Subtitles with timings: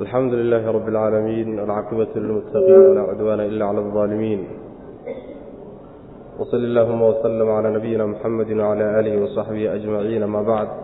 [0.00, 4.42] alxamdu lilaahi rabi اlcaalamiin alcaaqibatu lilmuttaqiin walaa cudwaana ila cala aldaalimiin
[6.40, 10.76] wsali allahuma wslm cala nabiyina muxamedi wcala aalihi wasaxbihi ajmaciin ama bacd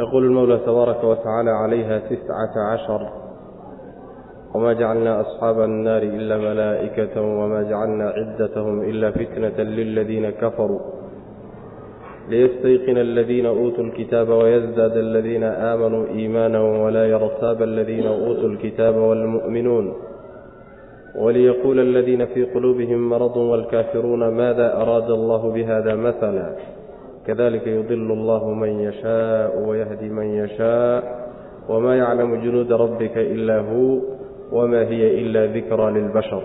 [0.00, 3.02] yaquulu lmowla tabaaraka watacaala calayha tiscata cashar
[4.54, 10.95] wma jacalna asxaaba annaari ila malaa'ikata wma jacalna ciddathm ila fitnata liladiina kafaruu
[12.30, 19.94] aladiina uutuu lkitaaba wayasdaada aladiina aamanuu iimaana walaa yartaaba aladiina uutuu lkitaaba wاlmu'minuun
[21.14, 26.56] waliyaquula aladiina fii quluubihim maradu wاlkaafiruuna maada araada allahu bihada mahala
[27.26, 31.02] kadalika yudilu allahu man yashaau wayahdi man yashaa
[31.68, 34.02] wma yaclamu junuuda rabbika ila hu
[34.52, 36.42] wma hiya ila dikraa lilbashar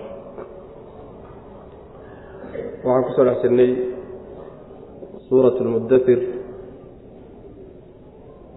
[2.86, 3.91] waxaan ku soo dhex jirnay
[5.32, 6.20] suurat lmudathir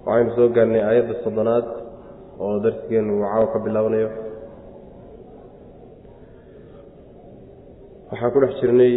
[0.07, 1.67] waxaynu soo gaarnay aayadda soddonaad
[2.45, 4.09] oo darsigeenu caawa ka bilaabanayo.
[8.11, 8.93] Waxaan ku dhex jirnay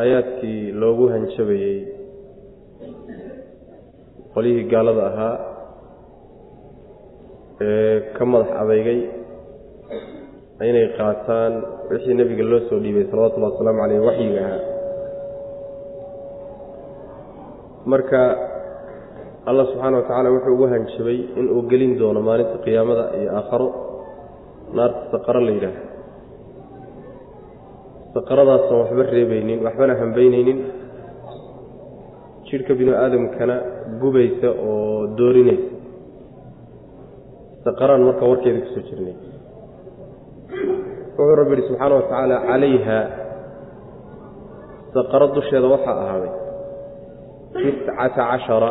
[0.00, 1.78] aayaadkii loogu hanjabayey
[4.34, 5.34] qolyihii gaalada ahaa
[7.66, 9.00] ee ka madax adeygay
[10.68, 11.52] inay qaataan
[11.90, 14.67] wixii nebiga loo soo dhiibay salawatullahi wasalaamu caleyh waxyiga ahaa
[17.92, 18.20] marka
[19.48, 23.68] allah subxaana wa tacaala wuxuu ugu hanjabay inuu gelin doono maalinta qiyaamada iyo aakharo.
[24.76, 25.82] Naarta saqaro la yidhaaha
[28.14, 30.58] saqaradaasoon waxba reebaynin waxbana hambaynaynin.
[32.48, 33.54] Jidhka binu aadamkana
[34.02, 35.68] gubaysa oo doorinaysa.
[37.64, 39.16] Saqaraan marka warkeeda ku soo jirnay.
[41.16, 42.98] Wuxuu rabbi yihi subxaana wa tacaala calayha.
[44.94, 46.32] Saqaro dusheeda waxaa ahaaday
[47.54, 48.70] tiscata cashara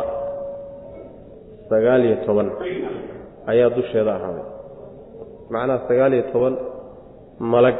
[1.70, 2.50] sagaal iyo toban
[3.52, 4.46] ayaa dusheeda ahaaday
[5.54, 6.56] macnaha sagaal iyo toban
[7.54, 7.78] malag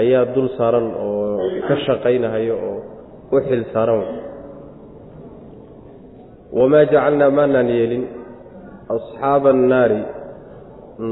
[0.00, 2.78] ayaa dul saaran oo ka shaqaynahayo oo
[3.34, 4.02] u xil saaran
[6.58, 8.04] wamaa jacalnaa maanaan yeelin
[8.96, 10.00] asxaaba annaari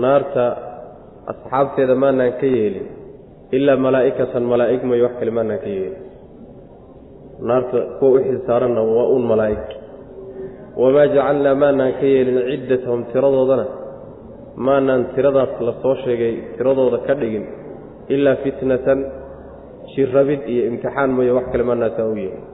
[0.03, 0.45] naarta
[1.33, 2.87] asxaabteeda maanaan ka yeelin
[3.57, 6.03] ilaa malaa'ikatan malaa'ig mooye wax kale maanaan ka yeelin
[7.49, 9.63] naarta kuwa u xil saaranna waa uun malaa'ig.
[10.81, 13.65] Wamaa jacalnaa maanaan ka yeelin ciddatahum tiradoodana.
[14.67, 17.45] Maanaan tiradaas la soo sheegay tiradooda ka dhigin
[18.15, 19.01] ilaa fitnatan
[19.95, 22.45] jirrabid iyo imtixaan mooye wax kale maanaan saa u yeelin.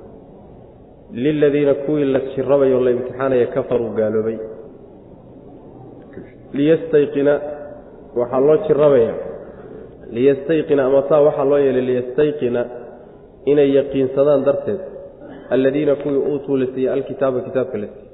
[1.24, 4.38] Liladiina kuwii la jirrabayoo la imtixaanaya kafaruu gaaloobay.
[6.56, 7.34] Liyastayqina
[8.18, 9.16] waxaa loo jirrabayaa
[10.16, 12.60] liyastayqina ama taa waxaa loo yeelay liyastayqina
[13.46, 14.80] inay yaqiinsadaan darteed
[15.54, 18.04] alladiina kuwii uutuu la siiyey alkitaaba kitaabka la siiyey.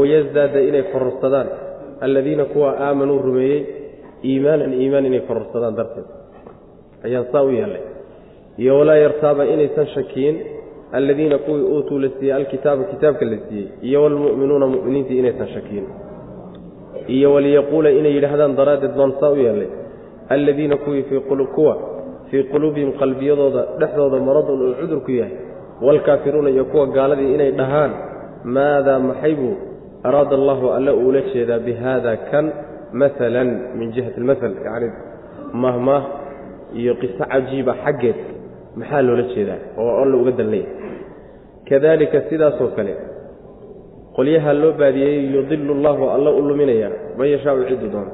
[0.00, 1.48] Wayasdaada inay kororsadaan
[2.00, 3.60] alladiina kuwa aamanuu rumeeyey
[4.24, 6.04] iimaanan iimaan inay kororsadaan darteed.
[7.04, 7.82] Ayaan saa u yeelay
[8.58, 10.36] iyo walaa yartaaba inaysan shakiyin
[10.92, 13.68] alladiina kuwii uutuu la siiyey alkitaaba kitaabka la siiyey.
[13.82, 15.86] Iyo waalmu'minuuna mu'miniintii inaysan shakiyin.
[17.08, 19.68] Iyo waliyaquula inay yidhaahdaan daraaddeed baan saa u yeelay
[20.28, 21.02] alladiina kuwii
[21.54, 21.91] kuwa
[22.32, 25.36] fii quluubihim qalbiyadooda dhexdooda maradun uu cudur ku yahay
[25.84, 27.92] waalkaafiruuna iyo kuwa gaaladii inay dhahaan
[28.44, 29.54] maadaa maxay buu?
[30.08, 32.46] Araada allahu alle uula jeedaa bihaada kan
[33.00, 33.48] maalan
[33.78, 34.88] min jihati almasal yacni
[35.64, 36.02] mahmaah
[36.80, 38.18] iyo qiso cajiiba xaggeed
[38.78, 40.66] maxaa loola jeedaa oo alla uga dalnaya
[41.68, 42.94] kadalika sidaasoo kale
[44.16, 48.12] qolyaha loo baadiyeeyey yudilu allahu alla u luminaya man yashaau ciddu doono.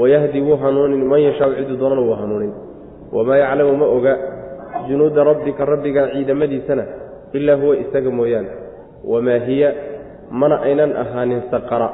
[0.00, 2.52] Wayahdi wuu hanuunin man yashaau ciddu doonana wuu hanuunin
[3.16, 4.12] wamaa yaclamu ma oga
[4.88, 6.84] junuuda rabbika rabbiga ciidamadiisana
[7.38, 8.50] ilaa huwa isaga mooyaane
[9.12, 9.70] wamaa hiya
[10.40, 11.88] mana aynan ahaanin saqara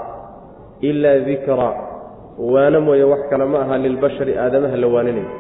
[0.89, 1.69] ilaa dikra
[2.53, 5.31] waana mooye wax kale ma aha lilbashari aadamaha la waaninayo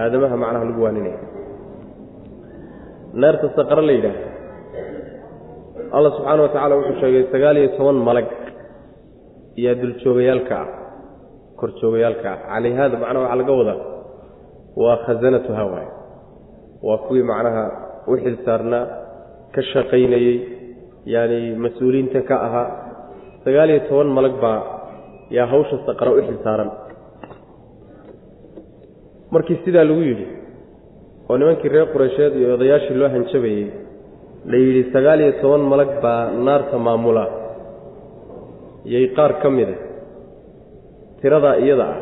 [0.00, 1.18] aadamaha macnaha lagu waaninaya
[3.22, 4.16] naarta saqara la yidhaah
[5.96, 8.26] allah subxaana wa tacaala wuxuu sheegay sagaal iyo toban malag
[9.64, 10.68] yaa duljoogayaalka ah
[11.60, 13.78] korjoogayaalka ah calayhaada macnaha waxaa laga wadaa
[14.82, 15.88] waa khasanatuha waay.
[16.86, 17.64] Waa kuwii macnaha
[18.10, 18.84] u xil saarnaa
[19.54, 20.36] ka shaqaynayey
[21.12, 22.68] yaani mas'uuliyiinta ka ahaa.
[23.44, 24.60] Sagaal iyo toban malag baa
[25.36, 26.70] yaa hawsha saqara u xil saaran
[29.34, 30.26] markii sidaa lagu yidhi
[31.28, 33.64] oo nimankii reer qureysheed iyo odayaashii loo hanjabayey
[34.50, 37.24] la yidhi sagaal iyo toban malag baa naarta maamula.
[38.92, 39.76] Yay qaar ka mida
[41.20, 41.98] tiradaa iyada ah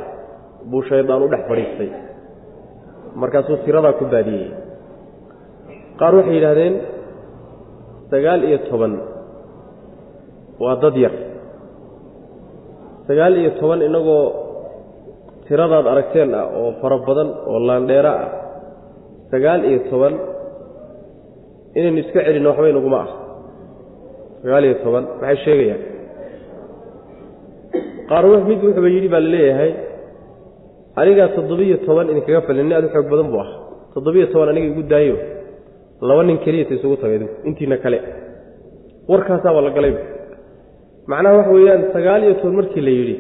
[0.71, 1.91] buu shaydaan u dhex fadhiistay
[3.21, 4.49] markaasuu tiradaa ku baadiyey.
[5.99, 6.75] Qaar waxay yidhaahdeen
[8.13, 8.93] sagaal iyo toban
[10.63, 11.15] waa dad yar.
[13.07, 14.25] Sagaal iyo toban inagoo
[15.47, 18.29] tiradaad aragteen ah oo fara badan oo laandheero ah.
[19.31, 20.15] Sagaal iyo toban
[21.79, 23.11] inaynu iska celinno waxba inaguma ah.
[24.43, 25.83] Sagaal iyo toban maxay sheegayaan?
[28.11, 29.71] Qaar mid wuxuuba yidhi baa la leeyahay
[31.01, 33.49] anigaa toddobiyo toban idinkaga falin nin aad u xoog badan buu ah.
[33.95, 35.17] Toddobiyo toban aniga igu daayo.
[36.09, 37.99] Laba nin keliyata isugu tagay intiina kale.
[39.11, 40.01] Warkaasaaba la galayba
[41.11, 43.15] macnaha waxa weeyaan sagaal iyo toban markii la yidhi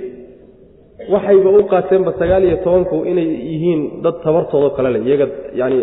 [1.12, 5.26] waxayba u qaateenba sagaal iyo tobanku inay yihiin dad tabartoodao kale leh iyaga
[5.60, 5.78] yacani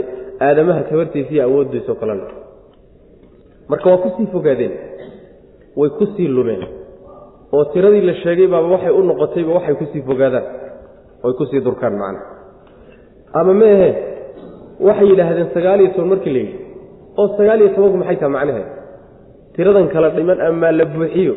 [0.46, 2.28] aadamaha tabartiisa iyo awooddiisao kale leh.
[3.70, 4.74] Marka waa ku sii fogaadeen
[5.80, 6.64] way ku sii lumeen.
[7.54, 10.46] Oo tiradii la sheegay baaba waxay u noqotayba waxay ku sii fogaadaan
[11.26, 12.26] oy ku sii durkaan macnaha
[13.40, 13.90] ama meehe
[14.88, 16.58] waxay yidhaahdeen sagaal iyo toban markii la yidhi
[17.20, 18.68] oo sagaal iyo tobanku maxay taha macnaheed
[19.56, 21.34] tiradan kala dhiman ama la buuxiyo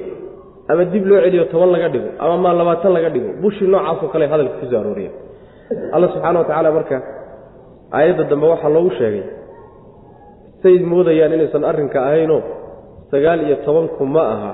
[0.71, 4.25] ama dib loo celiyo toban laga dhigo ama maa labaatan laga dhigo bushii noocaasoo kale
[4.33, 5.11] hadalka ku soo arooriya.
[5.95, 6.97] Alla subxaana wa tacaala marka
[7.97, 9.25] aayadda dambe waxaa loogu sheegay
[10.63, 12.41] say moodayaan inaysan arrinka ahaynoo
[13.13, 14.53] sagaal iyo tobanku ma aha.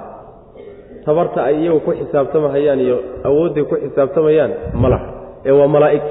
[1.06, 2.96] Tabarta ay iyagu ku xisaabtamahayaan iyo
[3.29, 4.52] awoodday ku xisaabtamayaan
[4.82, 5.06] ma laha
[5.49, 6.06] ee waa malaa'ig.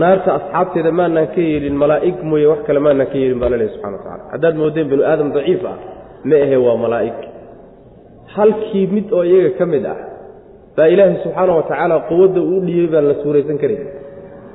[0.00, 3.70] Naarta asxaabteeda maanaan ka yeelin malaa'ig mooye wax kale maanaan ka yeelin baa la lehy
[3.74, 5.76] subxana wa tacala haddaad moodeen binu aadam daciif ah
[6.28, 7.18] ma ahe waa malaa'ig.
[8.34, 9.98] Halkii mid oo iyaga ka mid ah
[10.76, 13.82] baa ilaahay subxaana wa tacaala quwadda uu dhiibay baan la suuraysan karin.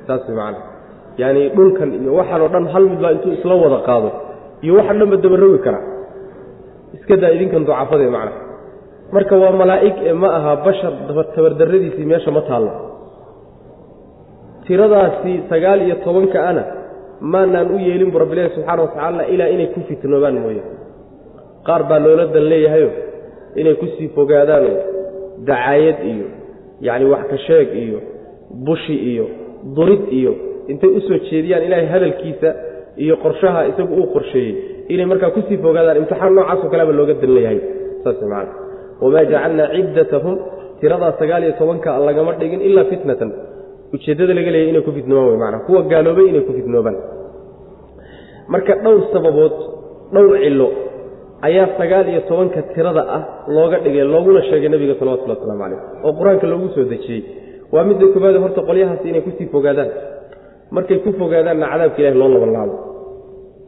[0.06, 0.58] Saas macana
[1.20, 4.10] yaani dhulkan iyo waxaan oo dhan hal mid baa intuu isla wada qaado
[4.64, 5.84] iyo waxaan dhanba dabarogi karaa
[6.96, 8.32] iska daa idinkan ducafadee macna.
[9.14, 10.92] Marka waa malaa'ig ee ma aha bashar
[11.36, 12.72] tabardarradiisii meesha ma taallo
[14.68, 16.62] tiradaasi sagaal iyo tobanka ana
[17.32, 20.62] maanaan u yeelin bu rabbilahi subxaana wa tacaala ilaa inay ku fitnoobaan mooye.
[21.66, 22.90] Qaar baa loola dan leeyahayo
[23.60, 24.76] inay ku sii fogaadaanoo
[25.48, 26.26] dacaayad iyo
[26.86, 27.98] yacni wax ka sheeg iyo
[28.66, 29.26] bushi iyo
[29.76, 30.32] durid iyo
[30.72, 32.48] intay u soo jeediyaan ilaahay hadalkiisa
[33.04, 34.54] iyo qorshaha isagu uu qorsheeyey.
[34.92, 37.60] Inay markaa ku sii fogaadaan imtixaan noocaasoo kaleba looga dan leeyahay
[38.04, 38.52] saas macana
[39.02, 40.34] wamaa jacalnaa ciddatahum
[40.80, 43.30] tiradaa sagaal iyo tobanka lagama dhigin ilaa fitnatan
[43.94, 46.96] ujeeddada laga leeyay inay ku fitnoobaan wey maanaa kuwa gaaloobay inay ku fitnoobaan
[48.52, 49.54] marka dhowr sababood
[50.14, 50.68] dhowr cillo
[51.48, 53.22] ayaa sagaal iyo tobanka tirada ah
[53.56, 57.22] looga dhigay looguna sheegay nebiga salawatullah waslamu calayh oo qur'aanka loogu soo dejiyey.
[57.74, 59.90] Waa midda koobaade horta qolyahaasi inay ku sii fogaadaan.
[60.76, 62.74] Markay ku fogaadaanna cadaabka ilahi loo labanlaabo.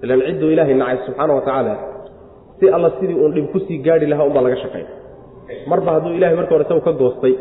[0.04, 1.74] Ilaan cidduu ilaahay nacay subxaana wa tacaala
[2.58, 4.84] si alla sidii uun dhib ku sii gaadhi lahaa unbaa laga shaqay
[5.70, 7.34] marba hadduu ilahay marka hore isagu ka goostay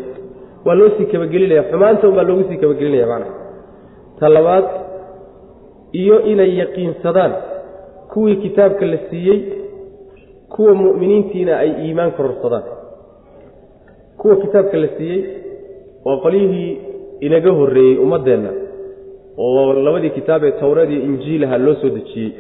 [0.66, 3.34] waa loo sii kabagelinaya xumaanta unbaa loogu sii kabagelinaya macnaha.
[4.20, 4.28] Ta
[5.92, 7.34] iyo inay yaqiinsadaan
[8.14, 9.40] kuwii kitaabka la siiyey
[10.50, 12.64] kuwa mu'miniintiina ay iimaan kororsadaan.
[14.18, 15.24] Kuwa kitaabka la siiyey
[16.06, 16.78] waa qolyihii
[17.20, 18.50] inaga horreeyey ummaddeenna
[19.38, 22.32] oo labadii kitaab ee towreed iyo injiilaha loo soo dejiyey.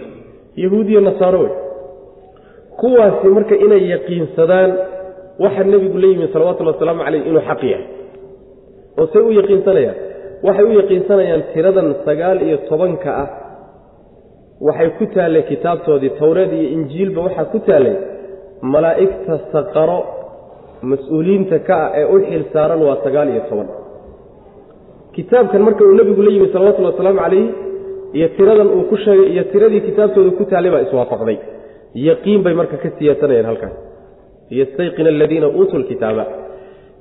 [0.56, 1.52] Yahuud iyo nasaaro wey.
[2.78, 4.74] Kuwaasi marka inay yaqiinsadaan
[5.40, 7.99] waxa nebigu la yimi salawatullhi wasalaamu caleyh inuu xaq yahay
[9.00, 9.98] oo say u yaqiinsanayaan.
[10.48, 13.28] Waxay u yaqiinsanayaan tiradan sagaal iyo tobanka ah.
[14.68, 17.96] Waxay ku taallay kitaabtoodii towreed iyo injiilba waxaa ku taallay
[18.74, 20.00] malaa'igta saqaro
[20.92, 23.68] mas'uuliyiinta ka ah ee u xil saaran waa sagaal iyo toban.
[25.16, 27.46] Kitaabkan marka uu nebigu la yimi salawatullhi wasalaamu calayh
[28.18, 31.38] iyo tiradan uu ku sheegay iyo tiradii kitaabtooda ku taallay baa iswaafaqday.
[32.08, 33.76] Yaqiin bay marka ka siyaasanayeen halkaas
[34.60, 36.24] yastayqina aladiina uutuu lkitaaba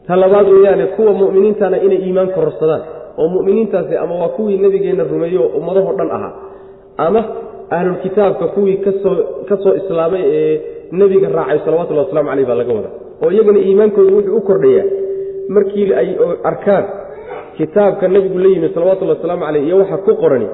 [0.09, 2.83] ta labaad weeyaane kuwa mu'miniintana inay iimaan kororsadaan
[3.21, 6.33] oo mu'miniintaasi ama waa kuwii nebigeenna rumeeyey oo ummadahoo dhan ahaa
[7.07, 7.21] ama
[7.77, 9.17] ahlulkitaabka kuwii ka soo
[9.49, 10.55] ka soo islaamay ee
[11.01, 12.91] nebiga raacay salawatullahi waslamu caleyh baa laga wada
[13.25, 14.87] oo iyagana iimaankoodu wuxuu u kordhayaa
[15.57, 16.09] markii ay
[16.51, 16.85] arkaan
[17.59, 20.49] kitaabka nebigu la yimi salawatullahi wasalaamu caleyh iyo waxa ku qorani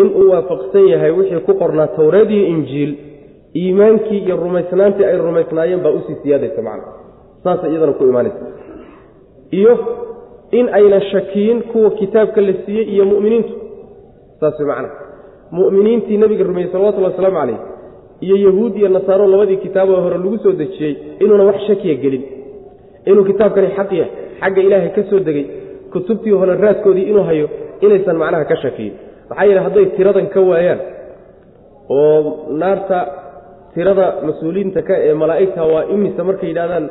[0.00, 2.92] inuu waafaqsan yahay wixii ku qornaa towreed iyo injiil
[3.62, 6.88] iimaankii iyo rumaysnaantii ay rumaysnaayeen baa u sii siyaadaysa macna.
[7.44, 8.38] Saasay iyadana ku imaanaysa
[9.50, 9.72] iyo
[10.50, 13.52] in ayna shakiyin kuwa kitaabka la siiyey iyo mu'miniintu.
[14.40, 14.88] Saas way macna.
[15.52, 17.58] Mu'miniintii nebiga rumeeyey salawatullahi wasalaamu calayh
[18.20, 22.24] iyo yahuud iyo nasaaro labadii kitaaboo hore lagu soo dejiyey inuuna wax shakiya gelin.
[23.06, 24.10] Inuu kitaabkani xaq yahay
[24.40, 25.44] xagga ilaahay ka soo degey
[25.92, 27.48] kutubtii hore raadkoodii inuu hayo
[27.80, 28.94] inaysan macnaha ka shakiyin
[29.28, 30.80] maxaa yeele hadday tiradan ka waayaan
[31.88, 32.98] oo naarta
[33.74, 36.86] tirada mas'uuliyiinta ka ee malaa'igta waa imisa markay yidhahdaan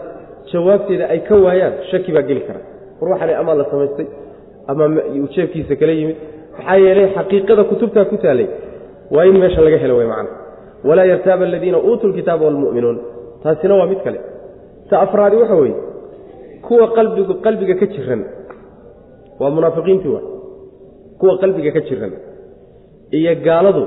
[0.51, 2.59] jawaabteeda ay ka waayaan shaki baa geli kara.
[3.00, 4.07] War waxaana amaa la samaystay
[4.69, 4.83] ama
[5.25, 6.17] ujeebkiisa kala yimid.
[6.57, 8.47] Maxaa yeelay xaqiiqada kutubtaa ku taalay
[9.15, 10.29] waa in meesha laga helo wey macana
[10.88, 12.97] walaa yartaaba aladiina uutuu lkitaaba waalmu'minuun
[13.43, 14.19] taasina waa mid kale.
[14.89, 15.75] Ta afraadi waxa weeye
[16.67, 18.21] kuwa qalbigu qalbiga ka jiran
[19.39, 20.21] waa munaafiqiintii wa
[21.19, 22.13] kuwa qalbiga ka jiran
[23.17, 23.83] iyo gaaladu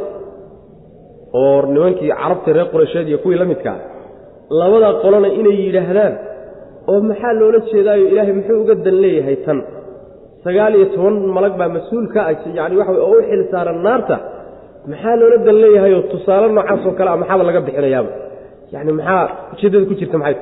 [1.40, 3.78] oo nimankii carabta reer quraysheed iyo kuwii la midkaa
[4.60, 6.14] labadaa qolona inay yidhaahdaan
[6.90, 9.58] oo maxaa loola jeedaayo ilaahay muxuu uga dan leeyahay tan?
[10.44, 14.16] Sagaal iyo toban malag baa mas'uul ka ah yani waxa oo u xil saaran naarta.
[14.90, 18.10] Maxaa loola dan leeyahayoo tusaale noocaasoo kale a maxaaba laga bixinayaaba?
[18.74, 20.36] Yani maxaa ujeeddada ku jirta maxay?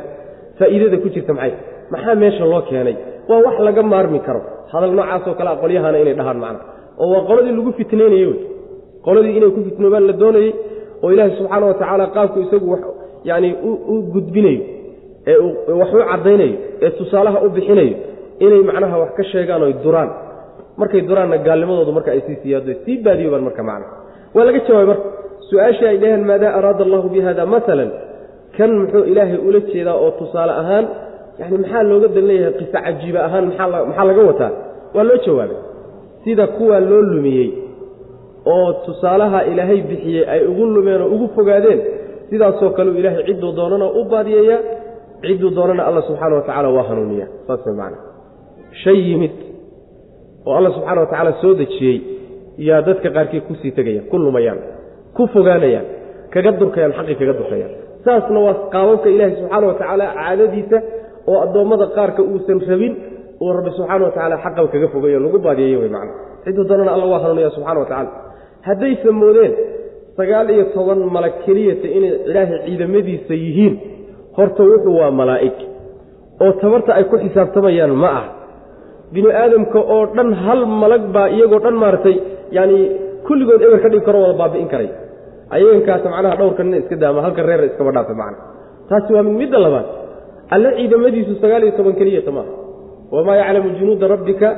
[0.59, 1.53] Faa'iidada ku jirta maxay?
[1.93, 2.97] Maxaa meesha loo keenay?
[3.29, 4.41] Waa wax laga maarmi karo.
[4.73, 6.61] Hadal noocaasoo kale a qolyahana inay dhahaan macna.
[7.01, 8.39] Oo waa qoladii lagu fitnaynayey wey.
[9.07, 10.51] Qoladii inay ku fitnoobaan la doonayey
[11.03, 12.67] oo ilaahay subxaana wa tacaala qaabku isagu
[13.31, 13.49] yani
[13.93, 14.63] u gudbinayo
[15.31, 15.39] ee
[15.81, 17.95] wax caddaynayo ee tusaalaha u bixinayo
[18.45, 20.11] inay macnaha wax ka sheegaan oy duraan.
[20.81, 23.87] Markay duraanna gaalnimadoodu marka ay sii siyaado sii baadiyobaan marka macna.
[24.35, 25.07] Waa laga jawaabay marka
[25.51, 27.91] su'aashii ay dhaheen maadaa araada allahu bi hada maalan
[28.57, 30.85] kan muxuu ilaahay ula jeedaa oo tusaale ahaan
[31.41, 34.53] yani maxaa looga dan leeyahay qiso cajiiba ahaan maxaa laga wataa?
[34.95, 35.59] Waa loo jawaabay.
[36.25, 37.49] Sida kuwaa loo lumiyey
[38.53, 41.81] oo tusaalaha ilaahay bixiyey ay ugu lumeen oo ugu fogaadeen
[42.31, 44.59] sidaasoo kaleu ilaahay cidduu doonana u baadiyeeya
[45.29, 47.97] cidduu doonana alla subxaana wa tacala waa hanuuniya saas way macana
[48.83, 49.35] shay yimid
[50.49, 51.97] oo alla subxaana wa tacaala soo dejiyey
[52.69, 54.59] yaa dadka qaarkii ku sii tegayaan ku lumayaan
[55.17, 55.87] ku fogaanayaan
[56.35, 57.73] kaga durkayaan xaqii kaga durkayaan.
[58.05, 60.79] Saasna waa qaababka ilaahay subxaana wa tacaala caadadiisa
[61.31, 62.93] oo addoommada qaarka uusan rabin
[63.45, 66.13] uu rabbi subxaana wa tacala xaqaba kaga fogayo lagu baadiyeeyo way macana
[66.45, 68.11] cidduu doonana alla waa hanuuniya subxana wa tacala
[68.69, 69.53] haddaysa moodeen
[70.19, 73.75] sagaal iyo toban malag keliyata inay ilaahay ciidamadiisa yihiin
[74.37, 75.57] horta wuxuu waa malaa'ig
[76.45, 78.27] oo tabarta ay ku xisaabtamayaan ma ah
[79.15, 82.17] bini aadamka oo dhan hal malag baa iyagoo dhan maaragtay
[82.57, 82.79] yaani
[83.27, 84.91] kulligood eber ka dhigi karo wada baabi'in karay.
[85.55, 88.39] Ayagankaas macnaha dhowrka nin iska daama halka reer iskaba dhaafa macna.
[88.89, 89.87] Taasi waa mid midda labaad.
[90.55, 92.53] Alle ciidamadiisu sagaal iyo toban keliyata maaha
[93.15, 94.49] wamaa yaclamu junuuda rabbika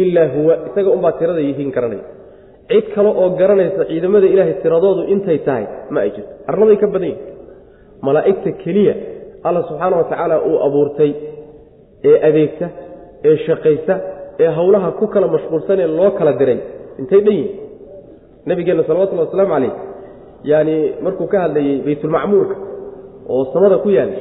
[0.00, 2.06] ilaa huwa isaga unbaa tirada yihiin garanaya.
[2.70, 6.32] Cid kale oo garanaysa ciidamada ilaahay tiradoodu intay tahay ma ay jirto.
[6.50, 7.37] Arladay ka badan yihiin
[8.06, 8.94] malaa'igta keliya
[9.48, 11.10] alla subxaana wa tacaala uu abuurtay
[12.10, 12.66] ee adeegta
[13.28, 13.94] ee shaqaysa
[14.42, 16.58] ee howlaha ku kala mashquulsan ee loo kala diray.
[17.00, 17.56] Intay dhan yihiin
[18.48, 19.72] nabigeenna salawatullhi wasalaamu calayh.
[20.50, 20.74] Yaani
[21.04, 22.56] markuu ka hadlayey baytulmacmuurka
[23.32, 24.18] oo samada ku yaalla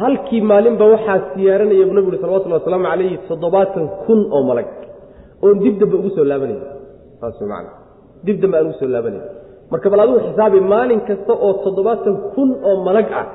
[0.00, 4.68] halkii maalinba waxaa siyaaranaya buu nabigu uri salawatullahi wasalaamu calayhi toddobaatan kun oo malag
[5.44, 6.62] oon dib dambe ugu soo laabanaya
[7.20, 7.64] saas man
[8.26, 9.24] dib dambe aan ugu soo laabanaya
[9.72, 13.26] marka bal adigu xisaabi maalin kasta oo toddobaatan kun oo malag ah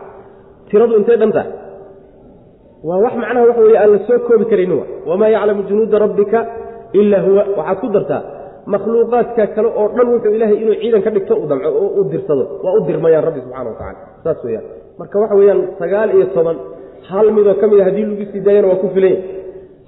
[0.69, 1.51] tiradu intay dhan tahay?
[2.87, 6.39] Waa wax macnaha waxa weye aan la soo koobi karayni wa wamaa yaclamu junuuda rabbika
[6.99, 7.43] ilaa huwa.
[7.57, 8.21] Waxaad ku dartaa
[8.73, 12.43] makhluuqaadka kale oo dhan wuxuu ilaahay inuu ciidan ka dhigto u damco oo u dirsado
[12.63, 14.65] waa u dirmayaan rabbi subxana wa tacala saas weyaan
[14.99, 16.57] marka waxa weeyaan sagaal iyo toban
[17.09, 19.19] hal midoo ka mid a haddii lagu sii daayana waa ku filanya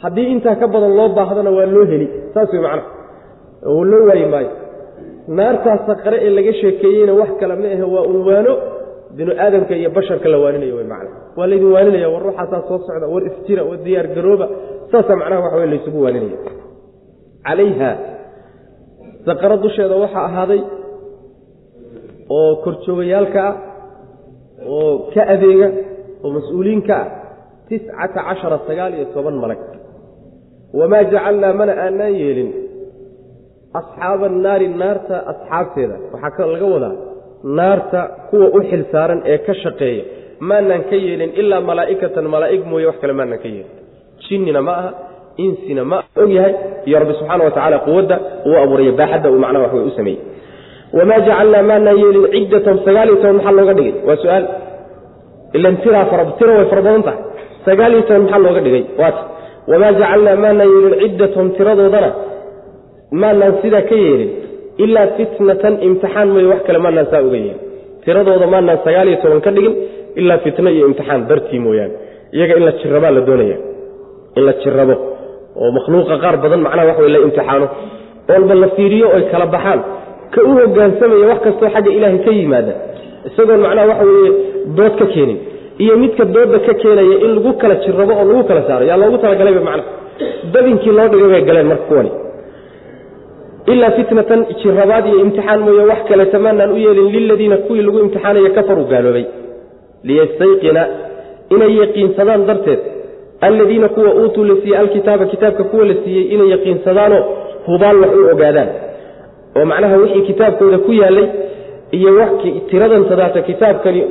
[0.03, 2.07] haddii intaa ka badan loo baahdana waa loo heli.
[2.33, 2.87] Saas wey macnaha.
[3.71, 4.49] Oo loo waayi maayo
[5.27, 8.53] naartaas saqare ee laga sheekeeyeyna wax kale ma ahe waa unwaano
[9.17, 11.09] binu aadamka iyo basharka la waaninayo wey macna.
[11.37, 14.45] Waa laydin waaninaya war ruuxaasaa soo socda war isjira war diyaar garooba
[14.91, 16.37] saasaa macnaha waxa wey laysugu waaninaya.
[17.47, 17.91] Calayha
[19.27, 20.61] saqaro dusheeda waxaa ahaaday
[22.37, 23.55] oo korjoogayaalka ah
[24.75, 25.67] oo ka adeega
[26.23, 27.07] oo mas'uuliinka ah
[27.69, 29.61] tiscata cashara sagaal iyo toban malag.
[30.79, 32.49] Wamaa jacalnaa mana aanaan yeelin
[33.79, 35.95] asxaaba annaari naarta asxaabteeda.
[36.13, 36.95] Waxaa laga wadaa
[37.57, 40.03] naarta kuwa u xil saaran ee ka shaqeeya.
[40.49, 43.73] Maanaan ka yeelin ilaa malaa'ikatan malaa'ig mooye wax kale maanaan ka yeelin.
[44.25, 44.89] Jinnina ma aha
[45.45, 46.53] insina ma og yahay
[46.87, 48.15] iyo rabbi subxaana wa tacaala quwadda
[48.47, 50.19] uu abuuraya baaxadda uu macnaha wax way u sameeyey.
[50.97, 53.93] Wamaa jacalnaa maanaan yeelin ciddatahum sagaal iyo toban maxaa looga dhigay?
[54.07, 54.45] Waa su'aal.
[55.57, 56.05] Ilan tiraa
[56.39, 57.19] tira way fara badan tahay.
[57.65, 58.83] Sagaal iyo toban maxaa looga dhigay?
[59.01, 59.21] Waata
[59.71, 62.09] wamaa jacalnaa maanaan yeelin ciddatahum tiradoodana
[63.11, 64.31] maanaan sidaa ka yeelin
[64.83, 67.59] ilaa fitnatan imtixaan mooye wax kale maanaan saa uga yeelin.
[68.05, 69.73] Tiradooda maanaan sagaal iyo toban ka dhigin
[70.19, 71.93] ilaa fitno iyo imtixaan dartii mooyaane
[72.35, 73.57] iyaga in la jirabaa la doonaya
[74.37, 74.95] in la jirabo
[75.61, 77.67] oo makhluuqa qaar badan macnaha wax wey la imtixaano.
[78.33, 79.79] Oolba la fiiriyo oy kala baxaan
[80.33, 82.73] ka u hogaansamaya wax kastoo xagga ilaahay ka yimaada.
[83.27, 84.31] Isagoon macnaha waxa weeye
[84.77, 85.37] dood ka keenin
[85.83, 89.17] iyo midka doodda ka keenaya in lagu kala jirabo oo lagu kala saaro yaa loogu
[89.23, 89.89] talagalayba macnaha.
[90.53, 92.11] Dabinkii loo dhigay bay galeen marka kuwani
[93.73, 98.49] ilaa fitnatan jirabaad iyo imtixaan mooye wax kale tamaanaan u yeelin liladiina kuwii lagu imtixaanaya
[98.57, 99.25] kafaruu gaaloobay
[100.07, 100.83] liyastayqina
[101.55, 102.79] inay yaqiinsadaan darteed
[103.41, 107.23] alladiina kuwa uutuu la siiyey alkitaaba kitaabka kuwa la siiyey inay yaqiinsadaanoo
[107.67, 108.69] hubaal wax u ogaadaan
[109.57, 111.27] oo macnaha wixii kitaabkooda ku yaallay
[111.91, 112.31] iyo wax
[112.69, 113.05] tiradan
[113.45, 114.01] kitaabkani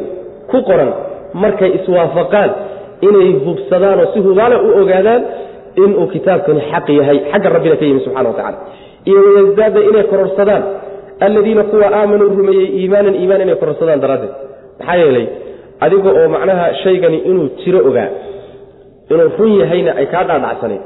[0.50, 0.92] ku qoran
[1.34, 2.50] markay iswaafaqaan
[3.00, 5.22] inay hubsadaan oo si hubaale u ogaadaan
[5.76, 8.58] inuu kitaabkani xaq yahay xagga rabbina ka yimi subxana wa tacala
[9.08, 10.62] iyo wayasdaada inay kororsadaan.
[11.26, 14.32] Alladiina kuwa aamanuu rumeeyey iimaanan iimaan inay kororsadaan daraaddeed.
[14.78, 15.26] Maxaa yeelay
[15.84, 18.08] adiga oo macnaha shaygani inuu jiro ogaa
[19.12, 20.82] inuu run yahayna ay kaa dhaadhacsanayd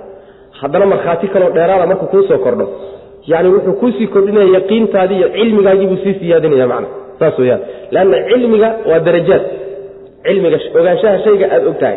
[0.61, 2.67] haddana markhaati kaloo dheeraada markuu kuu soo kordho
[3.33, 6.89] yani wuxuu kuusii kordhinaya yaqiintaadii iyo cilmigaagiibuu sii siyaadinaya macna.
[7.19, 7.61] Saas weyaan
[7.95, 9.43] leanna cilmiga waa darajaad.
[10.27, 11.97] Cilmiga ogaanshaha shayga aada og tahay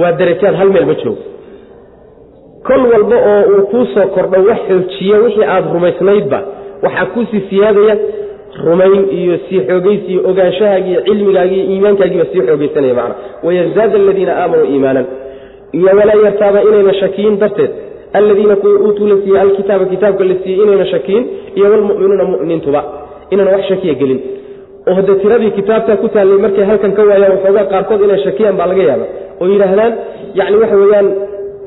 [0.00, 1.22] waa darajaad hal meel ma joogo
[2.66, 6.38] kol walba oo uu kuu soo kordho wax xoojiya wixii aada rumaysnaydba
[6.84, 7.96] waxaa kuusii siyaadaya
[8.66, 13.14] rumayn iyo sii xoogaysi iyo ogaanshahaagi iyo cilmigaagi iyo iimaankaagiiba sii xoogaysanaya macna.
[13.46, 15.06] Wayasdaada aladiina aamanuu iimaanan.
[15.72, 17.70] Iyo walaa yartaaba inayna shakiyin darteed
[18.12, 22.80] aladiina kuwa uutuu la siiyey alkitaaba kitaabka la siiyey inayna shakiyin iyo walmu'minuuna mu'miniintuba
[23.30, 24.20] inayna wax shakiya gelin.
[24.88, 28.82] Oo tiradii kitaabtaa ku taallay markay halkan ka waayaan waxoogaa qaarkood inay shakiyaan baa laga
[28.90, 29.04] yaaba
[29.40, 29.92] oo yidhaahdaan
[30.38, 31.08] yani waxa weeyaan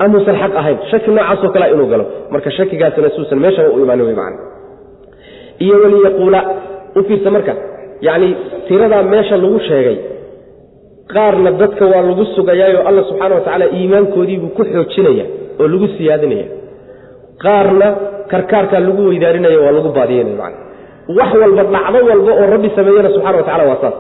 [0.04, 0.78] amuusan xaq ahayn.
[0.92, 2.06] Shaki noocaasoo kalea inuu galo.
[2.34, 4.38] Marka shakigaasina suusan meeshaba u imaani wey macana
[5.64, 6.40] iyo waliyaquula
[6.96, 7.54] u fiirsa marka
[8.08, 8.30] yacni
[8.68, 9.98] tiradaa meesha lagu sheegay
[11.14, 15.26] qaarna dadka waa lagu sugayaayo alla subxaana wa tacaala iimaankoodiibuu ku xoojinaya
[15.62, 16.46] oo lagu siyaadinaya.
[17.44, 17.88] Qaarna
[18.32, 20.58] karkaarkaa lagu weydaarinaya waa lagu baadiyanaya macana
[21.18, 23.96] wax walba dhacdo walba oo rabbi sameeyena subxana wa tacala waa saas.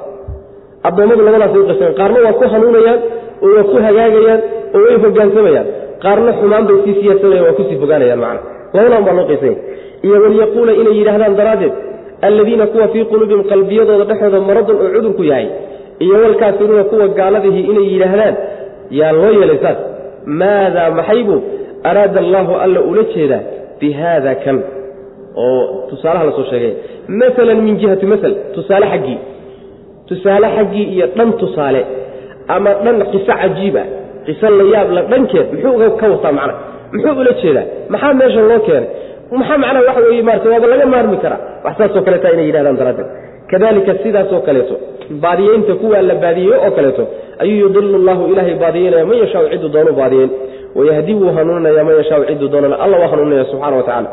[0.87, 2.99] Addoommadu labadaasay uqayseen qaarna waa ku hanuunayaan
[3.45, 4.41] oo waa ku hagaagayaan
[4.75, 5.67] oo way hogaansamayaan
[6.03, 8.41] qaarna xumaan bay sii siyaadsanayan waa ku sii fogaanayaan macana
[8.75, 9.57] labadan baa loo qaysanya
[10.05, 11.73] iyo walyaquula inay yidhaahdaan daraaddeed
[12.27, 15.47] alladiina kuwa fii quluubihim qalbiyadooda dhexooda maradun oo cudurku yahay
[16.05, 18.35] iyo walkaafiruuna kuwa gaaladihii inay yidhaahdaan
[18.99, 19.79] yaa loo yeelay saas.
[20.41, 21.39] Maadaa maxaybuu
[21.89, 23.41] araada allaahu alla ula jeedaa
[23.79, 24.57] bi haada kan.
[25.43, 26.73] Oo tusaalaha la soo sheegay.
[27.19, 29.17] Maalan min jihati maal tusaale xaggii.
[30.09, 31.81] Tusaale xaggii iyo dhan tusaale.
[32.55, 33.87] Ama dhan qiso cajiib ah
[34.27, 36.53] qiso la yaab la dhankeed muxuu ka wataa macna?
[36.93, 37.65] Muxuu ula jeedaa?
[37.91, 38.89] Maxaa meesha loo keenay?
[39.39, 41.39] Maxaa macnaha waxa weeye maarata waaba laga maarmi karaa.
[41.65, 43.07] Wax saasoo kaleeta inay yidhahdaan daraaddeed.
[43.51, 44.75] Kadalika sidaasoo kaleeto
[45.23, 47.03] baadiyeynta kuwaa la baadiyeeyo oo kaleeto
[47.41, 50.29] ayuu yudilu llahu ilaahay baadiyeynaya man yashaau cidduu doonu baadiyeyn
[50.77, 54.09] wayahdi wuu hanuuninaya man yashaau cidduu doonana alla waa hanuuninaya subxana wa tacala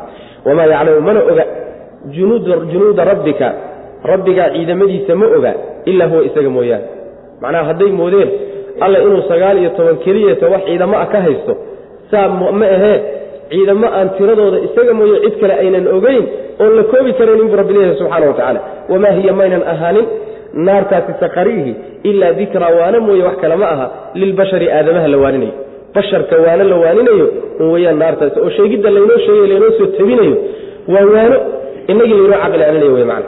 [0.47, 1.45] wamaa yaclamu mana oga.
[2.15, 3.49] Junuuda rabbika
[4.05, 5.53] rabbigaa ciidamadiisa ma oga
[5.85, 6.85] ilaa huwa isaga mooyaane.
[7.41, 8.31] Macnaha hadday moodeen
[8.81, 11.53] alla inuu sagaal iyo toban keliyeeto wax ciidamo ah ka haysto
[12.11, 12.29] saa
[12.61, 12.99] ma ahee
[13.51, 16.23] ciidamo aan tiradooda isaga mooye cid kale aynan ogeyn
[16.63, 18.61] oon la koobi karayn inbuu rabbi leeyahay subxana wa tacaala.
[18.93, 20.07] Wamaa hiya maynan ahaanin
[20.67, 21.73] naartaasi saqariihi
[22.11, 23.87] ilaa dikraa waana mooye wax kale ma aha
[24.21, 25.53] lilbashari aadamaha la waaninayo.
[25.95, 27.27] Basharka waano la waaninayo
[27.61, 30.37] un weyaan naartaasi oo sheegidda laynoo sheegay laynoo soo tabinayo
[30.95, 31.37] waa waano
[31.93, 33.27] inagii laynoo caqli celinayo wey macana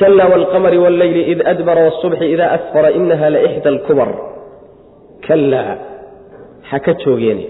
[0.00, 4.10] kala waalqamari walleyli id adbara wاsubxi ida asfara inaha laixda alkubar
[5.26, 5.74] kalaa
[6.70, 7.44] ha ka joogeene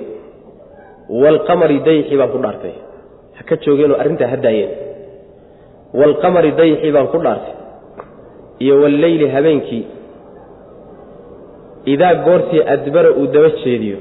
[1.22, 2.74] waalqamari dayxi baan ku dhaartay
[3.38, 4.72] ha ka joogeenoo arrintaa ha daayeen
[6.00, 7.54] waalqamari dayxi baan ku dhaartay
[8.64, 9.84] iyo walleyli habeenkii
[11.94, 13.98] idaa goortii adbara uu daba jeediyo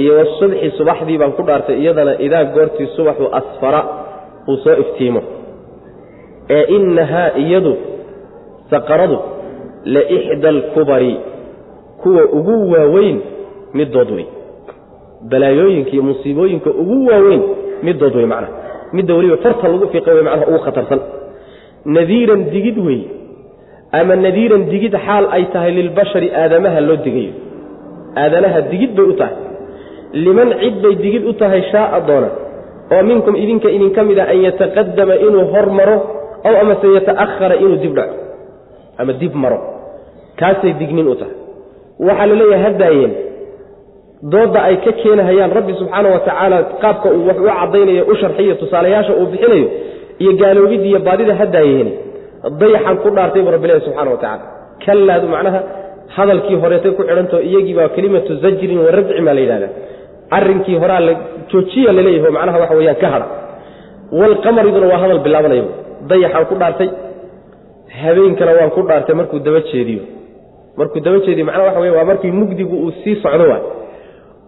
[0.00, 3.80] iyo wasubxi subaxdii baan ku dhaartay iyadana idaa goortii subaxu asfara
[4.50, 5.22] uu soo iftiimo
[6.56, 7.72] ee innahaa iyadu
[8.70, 9.18] saqaradu
[9.94, 11.14] la ixda alkubari
[12.02, 13.18] kuwa ugu waaweyn
[13.78, 14.26] middood wey
[15.30, 17.42] balaayooyinka iyo musiibooyinka ugu waaweyn
[17.82, 18.52] middood wey macnaha.
[18.92, 21.00] Midda weliba farta lagu fiiqa wey macnaha ugu khatarsan.
[21.96, 23.00] Nadiiran digid wey
[23.92, 27.32] ama nadiiran digid xaal ay tahay lilbashari aadamaha loo digayo.
[28.22, 29.36] Aadanaha digid bay u tahay.
[30.24, 32.30] Liman cid bay digid u tahay shaaa doona.
[32.92, 35.98] Oo minkum idinka idinka mid a an yataqadama inuu hor maro
[36.44, 38.16] ow amase yata'ahara inuu dib dhaco
[38.98, 39.58] ama dib maro.
[40.38, 41.36] Kaasay dignin u tahay.
[41.98, 43.12] Waxaa la leeyahay haddaayeen
[44.22, 46.20] doodda ay ka keenahayaan rabbi subxaana wa
[46.82, 49.68] qaabka uu wax u caddaynayo u sharxiyo tusaalayaasha uu bixinayo
[50.18, 51.90] iyo gaaloobidda iyo baadida haddaayeen
[52.60, 54.18] dayaxan ku dhaartay buu rabbi subxana wa
[54.84, 55.60] kallaadu macnaha
[56.16, 59.72] hadalkii horeetay ku xidhantao iyagiibaa kelimatu zajrin wa radcin baa la yidhahdaa.
[60.30, 61.12] Arrinkii horaa la
[61.50, 63.26] joojiya laleeyaho macnaha waxa weyaan ka hadha.
[64.12, 65.64] Walqamariduna waa hadal bilaabanaya
[66.10, 66.88] dayaxaan ku dhaartay
[68.02, 70.02] habeenkana waan ku dhaartay markuu daba jeediyo.
[70.78, 73.62] Markuu daba jeediyo macnaha waxa wey waa markii mugdigu uu sii socdo waay.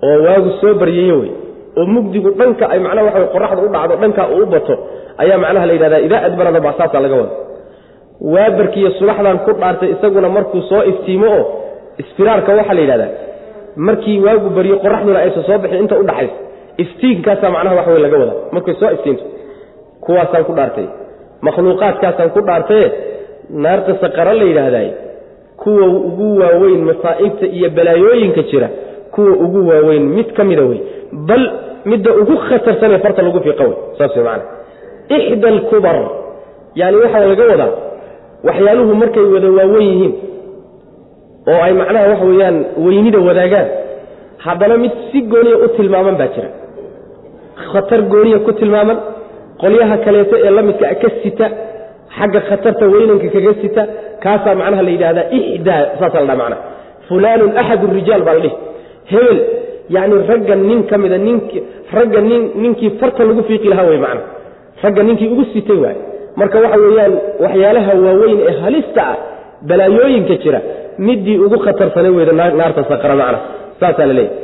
[0.07, 1.31] Oo waagu soo baryayo wey
[1.79, 4.75] oo mugdigu dhanka ay macnaha waxa qoraxda u dhacdo dhanka uu u bato
[5.23, 7.35] ayaa macnaha la yidhahdaa idaa adbarada baa saasaa laga wada
[8.35, 11.45] waabarkiiyo subaxdaan ku dhaartay isaguna markuu soo iftiimo oo
[12.03, 13.11] isfiraarka waxaa la yidhahdaa.
[13.87, 16.35] Markii waagu baryo qoraxduna aysan soo bixin inta udhaxaysa
[16.83, 19.25] iftiinkaasaa macnaha wax wey laga wada markay soo iftiinto
[20.05, 20.87] kuwaasaan ku dhaartay
[21.47, 22.87] makhluuqaadkaasaan ku dhaartaye
[23.65, 24.89] naarta saqara la yidhaahdaay
[25.63, 28.69] kuwa ugu waaweyn masaa'ibta iyo balaayooyinka jira
[29.15, 30.81] kuwa ugu waaweyn mid ka mida wey
[31.29, 31.45] bal
[31.91, 34.43] midda ugu khatarsanee farta lagu fiiqa wey saas wey maana
[35.17, 35.97] ixda alkubar
[36.81, 37.71] yani waxaa laga wadaa
[38.49, 40.13] waxyaaluhu markay wada waawen yihiin
[41.53, 43.69] oo ay macnaha waxa weeyaan weynida wadaagaan
[44.47, 46.49] haddana mid si gooniya u tilmaaman baa jira.
[47.73, 48.99] Khatar gooniya ku tilmaaman
[49.63, 51.47] qolyaha kaleeto ee la midka ka sita
[52.17, 53.83] xagga khatarta weynanka kaga sita
[54.25, 56.63] kaasaa macnaha la yidhahdaa ixdaa saasaa la dhaha macnaha.
[57.09, 58.57] Fulaanun axad rijaal baa la dhihi.
[59.13, 59.39] Hebel
[59.95, 61.47] yacni ragga nin ka mida nink
[61.97, 64.23] ragga nin ninkii farta lagu fiiqi lahaa wey macna
[64.85, 65.97] ragga ninkii ugu sitay waay.
[66.39, 69.17] Marka waxa weeyaan waxyaalaha waaweyn ee halista ah
[69.69, 70.61] balaayooyinka jira
[71.07, 73.39] midii ugu khatarsanay weyda naarta saqara macna
[73.81, 74.35] saasaa la leeyahy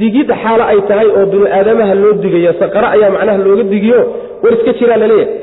[0.00, 4.00] digid xaalo ay tahay oo binu aadamaha loo digayo saqara ayaa macnaha looga digiyo
[4.42, 5.34] war iska jiraa la leeyahay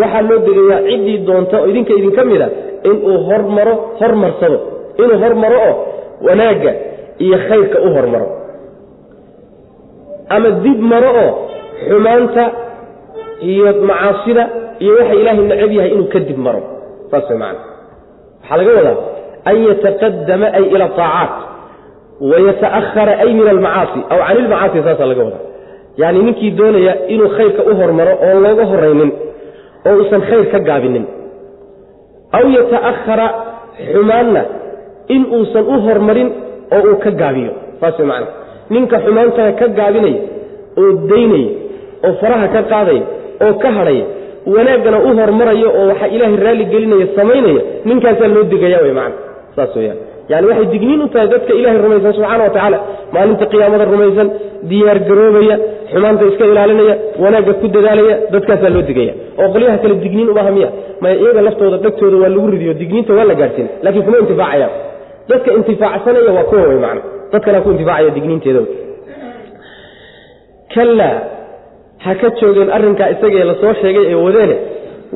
[0.00, 2.46] waxaa loo digayaa ciddii doonta oo idinka idinka mida
[2.88, 4.58] inuu hormaro hormarsado
[5.02, 5.74] inuu hormaro oo
[6.26, 6.72] wanaagga
[7.24, 8.28] iyo khayrka u hormaro.
[10.34, 11.32] Ama dib maro oo
[11.88, 12.44] xumaanta
[13.50, 14.44] iyo macaasida
[14.82, 16.60] iyo waxa ilaahay necab yahay inuu ka dib maro.
[17.10, 17.60] Saas way macana
[18.42, 18.96] waxaa laga wadaa
[19.50, 21.32] an yataqadama ay ila aacaat
[22.20, 25.44] wayata'ahara ay min almacaasi aw can ilmacaasi saasaa laga wadaa
[26.02, 29.10] yacni ninkii doonaya inuu khayrka u hormaro oon looga horaynin
[29.88, 31.04] oo uusan khayr ka gaabinin
[32.38, 33.26] aw yata'ahara
[33.92, 34.42] xumaanna
[35.14, 36.28] in uusan u hormarin
[36.76, 38.26] oo uu ka gaabiyo saas way macana
[38.74, 40.20] ninka xumaantaha ka gaabinaya
[40.80, 41.50] oo daynaya
[42.06, 43.04] oo faraha ka qaadaya
[43.44, 44.04] oo ka hadhaya
[44.54, 49.16] wanaaggana u hormaraya oo waxa ilaahay raalli gelinaya samaynaya ninkaasaa loo digaya wey macana
[49.56, 49.98] saas weyaan
[50.32, 52.78] yani waxay digniin u tahay dadka ilahay rumaysan subxana wa tacaala
[53.14, 54.28] maalinta qiyaamada rumaysan
[54.70, 55.56] diyaar garoobaya
[55.92, 59.12] xumaanta iska ilaalinaya wanaagga ku dadaalaya dadkaasaa loo digaya.
[59.40, 60.68] Oo qolyaha kale digniin umaha miya.
[61.02, 64.72] Maya iyaga laftooda dhegtooda waa lagu ridiyo digniinta waa la gaadhsiin lakiin kuma intifaacayaan.
[65.30, 68.60] Dadka intifaacsanaya waa kuwa wey macana dadkana ku intifaacaya digniinteeda
[70.74, 71.16] kallaa
[72.04, 74.56] ha ka joogeen arrinkaa isagee la soo sheegay ee wadeene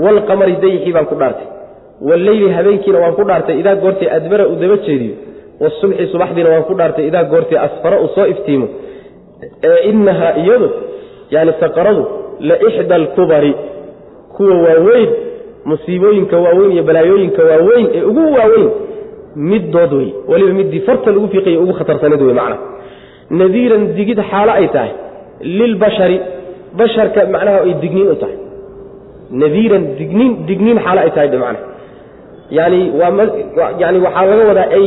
[0.04, 1.46] walqamari dayixii baan ku dhaartay
[2.08, 5.14] walleyli habeenkiina waan ku dhaartay idaa goortay adbara uu daba jeediyo
[5.62, 8.66] wasubxi subaxdiina waan ku dhaartay idaa goortay asfara uu soo iftiimo.
[9.68, 10.68] Ee innahaa iyadu
[11.34, 12.02] yani saqaradu
[12.48, 13.52] la ixda alkubari
[14.36, 15.10] kuwa waaweyn
[15.70, 18.68] musiibooyinka waaweyn iyo balaayooyinka waaweyn ee ugu waaweyn
[19.50, 22.56] middood wey weliba middii farta lagu fiiqay ugu khatarsaneed wey macna.
[23.40, 24.92] Nadiiran digid xaalo ay tahay.
[25.58, 26.16] Lilbashari
[26.78, 28.38] basharka macnaha ay digniin u tahay.
[29.42, 31.69] Nadiiran digniin digniin xaalo ay tahay macnaha
[32.58, 33.10] yani waa
[33.82, 34.86] yani waxaa laga wadaa ay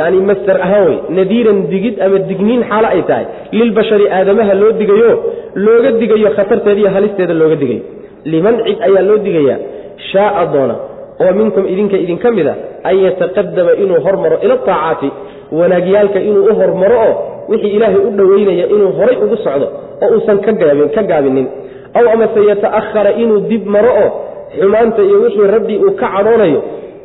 [0.00, 3.24] yani masder ahaan wey nadiiran digid ama digniin xaalo ay tahay.
[3.58, 5.10] Lilbashari aadamaha loo digayo
[5.64, 7.82] looga digayo khatarteeda iyo halisteeda looga digayo
[8.32, 9.58] liman cid ayaa loo digayaa
[10.10, 10.74] shaaa doona.
[11.22, 12.54] Oo minkum idinka idinka mid a
[12.88, 15.08] an yataqadama inuu hormaro ila aacaati
[15.58, 17.14] wanaagyaalka inuu u hormaro oo
[17.50, 19.66] wixii ilaahay u dhoweynaya inuu horay ugu socdo
[20.02, 20.38] oo uusan
[20.96, 21.46] ka gaabinin.
[21.98, 24.10] Aw amase yata'ahara inuu dib maro oo
[24.58, 26.60] xumaanta iyo wixii rabbi uu ka cadhoonayo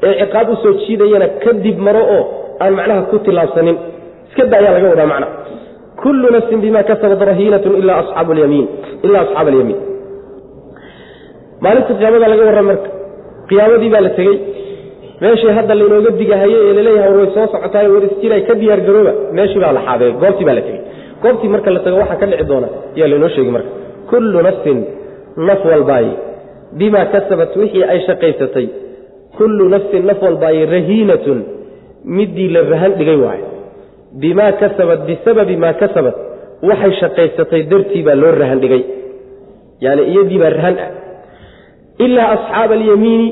[0.07, 2.23] ee ciqaab u soo jiidayana ka dib maro oo
[2.63, 3.77] aan macnaha ku tilaabsanin.
[4.29, 5.27] Iska da ayaa laga wadaa macna.
[6.01, 8.67] Kullu nafsin bima kasabat rahiinatun ila asxaab alyamiin
[9.05, 9.25] ilaa
[11.63, 12.89] maalinta qiyaamada laga warram marka
[13.49, 14.37] qiyaamadii baa la tegey.
[15.21, 19.13] Meeshii hadda laynooga digahayey ee la leeyahay way soo socotaay war isjiray ka diyaar garooba
[19.37, 20.81] meeshii baa la xaaday goobtii baa la tegey.
[21.23, 23.69] Goobtii marka la tago waxaa ka dhici doona ayaa laynoo sheegi marka.
[24.09, 24.77] Kullu nafsin
[25.47, 26.13] naf walbaaye
[26.79, 28.65] bimaa kasabat wixii ay shaqaysatay
[29.39, 31.39] kullu nafsin naf walbaaye rahiinatun
[32.17, 33.47] midii la rahan dhigay waayo
[34.21, 36.15] bimaa kasabat bisababi maa kasabat
[36.69, 38.83] waxay shaqaysatay dartii baa loo rahan dhigay.
[39.85, 40.89] Yani iyadii baa rahan ah.
[42.05, 43.27] Ilaa asxaaba alyamiini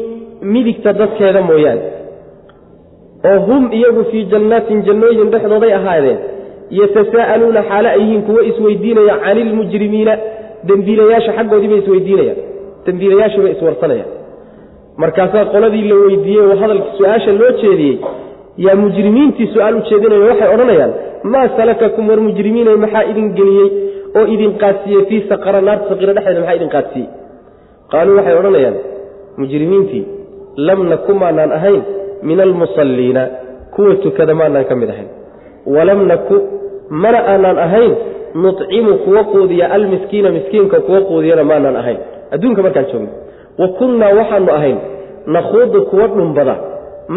[0.53, 1.85] midigta dadkeeda mooyaane
[3.29, 6.19] oo hum iyagu fii jannaatin jannooyin dhexdooday ahaadeen
[6.79, 10.13] yatasaa'aluuna xaale ay yihiin kuwo isweydiinaya cani ilmujrimiina
[10.69, 12.39] dembiilayaasha xaggoodii bay isweydiinayaan
[12.85, 14.11] dembiilayaashii bay iswarsanayaan
[15.03, 17.95] markaasaa qoladii la weydiiyey oo hadalka su'aasha loo jeediyey
[18.65, 20.91] yaa mujrimiintii su'aal u jeedinayo waxay odhanayaan
[21.33, 23.67] maa salakakum war mujrimiinay maxaa idin geliyey
[24.19, 27.09] oo idin qaadsiiyey fii saqara naarta saqiira dhexdeeda maxaa idin qaadsiiyey?
[27.91, 28.75] Qaaluu waxay odhanayaan
[29.41, 30.03] mujrimiintii
[30.67, 31.81] lam naku maanaan ahayn
[32.29, 33.23] min almusalliina
[33.75, 35.09] kuwa tukada maanaan ka mid ahayn.
[35.75, 36.35] Walam naku
[37.03, 37.93] mana aanaan ahayn
[38.43, 41.97] nucimu kuwa quudiya almiskiina miskiinka kuwa quudiyana maanaan ahayn.
[42.33, 43.09] Adduunka markaan joogno
[43.59, 44.77] wa kunnaa waxaanu ahayn
[45.35, 46.55] nakhuudu kuwa dhumbada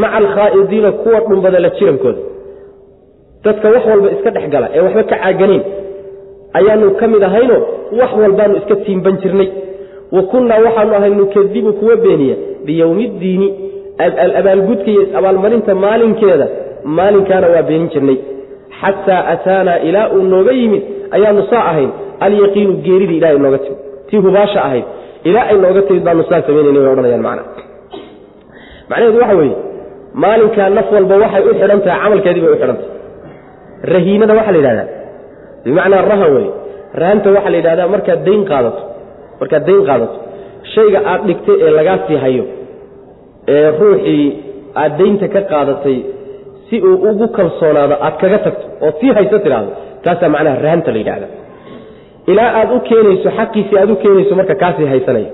[0.01, 2.19] maca alkhaa'idiina kuwa dhumbada la jirankooda.
[3.45, 5.63] Dadka wax walba iska dhex gala ee waxba ka caaganayn
[6.59, 7.57] ayaanu ka mid ahayno
[8.01, 9.49] wax walbaanu iska tiimban jirnay.
[10.15, 13.49] Wa kunnaa waxaanu ahay nukadibu kuwa beeniya biyowmi ddiini
[14.39, 16.47] abaalgudka iyo abaalmarinta maalinkeeda
[16.97, 18.17] maalinkaana waa beenin jirnay.
[18.81, 23.79] Xataa ataanaa ilaa uu nooga yimid ayaanu saa ahayn alyaqiinu geeridii ilahay nooga timid
[24.11, 24.85] tii hubaasha ahayd
[25.29, 27.43] ilaa ay nooga timid baanu saa samaynayna way odhanayaan macna.
[28.91, 29.57] macnaheedu waxa weeye
[30.23, 32.89] maalinkaa naf walba waxay u xidhan tahay camalkeedii bay u xidhan tahay.
[33.95, 34.87] Rahiinada waxaa la yidhahdaa
[35.65, 36.47] bimacnaa raha wey
[37.03, 38.83] rahanta waxaa la yidhahdaa markaad dayn qaadato
[39.41, 40.17] markaad dayn qaadato
[40.75, 42.45] shayga aad dhigtay ee lagaa sii hayo
[43.55, 44.25] ee ruuxii
[44.83, 45.99] aad daynta ka qaadatay
[46.69, 49.71] si uu ugu kalsoonaado aad kaga tagto ood sii hayso tidhaahdo
[50.05, 51.27] taasaa macnaha rahanta la yidhahda
[52.31, 55.31] ilaa aad u keenayso xaqiisii aad u keenayso marka kaasii haysanaya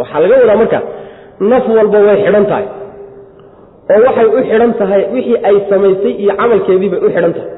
[0.00, 0.78] waxaa laga wadaa marka
[1.50, 2.66] naf walba way xidhan tahay.
[3.92, 7.50] Oo waxay u xidhan tahay wixii ay samaysay iyo camalkeediibay u xidhan tahay.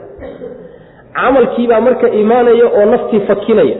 [1.19, 3.77] Camalkiibaa marka imaanaya oo naftii fakinaya.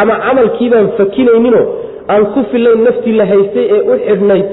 [0.00, 1.64] Ama camalkiibaan fakinayninoo
[2.12, 4.46] aan ku filayn naftii la haystay ee u xidhnayd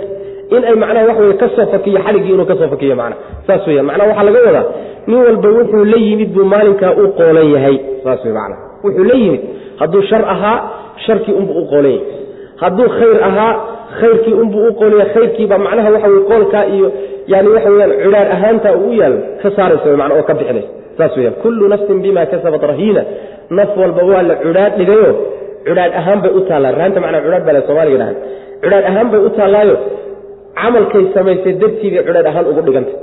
[0.55, 3.15] in ay macnaha wax wey ka soo fakiyo xaliggii inuu ka fakiyo macna.
[3.47, 4.65] Saas weya macnaha waxaa laga wadaa
[5.07, 7.75] nin walba wuxuu la yimid buu maalinkaa u qoolan yahay.
[8.03, 9.41] Saas wey macna wuxuu la yimid
[9.81, 10.57] hadduu shar ahaa
[11.05, 12.01] sharkii unbuu u qoolan yahay
[12.63, 13.51] hadduu khayr ahaa
[13.99, 16.87] khayrkii unbuu u qoolaya khayrkiibaa macnaha waxa wey qoolkaa iyo
[17.33, 20.69] yani waxa weyaan cidhaar ahaanta uu u yaalo ka saaraysa mana oo ka bixinaysa.
[20.97, 23.01] Saas weyaan kullu nafsin bima kasabat rahiina.
[23.57, 25.11] Naf walba waa la cidhaadh dhigayo.
[25.67, 28.15] Cidhaadh ahaan bay u taallaa raanta macnaa cidhaadh baa la soomaaliga dhahay
[28.63, 29.75] cidhaadh ahaan bay u taallaayo
[30.61, 32.95] camalkay samaysay dartiibay cidhaadh ahaan ugu dhigantay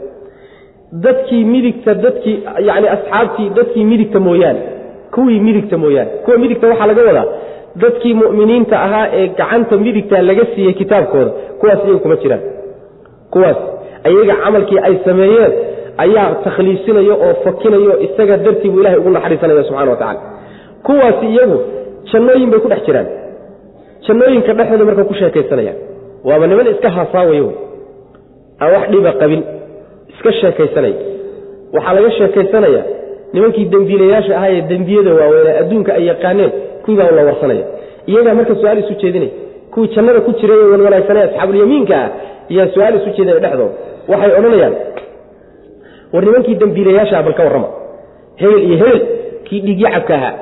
[1.05, 2.37] dadkii midigta dadkii
[2.69, 4.61] yani asxaabtii dadkii midigta mooyaane
[5.15, 6.11] kuwii midigta mooyaane.
[6.25, 7.27] Kuwa midigta waxaa laga wadaa
[7.83, 11.31] dadkii mu'miniinta ahaa ee gacanta midigta laga siiyey kitaabkooda.
[11.61, 12.41] Kuwaas iyaga kuma jiraan.
[13.33, 13.57] Kuwaas
[14.09, 15.53] ayaga camalkii ay sameeyeen
[16.05, 20.21] ayaa takhliisinaya oo fakinayo isaga dartii buu ilahay ugu naxariisanaya subxana wa tacala
[20.87, 21.59] kuwaasi iyagu
[22.13, 23.07] jannooyin bay ku dhex jiraan.
[24.07, 25.77] Jannooyinka dhexdooda marka ku sheekaysanayaan.
[26.29, 27.57] Waaba niman iska haasaawayo wey.
[28.63, 29.43] Aan wax dhiba qabin.
[30.13, 30.95] Iska sheekaysanaya
[31.75, 32.83] waxaa laga sheekaysanaya
[33.35, 36.51] nimankii dembiilayaasha ahaa ee dembiyada waaweynee adduunka ay yaqaaneen
[36.85, 37.65] kuwiibaa la warsanaya.
[38.11, 39.31] Iyagaa marka su'aal isu jeedinaya
[39.73, 42.09] kuwii jannada ku jiray ee wanwanaagsanee asxaabulyamiinka ah
[42.53, 43.75] iyaa su'aal isu jeedinaya dhexdooda.
[44.11, 44.75] Waxay odhanayaan
[46.13, 47.69] war nimankii dembiilayaashaah bal ka warrama.
[48.41, 49.01] Hebel iyo hebel
[49.47, 50.33] kii dhiigyacabka ahaa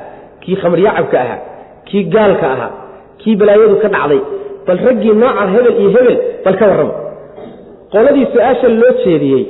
[0.43, 1.39] kii khamryacabka ahaa
[1.89, 2.71] kii gaalka ahaa
[3.21, 4.21] kii balaayadu ka dhacday
[4.67, 6.95] bal raggii nooca hebel iyo hebel bal ka warrama.
[7.93, 9.43] Qoladii su'aasha loo jeediyey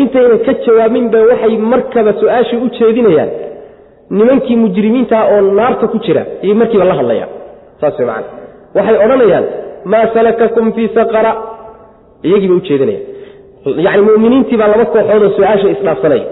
[0.00, 3.30] intayna ka jawaabinba waxay markaba su'aashii u jeedinayaan
[4.18, 7.30] nimankii mujrimiintaha oo naarta ku jira ayay markiiba la hadlayaan.
[7.80, 8.26] Saas macana
[8.76, 9.44] waxay odhanayaan
[9.92, 11.32] maa salakakum fii saqara.
[12.26, 13.04] Iyagiiba u jeedinayaan.
[13.86, 16.26] Yacni muminiintii baa laba kooxoodoo su'aasha isdhaafsanaya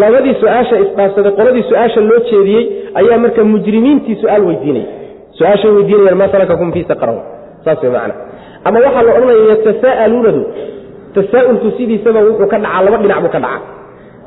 [0.00, 2.64] labadii su'aasha isdhaafsaday qoladii su'aasha loo jeediyey
[3.00, 4.86] ayaa marka mujrimiintii su'aal weydiinaya
[5.38, 7.12] su'aashay weydiinayaan maa salakakum fii saqara.
[7.64, 8.14] Saas macana
[8.66, 10.40] ama waxaa la odhanaya yatasaa'aluunadu
[11.16, 13.60] tasaa'ulku sidiisaba wuxuu ka dhacaa laba dhinac buu ka dhacaa.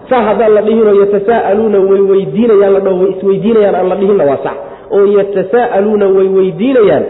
[0.09, 4.39] Saa haddaan la dhihinoo yatasaa'aluuna way weydiinayaan la dhaho way isweydiinayaan aan la dhihinna waa
[4.45, 4.55] sax.
[4.95, 7.03] Oo yatasaa'aluuna way weydiinayaan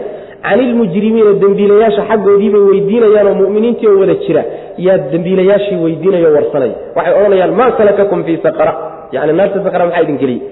[0.48, 4.42] can ilmujrimiina dembiilayaasha xaggoodiibay weydiinayaan oo mu'miniintii oo wada jira.
[4.86, 8.72] Yaa dembiilayaashii weydiinayo warsanaya waxay odhanayaan maa salakakum fii saqara.
[9.14, 10.42] Yani naarta saqara maxaa idin geliyey?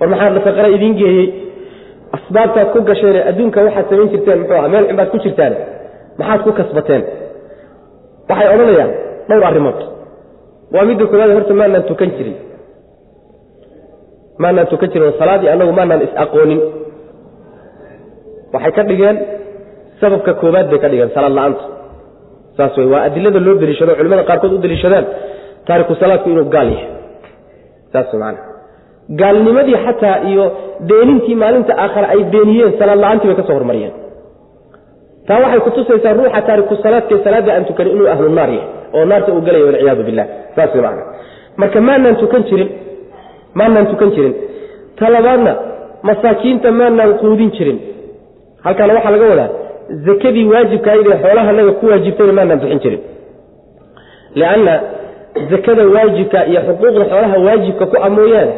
[0.00, 1.26] War maxaa saqara idiin geeyey?
[2.16, 5.52] Asbaabtaad ku gasheene adduunka waxaad samayn jirteen muxuu aha meel xun baad ku jirtaan
[6.20, 7.02] maxaad ku kasbateen
[8.30, 8.90] waxay odhanayaan
[9.28, 9.78] dhowr arrimood.
[10.74, 12.36] Waa midda koowaad horta maanaan tukan jirin.
[14.42, 16.60] Maanaan tukan jirin oo salaaddii annagu maanaan is-aqoonin
[18.54, 19.16] waxay ka dhigeen
[20.00, 21.64] sababka koowaad bay ka dhigeen salaad la'aanta.
[22.56, 25.06] Saas wey waa adilada loo deliishado culimada qaarkood u deliishadaan
[25.66, 26.88] taariku salaadku inuu gaal yahay.
[27.92, 28.38] Saas wey maana
[29.20, 30.44] gaalnimadii xataa iyo
[30.88, 33.94] beenintii maalinta aakhare ay beeniyeen salaad la'aantii bay ka soo hormariyeen
[35.28, 39.30] taa waxay kutusaysaa ruuxa taariku salaadkee salaadda aan tukanin inuu ahlu naar yahay oo naarta
[39.36, 40.26] uu galaya walciyaadu billah.
[40.56, 41.02] Saas wey macana
[41.60, 42.68] marka maanaan tukan jirin
[43.58, 44.34] maanaan tukan jirin.
[45.00, 45.52] Talabaadna
[46.08, 47.78] masaakiinta maanaan quudin jirin.
[48.64, 49.50] Halkaana waxaa laga wadaa
[50.06, 53.00] zakadii waajibka ayd ee xoolaha naga ku waajibtayna maanaan bixin jirin.
[54.40, 54.74] Lianna
[55.50, 58.52] zakada waajibka iyo xuquuqda xoolaha waajibka ku a mooyaane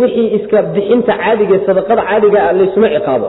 [0.00, 3.28] wixii iska bixinta caadiga ee sadaqada caadiga ah laysuma ciqaabo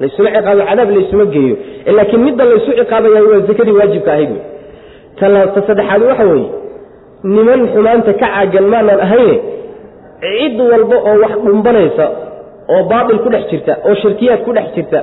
[0.00, 1.54] laysuma ciqaabo cadaab laysuma geeyo.
[1.96, 4.32] Laakiin midda laysu ciqaabaya waa zakadii waajibka ahayd
[5.18, 5.26] ta
[5.66, 6.48] saddexaad waxa weeye
[7.34, 9.36] niman xumaanta ka caagan maanaan ahayne
[10.22, 12.06] cid walba oo wax dhumbanaysa
[12.74, 15.00] oo baatil ku dhex jirta oo shirkiyaad ku dhex jirta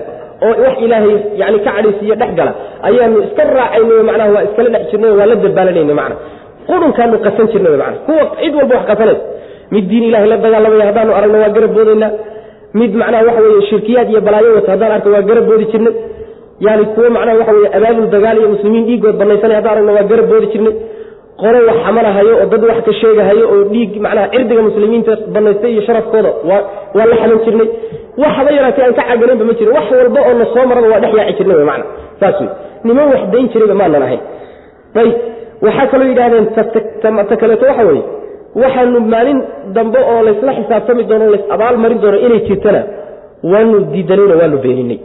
[0.48, 2.52] oo wax ilaahay yani ka cadhaysiiyo dhex gala
[2.88, 6.16] ayaanu iska raacayna macnaha waa iskala dhex jirnay waa la dabaalanayna macna
[6.70, 9.24] qurunkaanu qasan jirnay macna kuwa cid walba wax qasanaysa
[9.74, 11.72] mid diin ilahay la dagaalamaya haddaanu aragno waa garab
[12.80, 15.94] mid macnaha waxa weye shirkiyaad iyo balaayo wata haddaan arka waa garab boodi jirnay.
[16.66, 20.28] Yani kuwo macnaha waxa weye abaabul dagaal iyo muslimiin dhiigood banaysanay haddaan aragno waa garab
[20.32, 20.74] boodi jirnay.
[21.42, 25.82] Qolo wax xamalahayo oo dad wax ka sheegahayo oo dhiig macnaha cirdiga muslimiinta banaystay iyo
[25.88, 27.68] sharafkooda waa la xaman jirnay.
[28.24, 29.74] Waxba yaraatay aan ka caganaynba ma jirin.
[29.78, 31.84] Wax walba oo na soo maraba waa dhex yaaci jirnay wy mana
[32.22, 32.50] saas wey
[32.88, 34.22] niman wax dayn jirayba maanan ahayn
[35.02, 35.14] ayb
[35.66, 36.46] waxaa kaloo yidhahdeen
[37.30, 38.04] ta kaleeto waxa weeye
[38.62, 39.40] waxaanu maalin
[39.76, 42.82] dambe oo laysla xisaabtami doono lays abaal marin doono inay jirtana
[43.52, 45.00] waanu diidanayno waanu beeninay.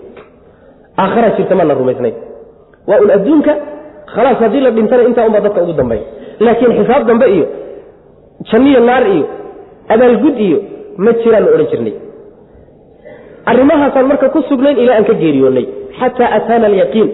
[1.03, 2.13] Aakharaa jirta maana rumaysnay.
[2.89, 3.53] Waa un adduunka
[4.15, 6.05] khalaas haddii la dhintana intaa unbaa dadka ugu dambeeya.
[6.45, 7.47] Laakiin xisaab dambe iyo
[8.51, 9.25] janniyo naar iyo
[9.95, 10.59] abaalgud iyo
[11.05, 11.95] ma jiraannu odhan jirnay.
[13.51, 15.67] Arrimahaasaan marka ku sugnayn ilaa aan ka geeriyoonnay.
[15.99, 17.09] Xataa ataana alyaqiin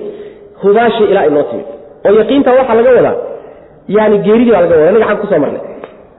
[0.62, 1.66] hubaashi ilaa inoo timid.
[2.06, 3.16] Oo yaqiinta waxaa laga wadaa
[3.96, 5.62] yani geeridii baa laga wada inaga xag ku soo marnay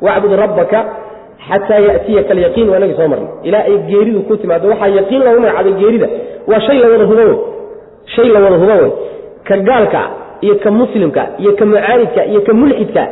[0.06, 0.80] wacbud rabbaka
[1.48, 5.40] xataa yatiyaka alyaqiin waa inagii soo marnay ilaa ay geeridu ku timaado waxaa yaqiin loogu
[5.46, 6.08] magacaabay geerida
[6.52, 7.26] waa shay la wada hubo
[8.16, 8.92] shay la wada hubo wey
[9.48, 10.02] ka gaalka
[10.46, 13.04] iyo ka muslimka iyo ka mucaanidka iyo ka mulxidka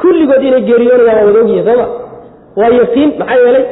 [0.00, 1.86] kulligood inay geeriyoonayaan waa wada sooma
[2.60, 3.64] waa yaqiin maxaa yeelay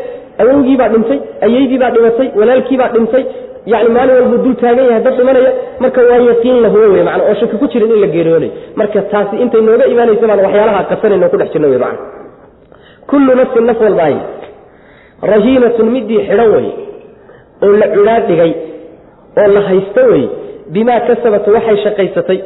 [0.42, 3.24] awowgii baa dhintay ayeydii baa dhimatay walaalkii baa dhintay
[3.72, 5.50] yani maalin walbuu dul taagan yahay dad dhimanaya
[5.82, 9.00] marka waa yaqiin la hubo wey mana oo shaki ku jirin in la geeriyoonayo marka
[9.12, 11.98] taasi intay nooga imaanaysa baan waxyaalaha qasanayno ku dhex jirna wey mana
[13.10, 14.18] kullu nafsin naf walbaahi
[15.32, 16.68] rahiinatun midii xidhan wey
[17.66, 18.52] oo la cudhaa dhigay
[19.40, 20.24] oo la haysto wey
[20.74, 22.38] bimaa kasabat waxay shaqaysatay.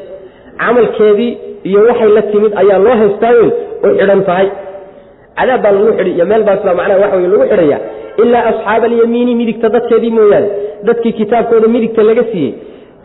[0.63, 1.31] Camalkeedii
[1.69, 3.47] iyo waxay la timid ayaa loo haystaayo
[3.87, 4.49] oy xidhan tahay.
[5.39, 7.79] Cadaab baa lagu xidhi iyo meel baasbaa macnaha waxa wey lagu xidhaya.
[8.23, 10.49] Ilaa asxaaba alyamiini midigta dadkeedii mooyaane
[10.89, 12.53] dadkii kitaabkooda midigta laga siiyey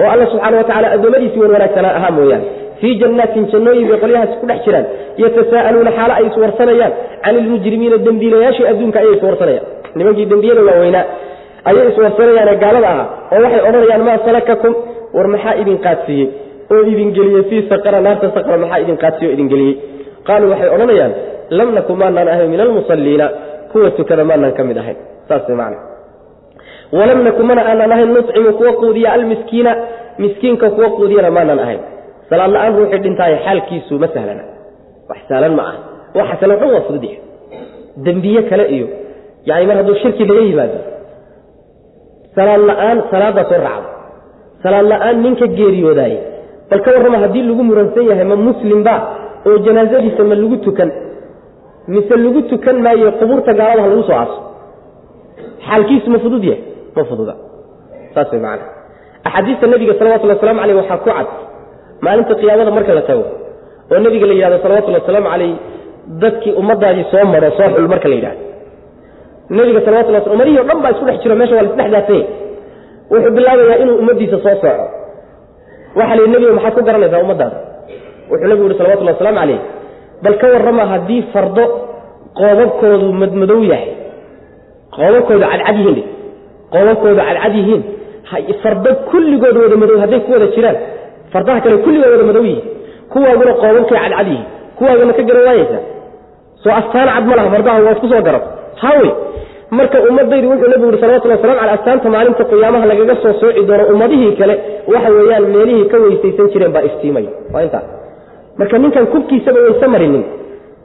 [0.01, 2.45] oo alla subxaana watacala addoommadiisii wan wanaagsanaa ahaa mooyaane.
[2.81, 4.85] Fii jannaatin jannooyin bay qolyahaas ku dhex jiraan.
[5.23, 9.65] Yatasaa'aluuna xaalo ay iswarsanayaan can ilmujrimiina dembiilayaashii adduunka ayay iswarsanayaan
[9.97, 11.05] nimankii dembiyada waaweynaa
[11.69, 14.73] ayay iswarsanayaane gaalada ahaa oo waxay odhanayaan maa salakakum?
[15.15, 16.27] War maxaa idin qaadsiiyey?
[16.73, 19.75] Oo idin geliyey fii saqara naarta saqra maxaa idin qaadsiiye oo idin geliyey?
[20.27, 21.11] Qaaluu waxay odhanayaan
[21.57, 23.25] lam naku maanaan ahayn min almusalliina
[23.71, 24.97] kuwa tukada maanaan ka mid ahayn.
[25.29, 25.73] Saas man
[26.91, 29.71] walam naku mana aanaan ahayn nucimu kuwa quudiya almiskiina
[30.23, 31.79] miskiinka kuwa quudiyana maanaan ahayn.
[32.29, 34.43] Salaad la'aan ruuxii dhintaayo xaalkiisu ma sahlana.
[35.09, 35.75] Wax sahlan ma ah
[36.19, 37.19] waxa kale dhan waa fudud yahay
[38.05, 38.87] dembiye kale iyo
[39.49, 40.79] yani mar hadduu shirki laga yimaado.
[42.35, 43.89] Salaad la'aan salaaddaa soo raacda
[44.63, 46.19] salaad la'aan ninka geeriyoodaayey
[46.69, 48.93] bal ka warrama haddii lagu muransan yahay ma muslimba
[49.47, 50.89] oo janaasadiisa ma lagu tukan
[51.93, 54.37] mise lagu tukan maayo qubuurta gaalada ha lagu soo aaso
[55.67, 56.61] xaalkiisu ma fudud yahay
[56.97, 57.33] ma fududa.
[58.13, 58.65] Saas way macana
[59.27, 61.27] axaadiista nebiga salawatullhi waslamu aleyh waxaa ku cad.
[62.03, 63.25] Maalinta qiyaamada marka la tago
[63.91, 65.53] oo nebiga la yidhahdo salawatullhi wasalaamu caleyh
[66.21, 68.41] dadkii ummadaadii soo maro soo xul marka la yidhahdo
[69.49, 72.27] nebiga salawatullah sl umadihii o dhan baa isku dhex jiro meesha waa la isdhex
[73.11, 74.85] wuxuu bilaabayaa inuu ummaddiisa soo sooco
[75.95, 77.57] waxa la yidhi nebiga maxaad ku garanaysaa ummaddaada?
[78.29, 79.59] Wuxuu nebigu yihi salawatullahi wasalaamu caleyh
[80.23, 81.65] bal ka warrama haddii fardo
[82.39, 83.91] qoobabkoodu madmadow yahay
[84.95, 86.05] qoobabkoodu cadcad yihiin
[86.73, 87.83] qoobabkoodu cadcad yihiin
[88.63, 90.77] fardo kulligood wada madow hadday ku wada jiraan
[91.33, 92.65] fardaha kale kulligood wada madow yihiin
[93.13, 94.45] kuwaaguna qoobabkay cadcad yihiin
[94.77, 95.79] kuwaagana ka garan waayeysa
[96.63, 98.21] soo astaan cad ma laha fardaha waad ku soo
[98.83, 99.09] hawe
[99.77, 103.83] marka ummadaydu wuxuu nebigu yihi salawatullah waslamu cala astaanta maalinta qiyaamaha lagaga soo sooci doono
[103.93, 104.55] ummadihii kale
[104.93, 107.85] waxa weeyaan meelihii ka weysaysan jireen baa iftiimaya waa intaas
[108.59, 110.23] marka ninkan kubkiisaba wayse marinin.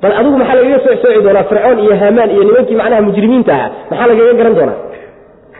[0.02, 1.44] Bal adigu maxaa lagaga soo sooci doonaa?
[1.50, 4.78] Fircoon iyo haamaan iyo nimankii macnaha mujrimiinta ahaa maxaa lagaga garan doonaa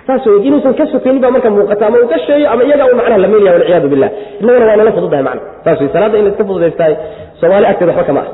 [0.07, 3.19] saas inuusan ka sokenin baa marka muuqata ama uu ka sheeyo ama iyagaa u macnaha
[3.25, 4.11] la meelyaha walciyaadu billah.
[4.41, 5.41] Innaguna waa nala fududahay macna.
[5.65, 6.95] Saas in la iska fududaystahay
[7.41, 8.31] soomaali agteeda waxba kama ah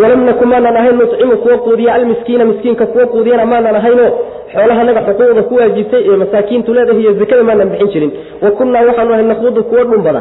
[0.00, 4.06] walam naku maanaan ahayn nucimu kuwa quudiya almiskiina miskiinka kuwa quudiyana maanaan ahayno.
[4.52, 8.10] Xoolahanaga xuquuqda ku waajibtay ee masaakiintu leedahay iyo zakada maanaan bixin jirin.
[8.42, 10.20] Wa kunnaa waxaanu ahay naquudu kuwa dhumbada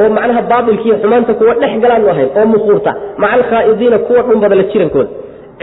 [0.00, 2.90] oo macnaha baatilkiiyo xumaanta kuwa dhex galaanu ahayn oo muquurta
[3.22, 5.08] maca alkhaa'idiina kuwa dhumbada la jirankooda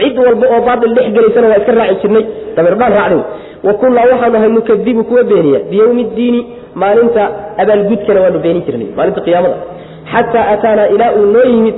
[0.02, 2.24] cid walba oo baatil dhex gelaysana waa iska raaci jirnay.
[2.56, 3.22] Dabirbaan raacday.
[3.66, 6.40] Wa kunnaa waxaanu ahay nukadibu kuwa beeniya biyowmi ddiini
[6.82, 7.22] maalinta
[7.62, 9.56] abaalgudkana waanu beenin jirnay maalinta qiyaamada.
[10.12, 11.76] Xataa ataanaa ilaa uu noo yimid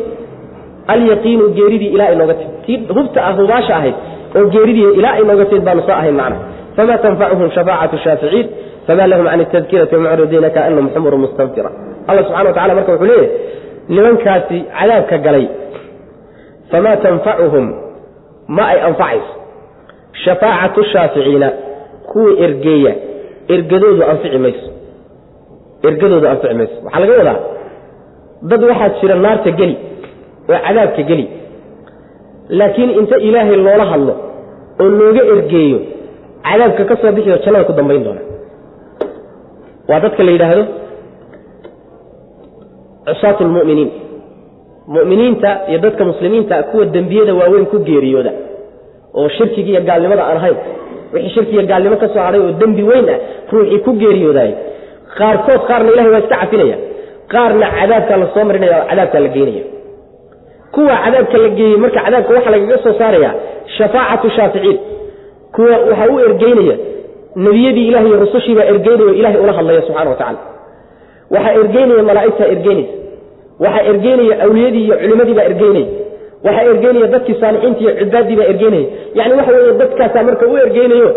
[0.93, 2.55] alyaqiinu geeridii ilaa inooga timid.
[2.66, 3.95] Tii hubta ah hubaasha ahayd
[4.37, 6.37] oo geeridii ilaa inooga timid baanu soo ahayn macna.
[6.77, 8.47] Fama tanfacuhum shafaacatu shaaficiin
[8.87, 11.70] fama lahum can tadkirati mucridiina kaanahum xumru mustanfira.
[12.09, 13.29] Alla subxana wa tacala marka wuxuu leeyahy
[13.95, 15.47] nimankaasi cadaabka galay.
[16.70, 17.66] Famaa tanfacuhum
[18.49, 19.32] ma ay anfacayso.
[20.24, 21.49] Shafaacatu shaaficiina
[22.12, 22.95] kuwii ergeeya
[23.49, 24.68] ergadoodu anfici mayso.
[25.88, 26.74] Ergadoodu anfici mayso.
[26.84, 27.38] Waxaa laga wadaa
[28.51, 29.76] dad waxaa jira naarta geli
[30.51, 31.26] oo cadaabka geli.
[32.59, 34.14] Laakiin inta ilaahay loola hadlo
[34.80, 35.78] oo looga ergeeyo
[36.47, 38.20] cadaabka ka soo bixiyo jannada ku dambayn doona.
[39.88, 40.64] Waa dadka la yidhaahdo
[43.07, 43.90] cusaatu lmuminiin
[44.89, 48.33] mu'miniinta iyo dadka muslimiinta kuwa dembiyada waaweyn ku geeriyooda
[49.18, 50.57] oo shirkiga iyo gaalnimada aan ahayn.
[51.12, 53.18] Wixii shirki iyo gaalnimo ka soo hadhay oo dembi weyn ah
[53.53, 54.51] ruuxii ku geeriyoodaay
[55.18, 56.76] qaarkood qaarna ilahay waa iska cafinaya.
[57.33, 59.64] Qaarna cadaabkaa la soo marinaya oo cadaabkaa la geynaya
[60.74, 63.30] kuwa cadaabka la geeyey marka cadaabka waxaa lagaga soo saaraya
[63.76, 64.78] shafaacatu shaaficiin.
[65.55, 66.76] Kuwa waxaa u ergeynaya
[67.45, 70.39] nebiyadii ilahi iyo rusushiibaa ergeynaya o ilahay ula hadlaya subxana wa tacala
[71.35, 72.93] waxaa ergeynaya malaa'igtaa ergeynaysa
[73.65, 75.87] waxaa ergeynaya awliyadii iyo culimadiibaa ergeynaya
[76.47, 78.87] waxaa ergeynaya dadkii saalixiinta iyo cibaaddiibaa ergeynaya
[79.19, 81.09] yani waxa weeye dadkaasaa marka u ergeynayo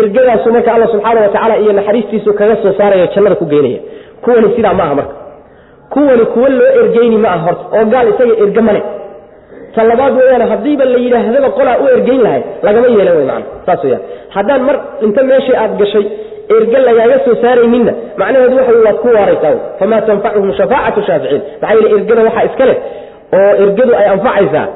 [0.00, 3.78] ergadaasu marka alla subxaana wa tacaala iyo naxariistiisu kaga soo saarayo jannada ku geynaya
[4.24, 5.14] kuwani sidaa maaha marka.
[5.92, 8.82] Kuwani kuwa loo ergeyni ma aha horta oo gaal isaga erge male
[9.74, 13.84] ta labaad weyaan haddiiba la yidhaahdaba qolaa u ergeyn lahay lagama yeelan wey macana saas
[13.84, 14.02] weyaan
[14.36, 14.76] haddaan mar
[15.06, 16.04] inta meeshii aad gashay
[16.56, 17.92] erge lagaaga soo saarayninna.
[18.20, 21.42] Macnaheedu waxa waad ku waaraysaa famaa tanfacuhum shafaacatu shaaficiin.
[21.62, 22.76] Maxaa yeele ergada waxaa iska leh
[23.38, 24.66] oo ergadu ay anfacaysaa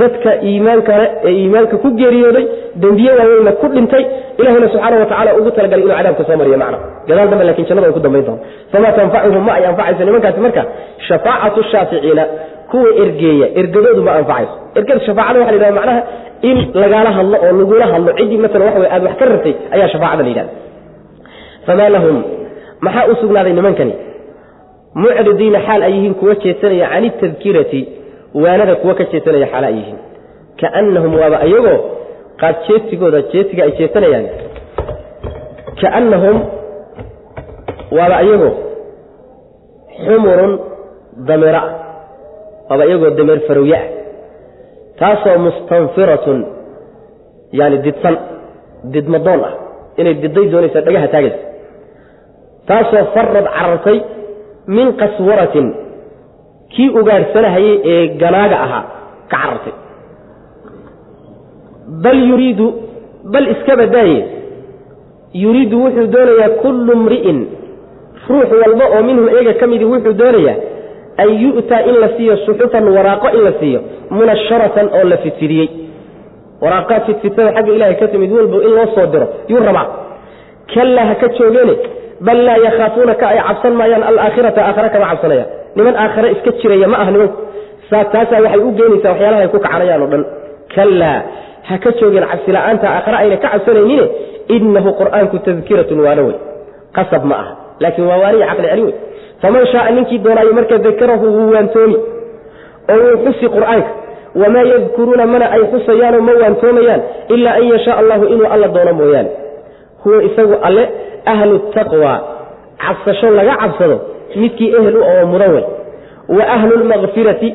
[0.00, 2.44] dadka iimaankale ee iimaanka ku geeriyooday
[2.82, 4.04] dembiye waaweyna ku dhintay.
[4.40, 6.78] Ilahina subxaana wa tacala ugu talagalay inuu cadaabka soo mariyo macna.
[7.08, 10.62] Gadaal dambe laakiin jannada ay ku dambayn doonto famaa tanfacuhum ma ay anfacayso nimankaasi marka?
[11.08, 12.24] Shafaacatu shaaficiina
[12.70, 14.54] kuwa ergeeya ergadoodu ma anfacayso.
[14.78, 16.02] Ergada shafaacada waxa la yidhahda macnaha
[16.50, 18.10] in lagaala hadlo oo lagula hadlo.
[18.18, 20.50] Ciddii masalan waxa wey aad wax ka rabtay ayaa shafaacada la yidhahda
[21.66, 22.16] famaa lahum
[22.80, 23.94] maxaa u sugnaaday nimankani?
[24.94, 27.80] Mucridiina xaal ay yihiin kuwa jeesanaya can itadkirati
[28.42, 29.98] waanada kuwa ka jeesanaya xaala ay yihiin.
[30.60, 31.78] Kaannahum waaba ayagoo
[32.40, 34.26] qaad jeesigooda jeesiga ay jeesanayaan.
[35.80, 36.36] Kaannahum
[37.96, 38.52] waaba ayagoo
[40.04, 40.52] xumurun
[41.28, 41.62] dameera
[42.68, 43.80] waaba iyagoo dameer farowye
[44.98, 46.38] taasoo mustanfiratun
[47.58, 48.16] yani didsan
[48.92, 49.54] didmadoon ah.
[50.00, 51.51] Inay diday doonaysa dhagaha taagaysa
[52.68, 53.98] taasoo farad carartay
[54.76, 55.68] min qaswaratin.
[56.74, 58.84] Kii ugaadhsanahayey ee ganaaga ahaa
[59.30, 59.74] ka carartay.
[62.04, 62.66] Bal yuriidu
[63.32, 64.20] bal iska badaaye.
[65.42, 67.38] Yuriidu wuxuu doonayaa kullu mri'in.
[68.28, 70.56] Ruux walba oo minhum iyaga ka midi wuxuu doonayaa
[71.22, 73.80] an yu'taa in la siiyo suxufan waraaqo in la siiyo
[74.16, 75.68] munasharatan oo la fidfidiyey
[76.62, 79.86] waraaqaad fidfidsada xagga ilahay ka timid walba in loo soo diro yuu rabaa.
[80.74, 81.74] Kallaa ha ka joogeene
[82.26, 86.88] bal laa yakhaafuuna ka ay cabsan maayaan alaakhirata aakhare kama cabsanayaan niman aakhare iska jiraya
[86.92, 87.36] ma aha nimanku
[87.90, 90.22] saa taasaa waxay u geenaysaa waxyaalaha ku kacanayaan o dhan.
[90.74, 91.18] Kallaa
[91.68, 94.04] ha ka joogeen cabsila'aanta aakhare ayna ka cabsanaynine
[94.56, 96.36] innahu qur'aanku tadkiratun waano wey.
[96.96, 97.52] Qasab ma aha.
[97.82, 98.94] Laakiin waa waaniya caqli celi wey.
[99.42, 101.96] Faman shaaa ninkii doonaayo marka dakarahu wuu waantoomi.
[102.92, 103.90] Oo wuu xusi qur'aanka.
[104.40, 107.02] Wamaa yadkuruuna mana ay xusayaanoo ma waantoomayaan
[107.34, 109.30] ilaa an yashaa allahu inuu alla doono mooyaane.
[110.04, 110.84] Huwa isagu alle
[111.32, 112.12] ahlu taqwa
[112.84, 113.96] cabsasho laga cabsado
[114.40, 115.64] midkii ehel u oo mudan wey
[116.36, 117.48] wa ahlu lmakfirati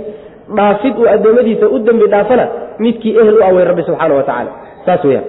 [0.57, 2.45] dhaafid uu addoommadiisa u dembi dhaafana
[2.83, 4.51] midkii ehel u awey rabbi subxaana wa tacaala
[4.85, 5.25] saas weyaan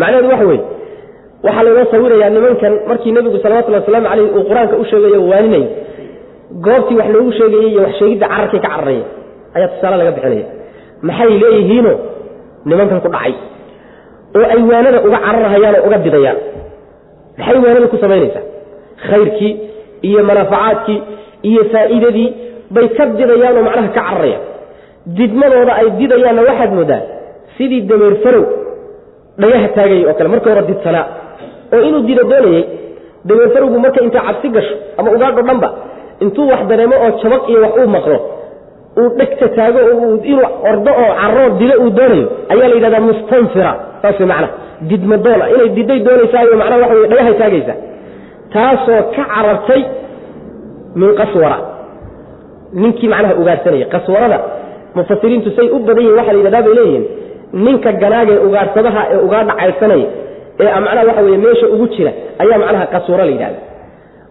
[0.00, 0.64] macnaheedu waxa weeye
[1.46, 5.64] waxaa laynoo sawirayaa nimankan markii nebigu salawatullhi wasalaamu caleyh uu qur'aanka u sheegayo waaninay
[6.66, 9.04] goobtii wax loogu sheegayey iyo wax sheegidda cararkay ka cararaya
[9.56, 10.46] ayaa tusaale laga bixinaya.
[11.08, 11.96] Maxay leeyihiinoo
[12.68, 13.34] nimankan ku dhacay?
[14.36, 16.38] Oo ay waanada uga cararhayaan oo uga didayaan
[17.42, 18.44] maxay waanada ku samaynaysaa?
[19.08, 19.52] Khayrkii
[20.08, 20.98] iyo manaafacaadkii
[21.50, 22.28] iyo faa'iidadii
[22.74, 24.42] bay ka didayaan oo macnaha ka cararayaan.
[25.18, 27.02] Didmadooda ay didayaanna waxaad moodaa
[27.56, 28.44] sidii dameer farow
[29.40, 30.28] dhagaha taagayay oo kale.
[30.32, 31.04] Marka hore didsanaa
[31.74, 32.62] oo inuu dido doonayey
[33.28, 35.68] dameer farowgu marka intay cabsi gasho ama ugaadho dhanba
[36.24, 38.18] intuu wax dareemo oo jabaq iyo wax uu maqlo
[39.00, 39.78] uu dhegta taago
[40.30, 43.72] inuu ordo oo caroo dido uu doonayo ayaa la yidhahdaa mustanfira.
[44.02, 44.48] Saas macnaha
[44.90, 47.76] didmadoona inay diday doonaysaayo macnaha waxa wey dhagahay taagaysaa.
[48.54, 49.82] Taasoo ka carartay
[51.00, 51.58] min qaswara.
[52.82, 54.38] Ninkii macnaha ugaadhsanayay qaswarada
[54.96, 57.04] mufasiriintu say u badan yihiin waxa la yidhahdaa bay leeyihiin.
[57.64, 60.06] Ninka ganaaga ee ugaadhsadaha ee ugaadha caydsanaya
[60.60, 62.12] ee macnaha waxa weye meesha ugu jira
[62.42, 63.58] ayaa macnaha qaswaro la yidhahda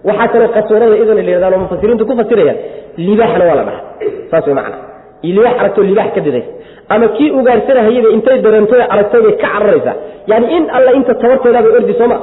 [0.07, 2.57] waxaa kaloo qaswarada idana la yidhahdan oo mufasiriintu ku fasirayaan
[3.07, 3.81] libaaxna waa la dhaha
[4.31, 4.79] saas way macnaha.
[5.35, 6.49] Libaax aragtoo libaax ka didaysa
[6.93, 9.95] ama kii ugaadhsanahayaba intay dareentay aragtay bay ka cararaysaa.
[10.31, 12.17] Yani in alla inta tabarteedaabay ordi sooma.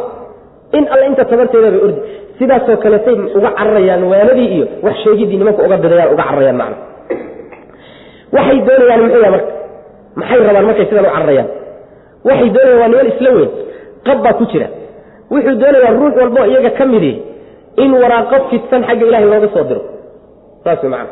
[0.78, 2.00] In alla inta tabarteedaabay ordi.
[2.38, 6.76] Sidaasoo kaletay uga cararayaan waanadii iyo wax sheegidii nimanka uga bidayaan uga cararayaan macna.
[8.36, 9.52] Waxay doonayaan muxuu yaha marka?
[10.20, 11.48] Maxay rabaan markay sidan u cararayaan?
[12.28, 13.50] Waxay doonayaan waa niman isla weyn.
[14.06, 14.68] Qab baa ku jira.
[15.32, 17.12] Wuxuu doonayaa ruux walbo iyaga ka midi
[17.82, 19.82] in waraaqo fidsan xagga ilahay looga soo diro.
[20.64, 21.10] Saas macana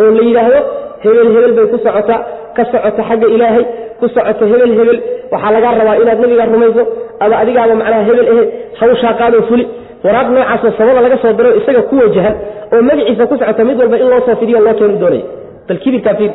[0.00, 0.58] oo la yidhaahdo
[1.02, 2.20] hebel hebel bay ku socotaa
[2.56, 3.64] ka socota xagga ilaahay
[4.00, 4.98] ku socota hebel hebel.
[5.32, 6.82] Waxaa lagaa rabaa inaad nabigaa rumayso
[7.22, 8.42] ama adigaaba macnaha hebel ehe
[8.80, 9.64] hawshaa qaadoo fuli.
[10.04, 12.34] Waraaq noocaasoo samada laga soo diro isaga ku wajahan
[12.72, 15.24] oo magaciisa ku socota mid walba in loo soo fidiyo loo keeni doonaya
[15.68, 16.32] bal kibirkaa fiir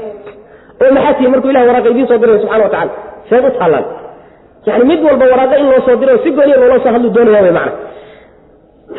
[0.81, 2.89] oo maxaa tihi markuu ilahay waraaqa idiin soo dirayo subxana wa
[3.29, 3.85] seed u taallaan.
[4.67, 7.51] Yani mid walba waraaqa in loo soo diro si gooniya looloo soo hadlu doonaya wy
[7.57, 7.71] macna.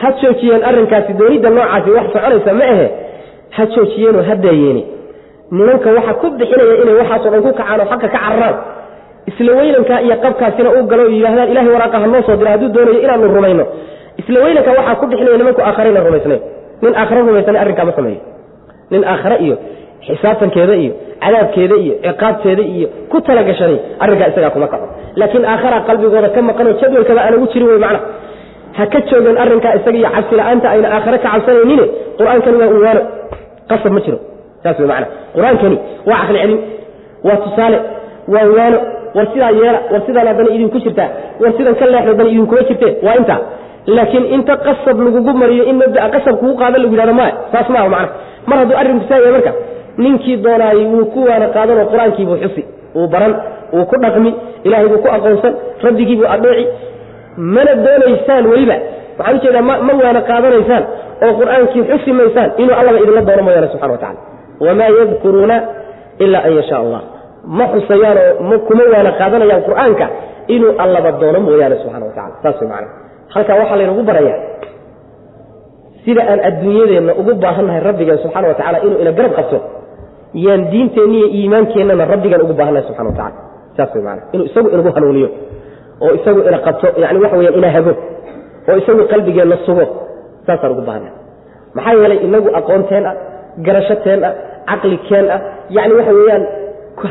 [0.01, 2.87] Ha joojiyeen arrinkaasi doonidda noocaasi wax soconaysa ma ahe.
[3.57, 4.35] Ha joojiyeenoo ha
[5.59, 8.57] nimanka waxa ku bixinaya inay waxaasoo dhan ku kacaan oo xaqa ka cararaan.
[9.31, 12.69] Isla weynankaa iyo qabkaasina uu galo oo yidhahdaan ilahay waraaqa ha noo soo dira hadduu
[12.75, 13.65] doonayo inaanu rumayno.
[14.21, 16.41] Isla weynanka waxaa ku bixinaya nimanku aakharayna rumaysnayn.
[16.83, 18.21] Nin aakhare rumaysana arrinkaa ma sameeyo.
[18.93, 19.57] Nin aakhare iyo
[20.07, 20.93] xisaabtankeeda iyo
[21.23, 24.87] cadaabkeeda iyo ciqaabteeda iyo ku talagashanay arrinkaa isagaa kuma kaco.
[25.21, 28.01] Laakiin aakhara qalbigooda ka maqanoo jadwalkaba aan ugu jirin wey macna.
[28.77, 31.83] Ha ka joogeen arrinkaa isaga iyo cabsi la'aanta ayna aakhare ka cabsanaynin
[32.19, 33.01] qur'aankani waa unwaano
[33.71, 34.19] qasab ma jiro
[34.65, 35.77] saas wey macna qur'aankani
[36.11, 36.59] waa caqli celin
[37.27, 37.79] waa tusaale
[38.35, 38.79] waa waano
[39.17, 41.09] war sidaa yeela war sidaan haddana idinku jirtaa
[41.43, 43.39] war sidan ka leexda haddana idinkuma jirtee waa intaa
[43.97, 47.89] laakiin inta qasab lagugu mariyo in mabdaa qasab kugu qaada lagu yidhahdo maya saas maaha
[47.95, 48.09] macna
[48.51, 49.53] mar hadduu arrinku saa yahay marka
[50.05, 52.63] ninkii doonaayey wuu ku waana qaadanoo qur'aankiibuu xusi.
[52.97, 53.33] Wuu baran
[53.75, 54.31] wuu ku dhaqmi
[54.67, 55.53] ilaahay buu ku aqoonsan
[55.87, 56.65] rabbigiibuu adheeci
[57.55, 58.77] mana doonaysaan weliba.
[59.19, 60.85] Waxaan u jeedaa ma waana qaadanaysaan
[61.25, 64.21] oo qur'aankii xusi maysaan inuu allaba idinla doono mooyaane subxana wa tacala
[64.61, 65.57] wamaa yadkuruuna
[66.25, 67.03] ilaa an yashaa allah
[67.59, 70.07] ma xusayaanoo kuma waana qaadanayaan qur'aanka
[70.55, 72.85] inuu allaba doono mooyaane subxana wa tacala saas way
[73.35, 74.39] halkaa waxaa laynagu barayaa
[76.05, 79.59] sida aan adduunyadeenna ugu baahannahay rabbigeen subxana wa tacala inuu ina garab qabto
[80.47, 83.39] yaan diinteenna iyo iimaankeennana rabbigaan ugu baahannahay subxana wa tacala
[83.77, 85.29] saas way inuu isagu inagu hanuuniyo
[86.03, 87.93] oo isagu ina qabto yani waxa weyaan ina hago
[88.69, 89.85] oo isagu qalbigeenna sugo
[90.47, 91.17] saasaan ugu baahannahay
[91.75, 93.17] maxaa yeelay inagu aqoonteen ah
[93.67, 94.35] garashateen ah
[94.71, 95.41] caqlikeen ah
[95.77, 96.43] yani waxa weeyaan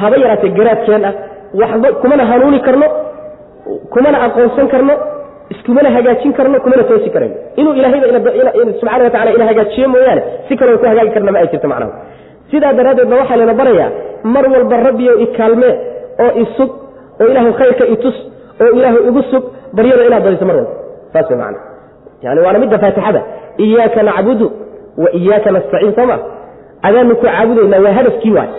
[0.02, 1.14] haba yaraatee garaadkeen ah
[1.62, 2.88] waxba kumana hanuuni karno
[3.93, 4.93] kumana aqoonsan karno
[5.54, 8.06] iskumana hagaajin karno kumana toosi karayno inuu ilahayba
[8.80, 11.91] subxana wa tacala ina hagaajiyo mooyaane si kaloo ku hagaagi karna ma ay jirto macnaha
[12.52, 13.89] sidaa daraaddeed waxaa layna barayaa
[14.34, 15.74] mar walba rabbiyo ikaalmee
[16.24, 16.70] oo isug
[17.22, 18.18] oo ilaahu khayrka itus
[18.64, 19.43] oo ilaahu igu sug
[19.78, 20.74] baryada inaad badiso mar walba.
[21.14, 21.60] Saas way macana
[22.26, 23.22] yani waana midda faatixada.
[23.66, 24.47] Iyaaka nacbudu
[25.04, 26.18] wa iyaaka nastaciin soo ma
[26.88, 28.49] adaanu ku caabudaynaa waa hadafkii waay.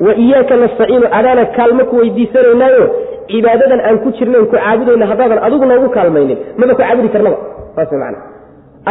[0.00, 2.84] Wa iyaaka nastaciinu adaana kaalmo ku weydiisanaynaayo
[3.30, 6.38] cibaadadan aan ku jirnayn ku caabudayna haddaadan adigu noogu kaalmaynin.
[6.58, 7.36] Maba ku caabudi karnaba
[7.76, 8.18] saas macana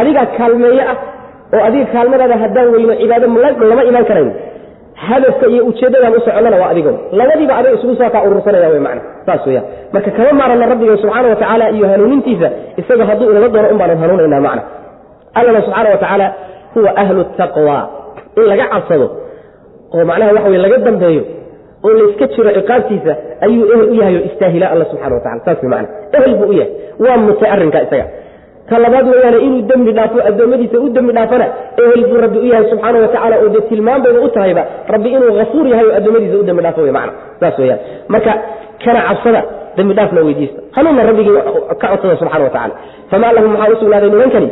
[0.00, 0.98] adigaa kaalmeeye ah
[1.54, 3.26] oo adiga kaalmadaada haddaan weyno cibaado
[3.70, 4.32] lama imaan karayno
[4.94, 6.92] hadafka iyo ujeeddadaan u soconnana waa adigo.
[7.12, 11.28] Labadiiba adiga isugu soo kaa urursanaya wey macana saas weeyaan marka kama maarana rabbiga subxaana
[11.28, 14.62] wa iyo hanuunintiisa isaga hadduu inala doono un baanu hanuunaynaa macna
[15.34, 16.32] allana subxaana wa
[16.74, 17.88] huwa ahlu taqwa
[18.36, 19.06] in laga cabsado
[19.94, 21.22] oo macnaha waxa wey laga dambeeyo
[21.84, 23.12] oo layska jiro ciqaabtiisa
[23.44, 26.48] ayuu ehel u yahay oo istaahila alla subxana wa tacala saas wey macana ehel buu
[26.48, 26.72] u yahay.
[27.04, 28.06] Waa mutay arrinka isaga.
[28.68, 31.46] Ta labaad weyaane inuu dembi dhaafo addoommadiisa u dembi dhaafana
[31.82, 34.62] ehel buu rabbi u yahay subxaana wa tacala oo dee tilmaan u tahayba
[34.94, 38.32] rabbi inuu hafuur yahay oo addoommadiisa u dembi dhaafo wey macna saas weyaan marka
[38.84, 39.42] kana cabsada
[39.76, 40.60] dembi dhaafna weydiista.
[40.76, 41.32] Hanuunna rabbigii
[41.80, 42.74] ka codsada subxana wa tacala
[43.10, 44.50] famaa lahum maxaa u nimankani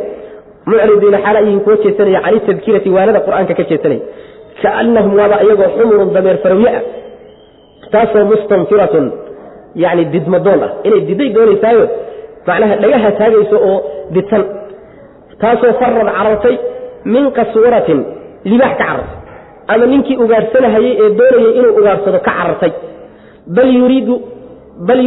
[0.65, 4.01] mucridiina xaala iyin kuwa jeesanaya can itadkirati waanada qur'aanka ka jeesanaya
[4.61, 6.83] kaanahum waaba iyagoo xumurun dameer farawye ah
[7.93, 9.05] taasoo mustanfiratun
[9.83, 10.71] yani didmadoon ah.
[10.87, 11.83] Inay diday doonaysaayo
[12.47, 13.77] macnaha dhagaha taagayso oo
[14.15, 14.43] ditan
[15.41, 16.55] taasoo farad carartay
[17.13, 17.99] min qaswaratin
[18.51, 19.19] libaax ka carartay.
[19.67, 22.71] Ama ninkii ugaarsanahayey ee doonayay inuu ugaarsado ka carartay.
[23.55, 23.69] Bal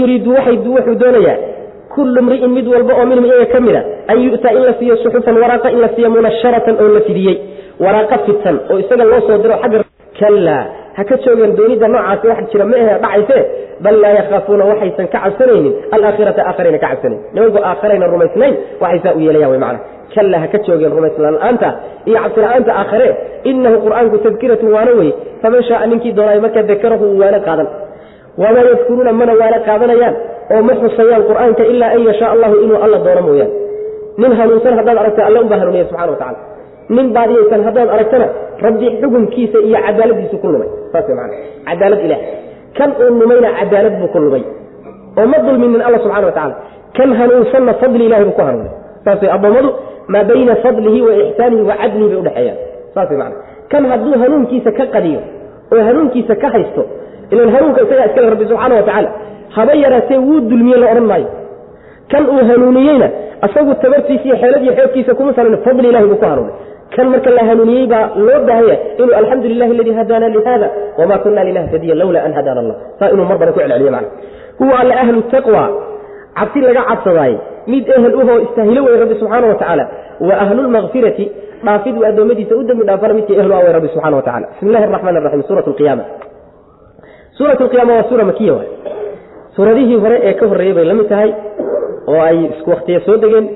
[0.00, 0.30] yuriidu
[0.74, 1.57] wuxuu doonayaa
[1.94, 3.80] kullu mri'in mid walba oo minhum iyaga ka mida
[4.12, 7.36] an yu'ta in la siiyo suxufan waraaqa in la siiyo munasharatan oo la fidiyey.
[7.84, 9.78] Waraaqa fitan oo isaga loo soo diro xagga
[10.20, 10.62] kallaa
[10.96, 13.38] ha ka joogeen doonidda noocaasi wax jira ma ahe dhacayse?
[13.84, 19.14] Bal laa yakhaafuuna waxaysan ka cabsanaynin alaakhirata aakharayna ka cabsanayn nimanku aakharayna rumaysnayn waxay saa
[19.14, 19.78] u yeelayan wy macana
[20.14, 21.68] kallaa ha ka joogeen rumaysla-aanta
[22.08, 23.08] iyo cabsila'aanta aakhare.
[23.50, 25.12] Inahu qur'aanku tadkiratun waana weye
[25.42, 27.68] faman shaaa ninkii doonaayo marka dakarahu waana qaadan.
[28.42, 30.14] Wamaa yadkuruuna mana waana qaadanayaan
[30.54, 33.52] oo ma xusayaan qur'aanka ilaa an yashaa allahu inuu alla doono mooyaane.
[34.20, 36.38] Nin hanuunsan haddaad aragta alla unbaa hanuuniya subxana wa tacala
[36.96, 38.26] nin baadiyaysan haddaad aragtana
[38.66, 40.68] rabbi xukunkiisa iyo cadaaladiisu ku lumay.
[40.92, 41.30] Saas man
[41.68, 42.20] cadaalad ilaah.
[42.78, 44.42] Kan uu lumayna cadaalad buu ku lumay.
[45.18, 46.54] Oo ma dulminin alla subxana wa tacala
[46.96, 48.72] kan hanuunsanna fadli ilahi buu ku hanuunay.
[49.04, 49.70] Saas addoommadu
[50.12, 52.58] maa bayna fadlihi wa ixsaanihi wa cadlihi bay udhexeeyaan
[52.94, 53.36] saas mana
[53.72, 55.20] kan hadduu hanuunkiisa ka qadiyo
[55.74, 56.82] oo hanuunkiisa ka haysto
[57.32, 59.10] ilan hanuunka isagaa iskale rabbi subxaana wa tacaala.
[59.56, 61.28] Haba yaraatee wuu dulmiye la odhan maayo.
[62.12, 63.08] Kan uu hanuuniyeyna
[63.46, 66.54] asagu tabartiisa iyo xeelad iyo xoogkiisa kuma salan fadli ilahi buu ku hanuunay.
[66.96, 70.68] Kan marka la hanuuniyey baa loo baahanya inuu alxamdu lilahi aladii hadaana lihada
[70.98, 72.76] wama kuna linahtadiya lawla an hadaana allah.
[72.98, 74.08] Saa inuu mar badan ku celceliyo macna.
[74.60, 75.64] Huwa alla ahlu taqwa.
[76.38, 77.36] Cabsi laga cabsadaaye
[77.72, 79.84] mid ehel uhoo istaahilo wey rabbi subxaana wa tacaala.
[80.28, 81.24] Wa ahlulmakfirati
[81.66, 84.84] dhaafid uu addoommadiisa u dembi dhaafana midkii ehlu awey rabbi subxana wa tacala bismi illahi
[84.88, 86.04] araxmaan araxiim suurat alqiyaama
[87.38, 88.68] suurat alqiyaama waa suura makiya waay.
[89.56, 91.30] Suuradihii hore ee ka horreeyey bay la tahay
[92.10, 93.46] oo ay isku waktiya soo degeen.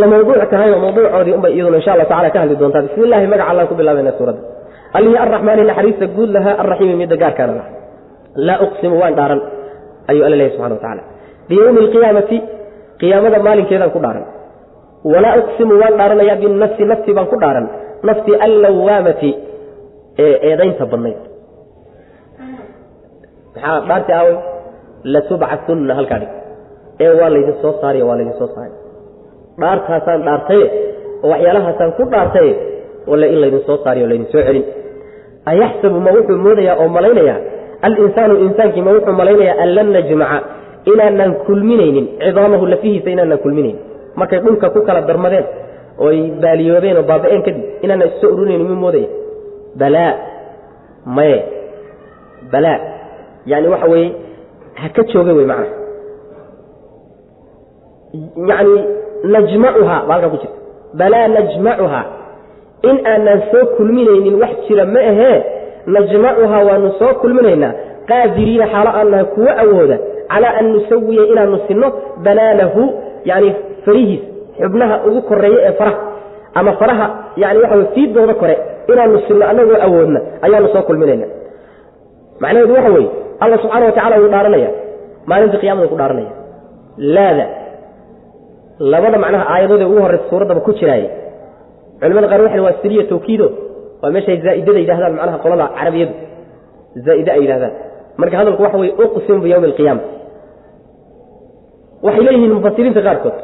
[0.00, 3.26] La mawduuc tahay oo mawduucoodii unbay iyaduna insha allah tacala ka hadli doontaa bismi illahi
[3.32, 4.42] magaca allaan ku bilaabayna suuradda.
[4.96, 7.70] Allihii arraxmaani naxariista guud lahaa arraxiimi midda gaarkaana laha
[8.48, 9.40] laa uqsimu waan dhaaran
[10.10, 11.02] ayuu alla lehay subxana wa tacala
[11.48, 12.36] biyowmi alqiyaamati
[13.00, 14.24] qiyaamada maalinkeedaan ku dhaaran.
[15.12, 17.66] Walaa uqsimu waan dhaaranayaa binafsi nafti baan ku dhaaran.
[18.08, 19.30] Nafti allawaamati
[20.24, 21.18] ee eedaynta badnayd
[23.58, 24.36] maxaa dhaarti aawey
[25.12, 26.30] latubcatunna halkaa dhig.
[27.04, 28.72] Ee waa laydin soo saariy waa laydin soo saari
[29.60, 30.64] dhaartaasaan dhaartaye
[31.24, 32.52] oo waxyaalahaasaan ku dhaartaye
[33.10, 34.64] wale in laydin soo saariy o laydin soo celin.
[35.50, 37.38] Ayaxsabu ma wuxuu moodayaa oo malaynayaa
[37.86, 40.38] alinsaanu insaankii ma wuxuu malaynayaa an lan najmaca
[40.92, 43.80] inaanaan kulminaynin cidaamahu lafihiisa inaanaan kulminaynin.
[44.18, 45.46] Markay dhulka ku kala darmadeen
[46.02, 46.10] oo
[46.42, 49.08] baaliyoobeen oo baaba-een kadib inaanaan issoo urinaynin muu moodaya?
[49.80, 50.12] Balaa
[51.16, 51.38] maye
[52.52, 52.78] balaa
[53.50, 54.10] yani waxa weeye
[54.80, 55.66] ha ka jooga wey macana
[58.50, 58.84] yani
[59.32, 60.56] najmacuhaa baa halkaa ku jirta
[61.00, 62.04] balaa najmacuhaa
[62.88, 65.38] in aanaan soo kulminaynin wax jira ma ahee
[65.94, 67.72] najmacuhaa waanu soo kulminaynaa.
[68.08, 69.96] Qaadiriina xaalo aan nahay kuwo awooda
[70.32, 71.88] calaa an nusawiya inaanu sinno
[72.24, 72.82] banaanahu
[73.30, 73.48] yani
[73.84, 74.20] farihiis
[74.60, 75.98] xubnaha ugu koreeya ee faraha.
[76.54, 77.06] Ama faraha
[77.42, 78.56] yani waxa fiidooda kore
[78.92, 81.26] inaanu sinno annagoo awoodna ayaanu soo kulminayna
[82.40, 83.10] macnaheedu waxa weeye
[83.42, 84.70] alla subxaana wa tacala wuu dhaaranaya.
[85.30, 86.30] Maalinta qiyamada ku dhaaranaya.
[87.14, 87.46] Laada.
[88.92, 91.08] Labada macnaha aayadood ee ugu horreysa suuraddaba ku jiraaye
[92.00, 93.46] culimada qaar waxay waa siriya tawkiido.
[94.02, 96.14] Waa meeshay zaa'idada yidhahdaan macnaha qolada carabiyadu
[97.06, 97.72] zaa'ide ay yidhahdaan
[98.20, 100.02] marka hadalku waxa weye uqsimu biyawmi alqiyaama
[102.06, 103.36] waxay leeyihiin mufasiriinta qaarkood.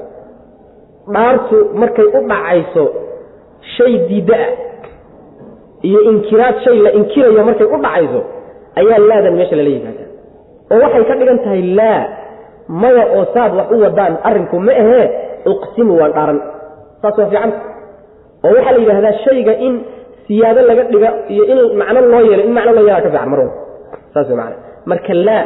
[1.15, 2.85] Dhaartu markay u dhacayso
[3.77, 4.51] shay diidda ah
[5.89, 8.21] iyo inkiraad shay la inkirayo markay u dhacayso
[8.81, 10.09] ayaa laadan meesha lala yihahdaa
[10.73, 12.01] oo waxay ka dhigan tahay laa
[12.83, 15.05] maya oo saad wax u wadaan arrinku ma ahee
[15.53, 16.39] uqsimu waan dhaaran.
[17.03, 17.59] Saas waa fiicanta
[18.47, 19.75] oo waxaa la yidhahdaa shayga in
[20.27, 23.41] siyaado laga dhiga iyo in macno loo yeelo in macno loo yeelaa ka fiican mar
[24.15, 24.57] saas way macana
[24.91, 25.43] marka laa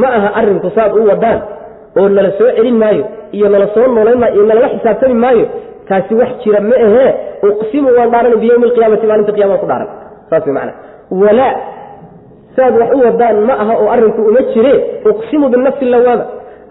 [0.00, 1.38] ma aha arrinku saad u wadaan
[1.98, 3.04] oo nala soo celin maayo
[3.36, 5.44] iyo nala soo noolayn maayo iyo nalala xisaabtami maayo
[5.88, 7.10] taasi wax jira ma ahee
[7.50, 9.88] uqsimu waan dhaaran biyowmi alqiyaamati maalinta qiyamada ku dhaaran.
[10.30, 10.72] Saas way macana
[11.22, 11.52] walaa
[12.58, 14.72] saad wax u wadaan ma aha oo arrinku uma jire
[15.10, 16.24] uqsimu binafsi lawaama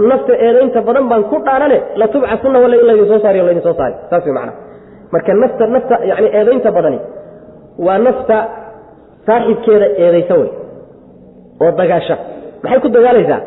[0.10, 3.96] nafta eedaynta badan baan ku dhaarane latubcasunna walla in laydin soo saariyo laydin soo saari.
[4.10, 4.54] Saas way macana
[5.14, 7.00] marka nafta nafta yani eedaynta badani
[7.86, 8.38] waa nafta
[9.28, 10.50] saaxibkeeda eedaysa wey
[11.64, 12.16] oo dagaasha
[12.64, 13.40] maxay ku dagaalaysaa?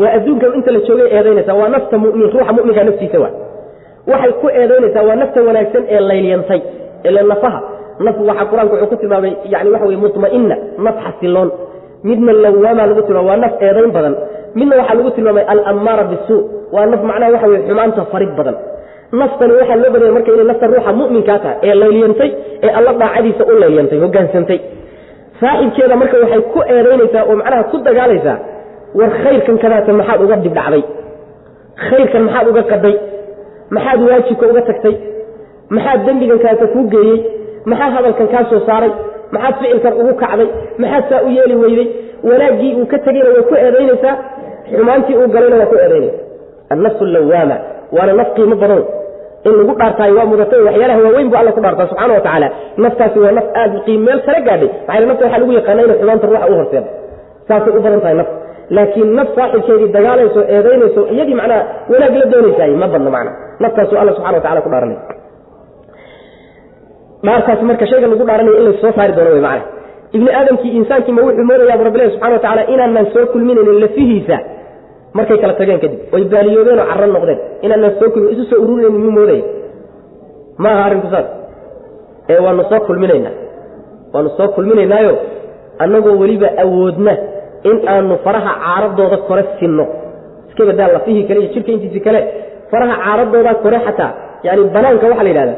[0.00, 3.32] Waa adduunka inta la joogay eedaynaysaa waa nafta mumin ruuxa muminka naftiisa waa.
[4.10, 6.60] Waxay ku eedaynaysaa waa nafta wanaagsan ee laylyantay
[7.08, 7.60] ile nafaha.
[8.06, 11.48] Naf waxaa qur'aanku wuxuu ku tilmaamay yani waxa wey mutma'ina naf xasiloon
[12.08, 14.14] midna lawaama lagu tilmaamay waa naf eedayn badan.
[14.58, 16.38] Midna waxaa lagu tilmaamay alammaara bisuu
[16.74, 18.56] waa naf macnaha waxa wey xumaanta farid badan.
[19.20, 22.30] Naftani waxaa loo badaya marka inay nafta ruuxa muminkaa tahay ee laylyantay
[22.64, 24.58] ee alla daacadiisa u laylyantay hogaansantay
[25.40, 28.36] saaxibkeeda marka waxay ku eedaynaysaa oo macnaha ku dagaalaysaa
[28.98, 30.82] war khayrkan kadaata maxaad uga dibdhacday
[31.88, 32.94] khayrkan maxaad uga qaday.
[33.74, 34.94] Maxaad waajibka uga tagtay.
[35.74, 37.18] Maxaad dembigan kaata kuu geeyey.
[37.70, 38.90] Maxaa hadalkan kaa soo saaray
[39.34, 40.48] maxaad ficilkan ugu kacday
[40.82, 41.86] maxaad saa u yeeli weyday
[42.28, 44.14] wanaaggii uu ka tegeyna way ku eedaynaysaa
[44.76, 46.18] xumaantii uu galayna waa ku eedaynaysa.
[46.72, 47.56] Annafsu lawaama
[47.96, 48.82] waana naf qiimo badan.
[49.46, 52.48] In lagu dhaartaayo waa mudatay waxyaalaha waaweyn bu alla ku dhaartaa subxana wa tacaala
[52.84, 56.26] naftaasi waa naf aad qiim meel sare gaadhay maxaa nafta waxaa lagu yaqaana inay xumaanta
[56.30, 56.88] ruuxa u horseeda.
[57.48, 58.34] Saasay u badan tahay nafta.
[58.76, 61.62] Laakiin naf saaxibkeedii dagaalayso eedaynayso iyadii macnaha
[61.92, 63.30] wanaag la doonaysaay ma badna macna
[63.62, 64.98] naftaasu alla subxana wa tacala ku dhaaranay
[67.26, 69.64] dhaartaas marka shayga lagu dhaaranayo in lassoo saari doono wey macna
[70.16, 74.36] ibni aadamkii insaankiima wuxuu moodayaa bu rabbilahi subxana wa tacala inaanaan soo kulminaynin lafihiisa
[75.18, 76.00] markay kala tageen kadib.
[76.16, 77.38] Oy baaliyoobeen oo carro noqdeen.
[77.66, 79.42] Inaanaan soo kulmin isu soo ururinaynin muu moodaya
[80.62, 81.26] ma aha arrinku saas.
[82.32, 83.34] Ee waanu soo kulminaynaa.
[84.14, 85.12] Waanu soo kulminaynaayo
[85.84, 87.12] annagoo weliba awoodna
[87.70, 89.84] in aanu faraha caaradooda kore sinno.
[90.48, 92.20] Iska badaa lafihii kale iyo jirka intiisi kale
[92.70, 94.10] faraha caaradooda kore xataa
[94.46, 95.54] yani banaanka waxaa la yidhahda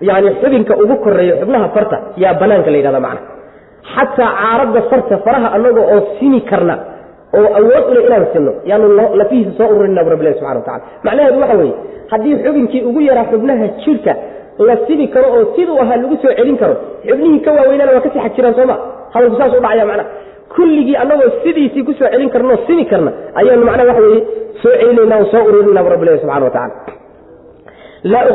[0.00, 3.20] yani xubinka ugu koreeyo xubnaha farta yaa banaanka la yidhahda macna.
[3.94, 6.74] Xataa caaradda farta faraha annaga oo simi karna
[7.38, 8.86] oo awood ule inaan sinno yaanu
[9.20, 11.74] lafihiisa soo ururinaa bu rabbilahi subxana wa tacala macnaheedu waxa weeye
[12.12, 14.12] haddii xubinkii ugu yaraa xubnaha jirka
[14.68, 16.74] la simi karo oo siduu ahaa lagu soo celin karo
[17.08, 18.76] xubnihii ka waaweynana waa ka sii xag jiraan sooma
[19.14, 20.04] hadalku saas u dhacaya macna.
[20.54, 24.22] Kulligii annagoo sidiisii ku celin karnao simi karna ayaanu macnaha waxa weeye
[24.62, 28.32] soo celinayna o soo ururinaa bu rabbilahi subxana wa tacala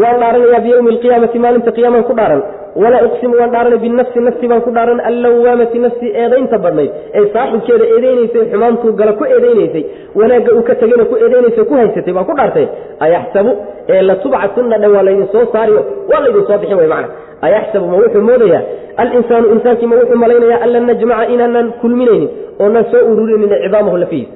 [0.00, 2.42] waan dhaaranayaa biyowmi alqiyaamati maalinta qiyaamaan ku dhaaran.
[2.82, 6.90] Walaa uqsimu waan dhaaranay binafsi nafsi baan ku dhaaran allawaamati nafsi eedaynta badnayd.
[7.18, 9.82] Ee saaxibkeeda eedeynaysay xumaantuu gala ku eedeynaysay
[10.18, 12.66] wanaagga uu ka tegayna ku eedeynaysa ku haysatay baan ku dhaartay.
[13.06, 13.50] Ayaxsabu
[13.92, 15.80] ee latubcatunna dhan waa laydin soo saariyo
[16.10, 17.08] waa laydin soo bixin way macna.
[17.46, 18.62] Ayaxsabu ma wuxuu moodayaa
[19.02, 22.28] alinsaanu insaankii ma wuxuu malaynayaa an najmaca inaanan kulminaynin
[22.62, 24.32] oonan soo ururinin cidaamahu lafihiisa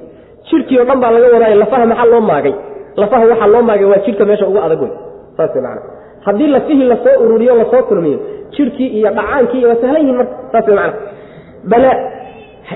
[0.49, 2.53] jidhkii o dhan baa laga wadaayo lafaha maxaa loo maagay?
[3.01, 4.91] Lafaha waxaa loo maagay waa jidhka meesha ugu adag wey
[5.37, 5.79] saas man
[6.25, 8.19] haddii lafihii la soo ururiyo la soo kulmiyo
[8.55, 10.93] jidhkii iyo dhacaankii waa sahlan yihiin marka saas macana
[11.71, 11.91] bale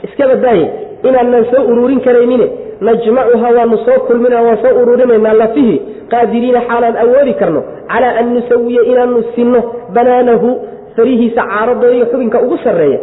[0.08, 0.66] iska badaaye
[1.08, 2.47] inaanan soo ururin karaynine
[2.88, 5.78] najmacuha waanu soo kulmina waan soo ururinaynaa lafihii
[6.12, 9.60] qaadiriina xaalaan awoodi karno calaa an nusawiya inaanu sinno
[9.95, 10.49] banaanahu
[10.95, 12.99] farihiisa caaradooda iyo xubinka ugu sarreeya.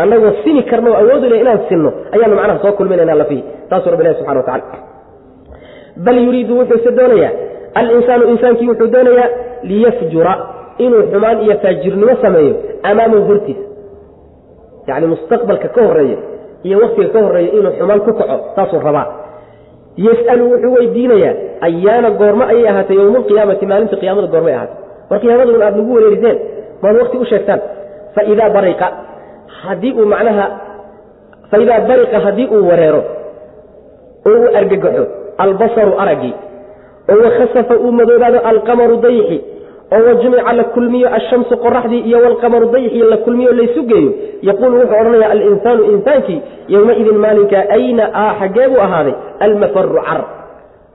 [0.00, 4.02] Annagoo sini karno oo awoodi leh inaan sinno ayaanu macnaha soo kulminaynaa lafihii taasuu rabbi
[4.04, 4.78] ilahi subxana watacala
[6.04, 7.32] bal yuriidu wuxuuse doonayaa
[7.78, 9.28] alinsaanu insaankii wuxuu doonayaa
[9.68, 10.32] liyafjura
[10.84, 12.54] inuu xumaan iyo faajirnimo sameeyo
[12.90, 13.64] amaamahu hortiisa
[14.88, 16.18] yacni mustaqbalka ka horreeya
[16.66, 19.06] iyo waktiga ka horreeya inuu xumaan ku kaco saasuu rabaa.
[20.06, 21.34] Yas'alu wuxuu weydiinayaa
[21.66, 24.76] ayaana goormo ayay ahaatay yowmaalqiyaamati maalinta qiyaamada goormay ahaatay.
[25.10, 26.36] War qiyaamadun aad nagu wareeriseen
[26.82, 27.60] maad wakti u sheegtaan.
[28.14, 28.86] Faidaa bariqa
[29.62, 30.46] haddii uu macnaha
[31.50, 33.00] faidaa bariqa haddii uu wareero
[34.28, 35.04] oo uu argagaxo
[35.44, 36.34] albasaru araggii
[37.12, 39.38] oo wakhasafa uu madoobaado alqamaru dayixi
[39.94, 44.10] oo wajumica la kulmiyo ashamsu qoraxdii iyo walqamaru dayixi la kulmiyo laysu geeyo
[44.48, 46.38] yaquulu wuxuu odhanaya alinsaanu insaankii
[46.74, 49.14] yowmaidin maalinka ayna a xaggee buu ahaaday?
[49.44, 50.20] Almafaru car.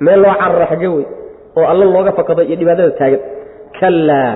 [0.06, 1.06] Meel loo cararo xaggee wey
[1.60, 3.20] oo alla looga fakado iyo dhibaatada taagan.
[3.80, 4.34] Kallaa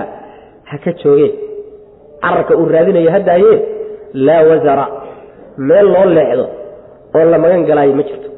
[0.70, 1.30] ha ka joogee
[2.22, 3.52] cararka uu raadinayo haddaaye
[4.26, 4.86] laa wasara
[5.68, 6.44] meel loo leexdo
[7.16, 8.28] oo la magan galaayo ma jirto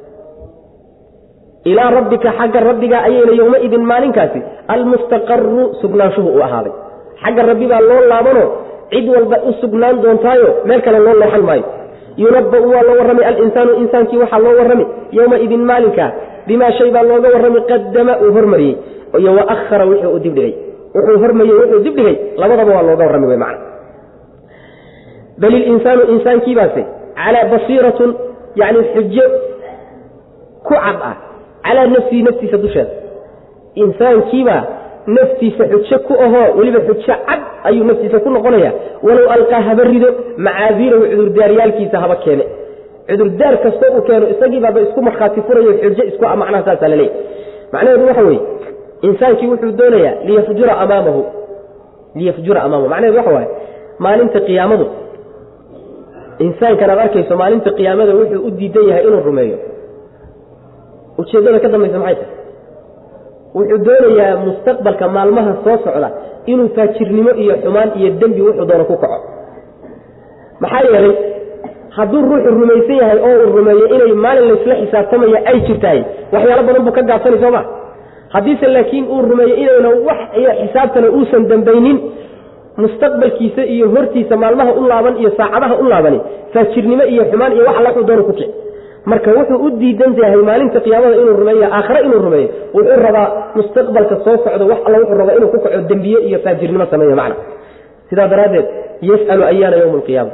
[1.65, 4.41] ilaa rabbika xagga rabbiga ayayna yowmaidin maalinkaasi.
[4.75, 6.73] Almustaqaru sugnaanshuhu u ahaaday.
[7.23, 8.45] Xagga rabbi baa loo laabano
[8.93, 11.65] cid walba u sugnaan doontaayo meel kale loo leexan maayo.
[12.23, 14.87] Yunabau waa loo warramay alinsaanu insaankii waxaa loo warrami
[15.19, 16.07] yowmaidin maalinka.
[16.47, 18.77] Bimaa shay baa looga warrami qadama uu hormariyey.
[19.21, 20.55] Iyo waahara wixii uu dibdhigay.
[20.95, 22.17] Wuxuu hormariyey wuxuu dibdhigay.
[22.41, 23.59] Labadaba waa looga warrami wey macna.
[25.39, 26.83] Bal ilinsaanu insaankiibaase
[27.19, 28.11] calaa basiiratun
[28.61, 29.25] yani xujo
[30.67, 31.15] ku cad ah
[31.69, 32.91] calaa nafsihi naftiisa dusheeda.
[33.83, 34.63] Insaankiibaa
[35.17, 38.71] naftiisa xujo ku ahoo weliba xujo cad ayuu naftiisa ku noqonaya
[39.07, 40.09] walow alqaa haba rido
[40.47, 42.45] macaabiirahu cudurdaaryaalkiisa haba keene.
[43.09, 47.17] Cudurdaar kastoo uu keeno isagiibaaba isku markhaati furayo xujo isku a macnaha saasaa laleeyahy
[47.73, 48.41] macnaheedu waxa weeye
[49.09, 51.23] insaankii wuxuu doonayaa liyafjura amaamahu.
[52.19, 52.89] Liyafjura amaamahu.
[52.93, 53.49] Macnaheedu waxa waaye
[54.05, 54.87] maalinta qiyaamadu.
[56.47, 59.57] Insaankan arkayso maalinta qiyaamada wuxuu u diidan yahay inuu rumeeyo
[61.21, 62.35] ujeeddada ka dambaysa maxay tahay?
[63.57, 66.09] Wuxuu doonayaa mustaqbalka maalmaha soo socda
[66.51, 69.19] inuu faajirnimo iyo xumaan iyo dembi wuxuu doono ku kaco.
[70.63, 71.15] Maxaa yeelay
[71.97, 76.01] hadduu ruuxu rumaysan yahay oo uu rumeeyo inay maalin laysla xisaabtamaya ay jirtahay
[76.33, 77.63] waxyaalo badan buu ka gaabsanay sooma
[78.35, 81.99] haddiise laakiin uu rumeeyo inayna wax iyo xisaabtana uusan dambaynin
[82.83, 86.21] mustaqbalkiisa iyo hortiisa maalmaha u laaban iyo saacadaha u laabani
[86.53, 88.53] faajirnimo iyo xumaan iyo wax alla wuxuu doono ku kici
[89.11, 94.17] marka wuxuu u diidan yahay maalinta qiyaamada inuu rumeeyo aakhare inuu rumeeyo wuxuu rabaa mustaqbalka
[94.25, 97.37] soo socdo wax alla wuxuu rabaa inuu ku kaco dembiye iyo faajirnimo sameeyo macna.
[98.11, 98.67] Sidaa daraaddeed
[99.11, 100.31] yas'alu ayaana yowma alqiyaama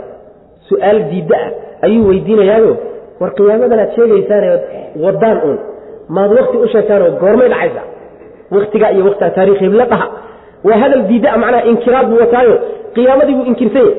[0.68, 1.50] su'aal diidda ah
[1.86, 2.72] ayuu weydiinayaayo.
[3.20, 4.48] War qiyaamadan aad sheegaysaane
[5.04, 5.58] wadaan uun.
[6.16, 7.82] Maad wakti u sheegtaanoo goormay dhacaysa.
[8.56, 10.06] Waktigaa iyo waktigaa taarikh hebla dhaha.
[10.66, 12.54] Waa hadal diiddaa macnaha inkiraad buu wataayo.
[12.94, 13.92] Qiyaamadii buu inkirsanya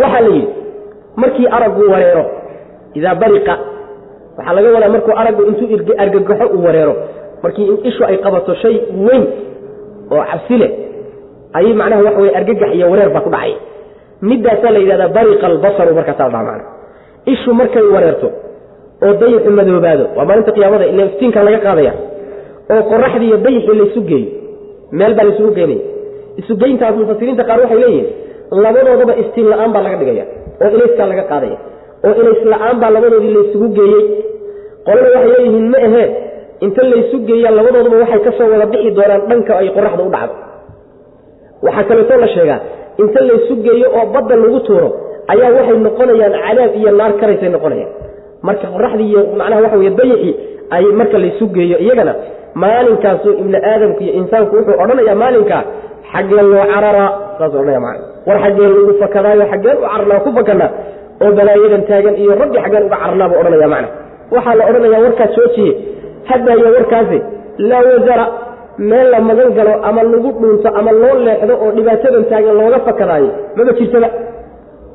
[0.00, 0.48] waxaa la yidhi
[1.20, 2.24] markii araggu wareero
[2.98, 3.54] idaa bariqa
[4.36, 6.94] waxaa laga wadaa markuu araggu intuu argagaxo uu wareero.
[7.42, 8.76] Markii ishu ay qabato shay
[9.06, 9.24] weyn
[10.14, 10.70] oo cabsi leh
[11.58, 13.52] ayay macnaha waxa weye argagax iyo wareer baa ku dhacay.
[14.28, 16.64] Middaasaa la yidhahdaa bariqa albasaru markaasaa la dhaha macna
[17.32, 18.28] ishu markay wareerto
[19.04, 21.92] oo dayixu madoobaado waa maalinta qiyaamada ila iftiinkan laga qaadaya
[22.72, 24.28] oo qoraxdii iyo dayixii laysu geeyo
[24.98, 25.82] meel baa laysugu geenaya
[26.40, 28.06] isugeyntaas mufasiriinta qaar waxay leeyihiin
[28.64, 30.24] labadoodaba iftiin la'aan baa laga dhigaya
[30.62, 31.56] oo ilayskaa laga qaadaya
[32.06, 34.04] oo ilays la'aan baa labadoodii laysugu geeyey.
[34.86, 36.06] Qolada waxay leeyihiin ma ahee
[36.66, 40.34] inta laysu geeyaa labadoodaba waxay ka soo wada bixi doonaan dhanka ay qoraxda u dhacdo.
[41.66, 42.60] Waxaa kaleetoo la sheegaa
[43.02, 44.88] inta laysu geeyo oo badda lagu tuuro
[45.32, 47.90] ayaa waxay noqonayaan cadaab iyo naar karaysay noqonayaan.
[48.46, 50.34] Marka qoraxdii iyo macnaha waxa weye dayixii
[50.74, 52.12] ay marka laysu geeyo iyagana
[52.62, 55.62] maalinkaasu ibni aadamku iyo insaanku wuxuu odhanayaa maalinkaa
[56.12, 57.96] xaggeen loo cararaa saasuu odhanaya man
[58.28, 60.70] war xaggeen lagu fakadaayo xaggeen u cararnaa ku fakanaa
[61.24, 63.88] oo balaayadan taagan iyo rabbi xaggeen uga cararnaa buu odhanaya macna.
[64.34, 65.72] Waxaa la odhanayaa warkaas joojiye
[66.30, 67.18] haddaayo warkaasi
[67.70, 68.24] laa wasara
[68.90, 73.30] meel la magan galo ama lagu dhunto ama loo leexdo oo dhibaatadan taagan looga fakadaayo
[73.56, 74.08] maba jirtaba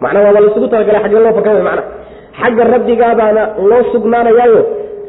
[0.04, 1.84] macnaa waaba laysugu talagalay xagge loo fakan mana
[2.40, 4.62] xagga rabbigaabaana loo sugnaanayaayo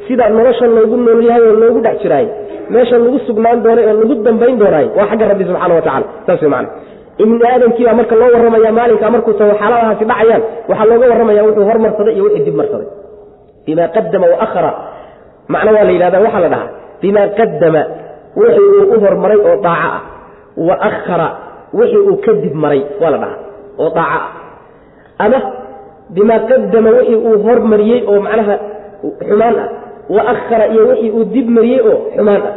[0.07, 2.27] sida nolosha loogu nool yahay oo loogu dhex jiraay
[2.75, 6.41] meesha lagu sugnaan doonay oo lagu dambayn doonaay waa xagga rabbi subxana wa tacala saas
[6.45, 6.69] wey macana
[7.23, 12.14] ibni aadamkiibaa marka loo warramaya maalinka markuu tago xaaladahaasi dhacayaan waxaa looga warramaya wuxuu hormarsaday
[12.16, 12.89] iyo wixii dib marsaday.
[13.66, 14.71] Bima qadama waahara
[15.53, 16.71] macna waa la yidhahda waxaa la dhahaa
[17.03, 17.83] bima qadama
[18.41, 20.01] wixii uu u hormaray oo daaco ah.
[20.69, 21.29] Wa akhara
[21.79, 23.39] wixii uu ka dib maray waa la dhahaa
[23.83, 25.25] oo daaco ah.
[25.25, 25.39] Ama
[26.16, 28.57] bima qadama wixii uu hormariyey oo macnaha
[29.29, 29.69] xumaan ah.
[30.14, 32.55] Wa akhara iyo wixii uu dib mariyey oo xumaan ah.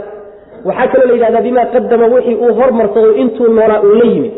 [0.68, 4.34] Waxaa kaloo la yidhahdaa bima qadama wixii uu hormarsaday intuu noolaa uu la yimid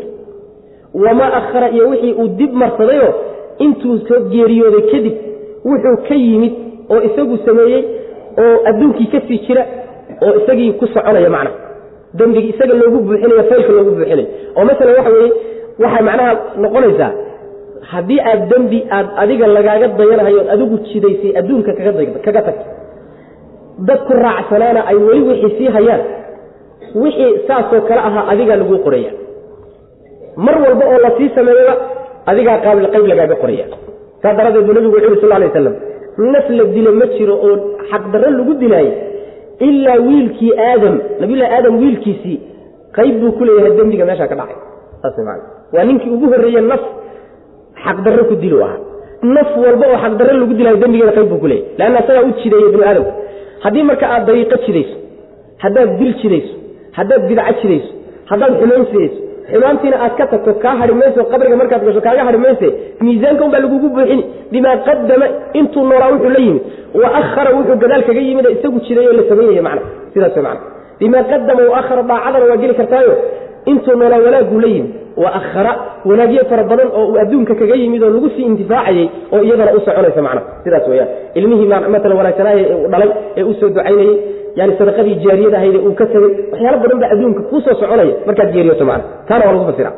[0.94, 3.12] wamaa akhara iyo wixii uu dib marsadayoo
[3.64, 3.98] intuu
[4.32, 5.14] geeriyooday kadib
[5.70, 6.52] wuxuu ka yimid
[6.92, 7.82] oo isagu sameeyey
[8.42, 9.64] oo adduunkii ka sii jira
[10.26, 11.50] oo isagii ku soconaya macna.
[12.18, 14.26] Dembigii isaga loogu buuxinayo faylka loogu buuxinayo
[14.56, 15.32] oo masalan waxa weeye
[15.82, 16.32] waxay macnaha
[16.64, 17.10] noqonaysaa
[17.90, 21.72] haddii aad dembi aad adiga lagaaga dayanahayo ood adigu jidaysay adduunka
[22.26, 22.64] kaga tagto
[23.88, 26.02] dadku raacsanaana ay weli wixii sii hayaan.
[27.02, 29.12] Wixii saasoo kale ahaa adigaa laguu qoraya
[30.36, 31.74] mar walba oo la sii sameeyaba
[32.30, 33.64] adigaa qayb lagaaga qoraya.
[34.22, 35.74] Saas daraaddeed buu nabigu wuxu yuri sal lay aslam
[36.34, 37.54] naf la dilo ma jiro oo
[37.90, 38.92] xaqdarro lagu dilaayo
[39.66, 40.94] ilaa wiilkii aadam.
[41.20, 42.36] Nabiyullahi aadam wiilkiisii
[42.96, 44.58] qayb buu ku leeyahay dembiga meeshaa ka dhacay.
[45.74, 46.82] Waa ninkii ugu horreeye naf
[47.84, 48.78] xaqdarro ku dilu ahaa.
[49.36, 52.68] Naf walba oo xaqdarro lagu dilaayo dembigeeda qayb buu ku leeyahy leanna asagaa u jideeye
[52.74, 53.12] binu aadamka
[53.64, 54.96] haddii marka aad dariiqo jidayso
[55.64, 56.54] haddaad dil jidayso
[56.98, 57.90] haddaad bidco jidayso
[58.30, 58.84] haddaad xumayn
[59.52, 62.68] xumaantiina aad ka tagto kaa hari mayso qabriga markaad gasho kaaga hari mayse
[63.06, 65.26] miisaanka un baa lagugu buuxini bimaa qadama
[65.60, 66.62] intuu noolaa wuxuu la yimid.
[67.00, 69.82] Wa ahara wuxuu gadaal kaga yimid isagu jiray oo la samaynaya macna
[70.14, 70.56] sidaas man
[71.00, 73.14] bimaa qadama waahara daacadana waa geli kartaayo.
[73.70, 74.90] Intuu noolaa wanaaguu la yimid.
[75.22, 75.72] Wa ahara
[76.08, 79.80] wanaagyo fara badan oo uu adduunka kaga yimid oo lagu sii intifaacayey oo iyadana u
[79.86, 83.68] soconaysa macna sidaas weyaan ilmihii maala wanaagsanaaye ee uu dhalay ee u soo
[84.58, 88.14] yani sadaqadii jaariyada ahayd uu ka tegey waxyaalo badan baa adduunka kuu soo soconaya.
[88.26, 89.92] Markaad geeriyoto macna taana waa lagu fasira.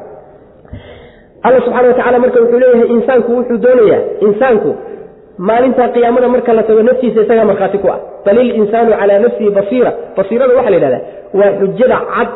[1.47, 4.71] Alla subxana watacala marka wuxuu leeyahay insaanku wuxuu doonayaa insaanku
[5.49, 7.99] maalinta qiyaamada marka la tago naftiisa isagaa markhaati ku ah.
[8.25, 11.03] Bal ilinsaanu calaa nafsihi basiira basiirada waxaa la yidhahdaa
[11.39, 12.29] waa xujada cad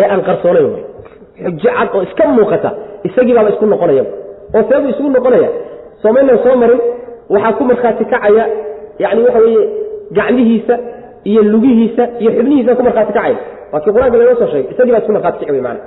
[0.00, 0.80] ee aan qarsoonayn wy
[1.44, 2.70] xujo cad oo iska muuqata
[3.08, 4.04] isagii isku noqonaya.
[4.54, 5.48] Oo seebuu isugu noqonaya.
[6.02, 6.80] Soomaynan soo marin
[7.34, 8.44] waxaa ku markhaati kacaya
[9.02, 9.62] yani waxa weeye
[10.18, 10.74] gacmihiisa
[11.30, 13.36] iyo lugihiisa iyo xubnihiisa ku markhaati kacaya
[13.72, 15.80] waa kii qur'aanka laga soo sheegay isagii baa markhaati kici wy maana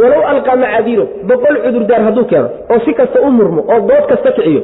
[0.00, 4.30] walow alqaa macaadiiro boqol cudurdaar hadduu keeno oo si kasta u murmo oo dood kasta
[4.38, 4.62] kiciyo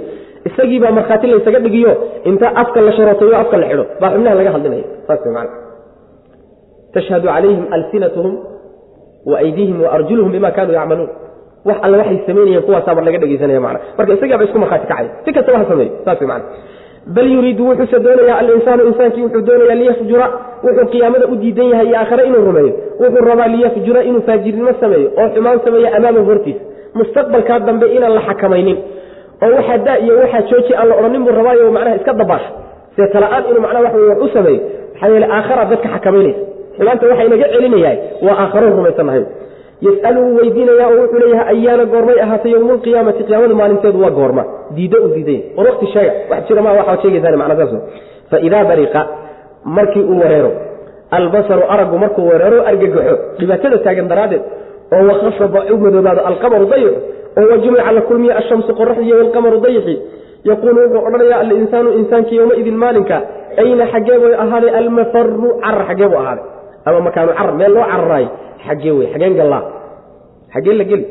[0.49, 1.93] isagii markhaati laysaga dhigiyo
[2.31, 4.85] inta afka la sharootayo afka la xidho baa xubnaha laga hadlinaya.
[5.07, 5.51] Saas maana
[6.95, 8.33] tashhadu calayhim alsinatuhum
[9.33, 11.11] waaydiihim waarjuluhum bima kaanuu yacmaluun.
[11.69, 15.07] Wax alle waxay samaynayeen kuwaasaaba laga dhegeysanaya mana marka isagiiba isku markhaati kacay.
[15.25, 16.43] Si kastaba ha sameeyo saas man
[17.07, 20.27] bal yuriidu wuxuuse doonayaa alinsaanu insaankii wuxuu doonaya liyafjura
[20.65, 22.73] wuxuu qiyaamada u diidan yahay iyo aakhare inuu rumeeyo.
[23.01, 26.61] Wuxuu rabaa liyafjura inuu faajirnimo sameeyo oo xumaan sameeyo amaama hortiisa.
[26.95, 28.79] Mustaqbalkaa dambe inaan la xakamaynin.
[29.45, 32.51] Oo waxaa da iyo waxaa jooji aan la odhanin buu rabaayo macnaha iska dabaasho.
[32.97, 34.61] Seetala-aan inuu macnaha wax wax u sameeyo
[34.93, 36.41] maxaa yeele aakhara dadka xakamaynaysa
[36.77, 37.97] xumaanta waxa inaga celinayahay
[38.27, 39.23] waa aakharo rumaysannahay
[39.87, 44.43] yas'alu wuu weydiinaya oo wuxuu leeyahay ayaana goormay ahaatay yowmulqiyaamati qiyaamada maalinteedu waa goorma.
[44.77, 46.13] Diiddo u diiday war waqti sheega.
[46.31, 47.73] Wax jira ma waxaad sheegaysaan macna saas
[48.31, 49.01] faidaa bariqa
[49.77, 50.51] markii uu wareero
[51.17, 54.43] albasaru araggu markuu wareero argagaxo dhibaatada taagan daraaddeed
[54.95, 56.99] oo wakhasaba u madoobaado alqamaru dayixu
[57.41, 59.95] oo wajumica la kulmiya ashamsu qoraxdiiyo walqamaru dayixi
[60.51, 63.17] yaquulu wuxuu odhanaya alinsaanu insaankii yowmaidin maalinka
[63.63, 64.71] ayna xaggee bay ahaaday?
[64.81, 66.45] Almafaru carar xaggee buu ahaaday.
[66.87, 68.29] Ama makaanu carar meel loo cararaayo
[68.67, 69.63] xaggee wey xageen gallaa
[70.55, 71.07] xaggee la geli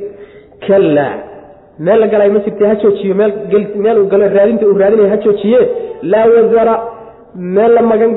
[0.68, 1.14] kallaa
[1.80, 5.60] meel la galaayo ma jirte ha joojiyo meel uu galo raadinta uu raadinaya ha joojiye.
[6.12, 6.76] Laa wasara
[7.36, 8.12] meel la magan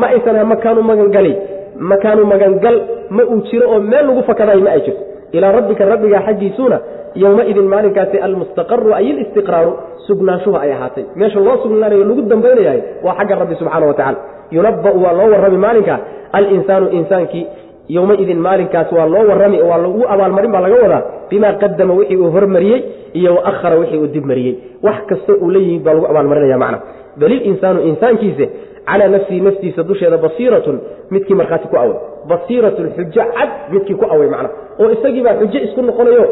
[0.00, 1.36] ma aysan ha makaanu magangali
[1.78, 2.76] makaanu magangal
[3.10, 5.02] ma uu jiro oo meel lagu fakadayo ma ay jirto.
[5.32, 6.78] Ilaa rabbika rabbigaa xaggiisuuna
[7.14, 9.72] yowmaidin maalinkaasi almustaqaru ay ilistiqraaru
[10.06, 11.04] sugnaanshuhu ay ahaatay.
[11.14, 14.18] Meesha loo sugnaanayo lagu dambaynayahay waa xagga rabbi subxaana wa tacala
[14.50, 15.98] yunabau waa loo warrami maalinka
[16.32, 17.46] alinsaanu insaankii
[17.88, 22.30] yowmaidin maalinkaas waa loo warrami waa lagu abaalmarin baa laga wadaa bimaa qadama wixii uu
[22.30, 22.80] hormariyey
[23.12, 24.54] iyo waahara wixii uu dib mariyey.
[24.82, 26.78] Wax kasta uu la yimid baa lagu abaalmarinaya macna.
[27.16, 28.46] Bal ilinsaanu insaankiise
[28.86, 30.80] calaa nafsihi naftiisa dusheeda basiiratun
[31.10, 31.96] midkii markhaati ku away.
[32.28, 34.48] Basiiratun xujo cad midkii ku away macna.
[34.80, 36.24] Oo isagiibaa xujo isku noqonayo.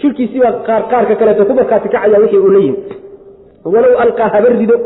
[0.00, 2.80] Jirkiisiibaa qaar qaarka kaleeto ku markhaati kacaya wixii uu la yimid.
[3.64, 4.76] Walow alqaa haba rido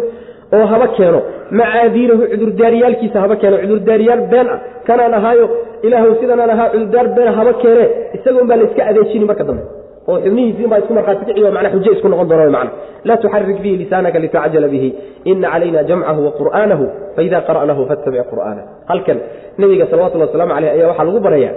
[0.57, 1.21] oo haba keeno.
[1.59, 3.57] Macaadiirahu cudurdaaryaalkiisa haba keeno.
[3.63, 4.59] Cudurdaariyaal been ah.
[4.87, 5.47] Kanaan ahaayo
[5.87, 7.85] ilaahu sidanaan ahaa cudurdaar beena haba keene
[8.17, 9.63] isagoon baa la iska adeejini marka dambe.
[10.09, 12.71] Oo xubnihiisii baa isku markhaati kici o manaa xujo isku noqon doona macna.
[13.09, 14.89] Laa tuxarik bihi lisaanaka litacjala bihi.
[15.31, 16.85] Ina calayna jamcahu wa qur'aanahu
[17.17, 18.63] faida qara'nahu fattabic qur'aana.
[18.91, 19.19] Halkan
[19.61, 21.51] nebiga salawatullhi waslamu aleyh ayaa waxaa lagu baraya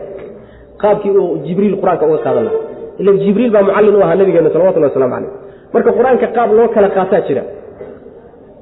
[0.81, 2.57] qaabkii uu jibriil qur'aanka uga qaadan laha
[3.01, 5.31] ila jibriil baa mucallin u ahaa nabigeena salawatullahi waslamu caleyh
[5.73, 7.43] marka qur'aanka qaab loo kala qaataa jira.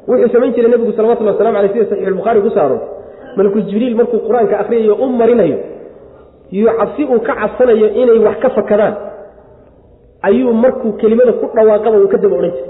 [0.10, 2.78] Wuxuu samayn jiray nebigu salawatullhi waslamu aleyh sida saxiixulbukhaari ku saaro
[3.38, 5.58] malakul jibriil markuu qur'aanka akhriyayo u marinayo.
[6.56, 8.96] Iyo cabsi uu ka cabsanayo inay wax ka fakadaan.
[10.28, 12.70] Ayuu markuu kelimada ku dhawaaqaba uu ka daba odhan jiray.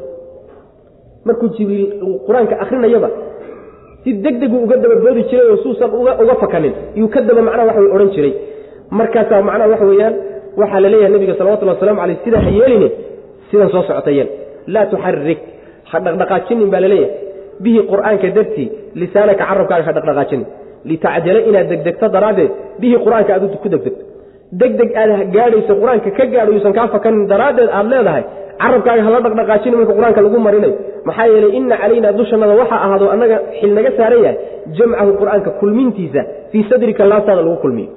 [1.28, 1.90] Markuu jibriil
[2.28, 3.10] qur'aanka akrinayaba
[4.04, 5.90] si deg degu uga daba boodi jiray oo suusan
[6.24, 8.34] uga fakanin yuu ka daba macnaha waxa odhan jiray.
[9.00, 10.14] Markaasaa macnaha waxa weeyaan
[10.62, 12.88] waxaa la leeyahay nebiga salawatullhi waslamu aleyh sidaa ha yeeline
[13.52, 14.30] sidan soo socota yeel
[14.74, 15.40] laa tuxarik
[15.92, 17.12] ha dhaqdhaqaajinin baa la leeyahay
[17.64, 18.68] bihi qur'aanka dartii
[19.02, 20.46] lisaanaka carabkaaga ha dhaqdhaqaajinin
[20.90, 22.52] litacjala inaad degdegto daraaddeed
[22.82, 24.04] bihi qur'aanka aad ku degdegto
[24.62, 28.24] degdeg aad gaadhayso qur'aanka ka gaadho yuusan kaa fakanin daraaddeed aad leedahay
[28.64, 30.76] carabkaaga hala dhaqdhaqaajini marka qur'aanka lagu marinayo
[31.08, 34.38] maxaa yeelay ina calaynaa dushannada waxaa ahaado annaga xil naga saaran yahay
[34.78, 37.90] jamcahu qur'aanka kulmintiisa fii sadrika laastaada lagu kulmiyo.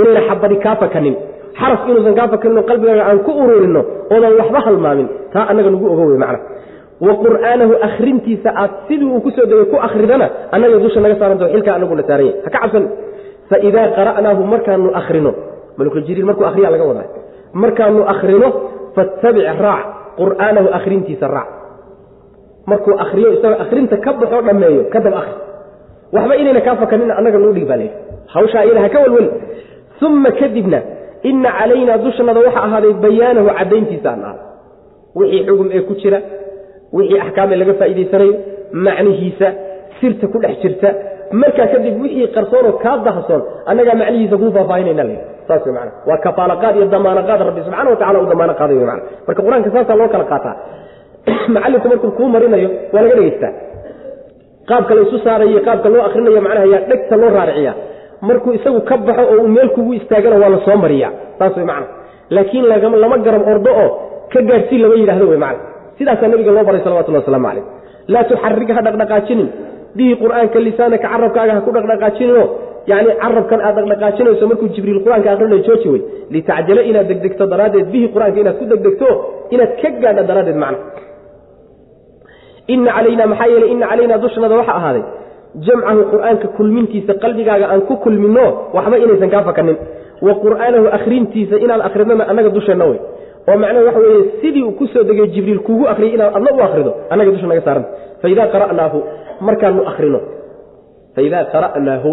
[0.00, 1.14] Inayna xabadi kaa fakanin
[1.60, 3.82] xaraf inuusan kaa fakaninoo qalbigaaga aan ku ururinno
[4.14, 5.06] oodan waxba halmaamin.
[5.32, 6.38] Taa annaga nagu ogo wey macna
[7.06, 11.48] wa qur'aanahu akhrintiisa aad sidii uu ku soo degay ku akhridana annaga dusha naga saarantao
[11.54, 12.84] xilkaa anaguna saaran yahay ha ka cabsan?
[13.50, 15.32] Faidaa qara'naahu markaanu akhrino
[15.78, 17.06] malkuljibriil markuu akhriya laga wadaa.
[17.62, 18.48] Markaanu akhrino
[18.96, 19.84] fattabic raac
[20.20, 21.48] qur'aanahu akhrintiisa raac.
[22.70, 25.34] Markuu akhriyo isagoo akhrinta ka baxoo dhammeeyo ka dab akhri.
[26.14, 27.92] Waxba inayna kaa fakanin annaga nuu dhig baa leehi
[28.34, 29.30] hawshaa iyada ha ka welweli
[30.06, 30.78] uma kadibna
[31.30, 34.44] ina calaynaa dushannada waxa ahaaday bayaanahu caddayntiisa aan ahaaday
[35.18, 36.18] wixii xugum ee ku jira
[36.92, 38.34] wixii axkaam ee laga faa'iidaysanayo
[38.72, 39.46] macnihiisa
[40.00, 40.88] sirta ku dhex jirta.
[41.32, 45.16] Markaa kadib wixii qarsoonoo kaa dahsoon annagaa macnihiisa kuu faahfaahinayna le
[45.48, 48.78] saas wey mana waa kafaalaqaad iyo damaanaqaad rabbi subxana watacala uu damaano qaaday
[49.26, 50.56] marka qur'aanka saasaa loo kala qaataa.
[51.54, 53.52] Macallinku markuu kuu marinayo waa laga dhegeystaa.
[54.68, 57.74] Qaabka la isu saarayo qaabka loo akrinayo macnaha yaa dhegta loo raariciya
[58.20, 61.64] markuu isagu ka baxo oo uu meel kugu istaagana waa la soo mariya saas wey
[61.64, 61.86] macna
[62.30, 62.64] laakiin
[63.00, 63.90] lama garam ordo oo
[64.32, 67.64] ka gaadhsiin lama yidhahdo wey macna sidaasaa nabiga loo baray salawatullah waslamu calayh.
[68.12, 69.48] Laa tuxarig ha dhaqdhaqaajinin.
[69.96, 72.46] Bihi qur'aanka lisaanaka carabkaaga ha ku dhaqdhaqaajininoo
[72.90, 76.00] yani carabkan aad dhaqdhaqaajinayso markuu jibriil qur'aanka akrinayo jooji wey
[76.34, 79.08] litacjala inaad degdegto daraaddeed bihi qur'aanka inaad ku degdegto
[79.54, 80.78] inaad ka gaadha daraaddeed macna.
[82.74, 85.04] Ina calaynaa maxaa yeeley ina calaynaa dushanada waxa ahaaday
[85.66, 88.46] jamcahu qur'aanka kulmintiisa qalbigaaga aan ku kulmino
[88.76, 89.76] waxba inaysan kaa fakanin.
[90.26, 92.98] Wa qur'aanahu akhrintiisa inaad akridana annaga dusheenna wey
[93.48, 96.92] oo macnaha waxa weeye sidii uu ku degay jibriil kuugu akhriyay inaad adna u akhrido
[97.10, 97.90] annaga dusha naga saaranta
[98.22, 98.98] faidaa qara'naahu
[99.40, 100.20] markaanu akhrino.
[101.14, 102.10] Faidaa qara'naahu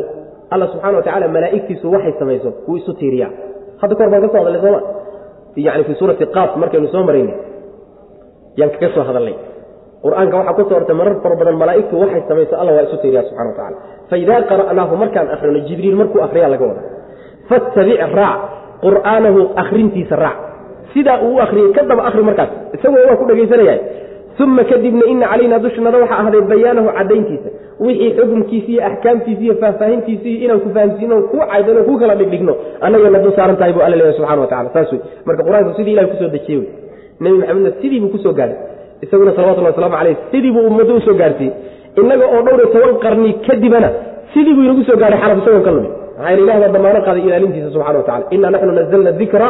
[0.53, 3.31] alla subxana wa malaa'igtiisu waxay samayso wuu isu tiiriyaa.
[3.81, 4.81] Hadda kahor baan ka soo hadalnay sooma
[5.55, 7.37] yani fii suurati qaaf markaynu soo maraynay
[8.57, 9.35] yaan kaga soo hadalnay.
[10.05, 13.23] Qur'aanka waxaa ku soo hortay marar fara badan malaa'igtu waxay samayso alla waa isu tiiriya
[13.29, 13.69] subxana wa
[14.09, 16.81] faidaa qara'naahu markaan akhrino jibriil markuu akhriyaa laga wada.
[17.49, 18.39] Fattabic raac
[18.85, 20.37] qur'aanahu akhrintiisa raac
[20.93, 23.75] sidaa uu u akhriyey ka daba akhri markaas isagoo waa ku dhegaysanaya
[24.43, 27.49] uma kadibna ina calaynaa dushanada waxaa ahday bayaanahu caddayntiisa.
[27.79, 33.19] Wixii xukumkiisi iyo axkaamtiisi iyo faahfaahintiisi inaan ku fahamsiino kuu caydano ku kala dhigdhigno annagana
[33.19, 36.07] du saaran tahay buu alla leeyahy subxana wa tacala saas wey marka qur'aanku sidii ilahi
[36.11, 36.67] ku soo dejiyey wey.
[37.23, 38.57] Nebi maxamedna sidii ku soo gaadhay.
[39.03, 41.53] Isaguna salawatullah waslamu caleyh sidii buu u soo gaarsiiyey
[41.99, 43.89] innaga oo dhowr iyo toban qarni kadibana
[44.33, 45.91] sidii inagu soo gaadhay xaraf isagoon ka lumin.
[46.17, 49.47] Maxaa yeel ilah baa damaano qaaday ilaalintiisa subxana wa tacala inaa naxnu nazalna dikra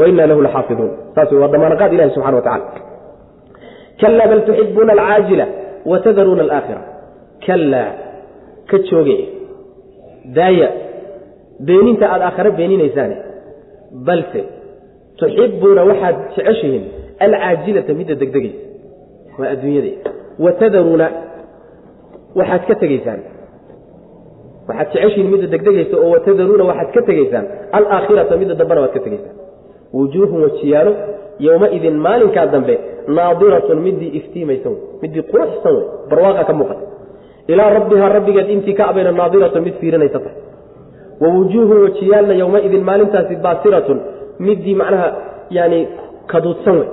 [0.00, 2.66] wa ina lahu laxaafiduun saas waa damaano qaad ilahi subxana wa tacala
[4.02, 5.46] kalaa bal tuxibuuna alcaajila
[5.92, 6.82] watadaruuna alaakhira
[7.46, 7.88] kalaa
[8.70, 9.16] ka jooge
[10.38, 10.68] daaya
[11.68, 13.16] beeninta aada aakhare beeninaysaane
[14.08, 14.40] balse
[15.20, 16.84] tuxibuuna waxaad jeceshihiin
[17.24, 18.60] alcaajilata midda degdegaysa
[19.40, 19.90] waa adduunyada
[20.44, 21.06] watadaruuna
[22.40, 23.20] waxaad ka tegaysaan
[24.68, 27.46] waxaad jeceshihiin midda degdegaysa oo watadaruuna waxaad ka tegaysaan
[27.78, 29.36] alaakhirata midda dambena waad ka tegaysaan
[29.98, 30.92] wujuuhun wajiyaalo
[31.46, 32.74] yowmaidin maalinkaa dambe
[33.16, 36.84] naadiratun midii iftiimaysan wey midii quruxsan wey barwaaqa ka muuqata.
[37.52, 40.36] Ilaa rabbihaa rabbigeed intii ka abayna naadiratun mid fiirinaysa tahay.
[41.22, 43.98] Wa wujuuhun wajiyaalna yowmaidin maalintaasi baasiratun
[44.46, 45.08] midii macnaha
[45.58, 45.78] yani
[46.32, 46.88] kaduudsan wey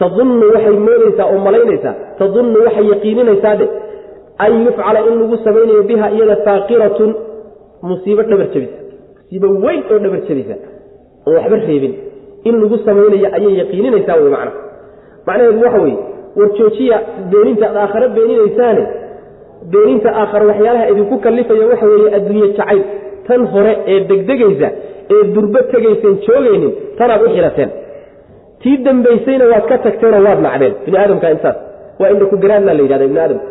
[0.00, 3.66] tadunnu waxay moodaysaa oo malaynaysaa tadunnu waxay yaqiininaysaa dhe
[4.44, 7.10] an yufcala in lagu samaynayo biha iyada faaqiratun
[7.88, 8.78] musiibo dhabar jabisa
[9.32, 10.54] musiibo weyn oo dhabar jabisa
[11.26, 11.94] oon waxba reebin.
[12.44, 14.52] In lagu samaynayo ayay yaqiininaysaa wey macna.
[15.26, 15.98] Macnaheedu waxa weeye
[16.36, 16.98] war joojiya
[17.30, 18.82] beeninta ad aakhare beeninaysaane
[19.72, 22.82] beeninta aakhare waxyaalaha idinku kallifaya waxa weeye adduunye jacayl.
[23.26, 24.68] Tan hore ee degdegaysa
[25.14, 27.70] ee durbo tegaysan joogaynin tanaad u xirateen.
[28.62, 30.74] Tii dambaysayna waad ka tagteenoo waad nacdeen.
[30.84, 31.56] Bini aadamka intaas
[32.00, 33.46] waa indhaku la yidhahda ibni aadamka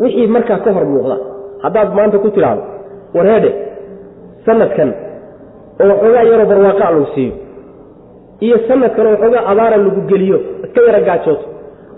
[0.00, 1.16] wixii markaa ka hor muuqda
[1.64, 2.62] haddaad maanta ku tidhaahdo
[3.14, 3.50] warheedhe
[4.46, 5.09] sanadkan
[5.82, 7.32] oo waxoogaa yaroo barwaaqaa lagu siiyo.
[8.46, 11.46] Iyo sanadkan oo waxoogaa abaara lagu geliyo iska yara gaajooto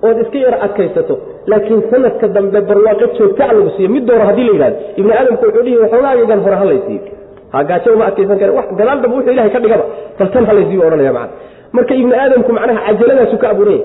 [0.06, 1.14] ood iska yara adkaysato
[1.50, 3.88] laakiin sanadka dambe barwaaqo joogtaa lagu siiyo.
[3.94, 7.02] Mid dooro haddii la yidhahdo ibni aadamku wuxuu dhihi waxoogaagan hore ha laysiiyo
[7.52, 9.84] ha gaajo uma adkaysan kare wax gadaal dambe wuxuu ilahay ka dhigaba
[10.18, 11.32] bal ha laysiiyo odhanaya macana
[11.76, 13.80] marka ibni aadamku macnaha cajaladaasu ka abuuraya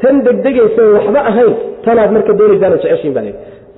[0.00, 1.52] tan degdegaysa waxba ahayn
[1.84, 3.32] tanaad marka doonaysaan oo jeceshiin baa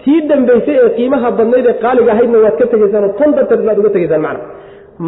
[0.05, 3.91] tii dambaysay ee qiimaha badnayd ee qaaliga ahaydna waad ka tegaysaan tan darteed baad uga
[3.97, 4.43] tegaysaan macna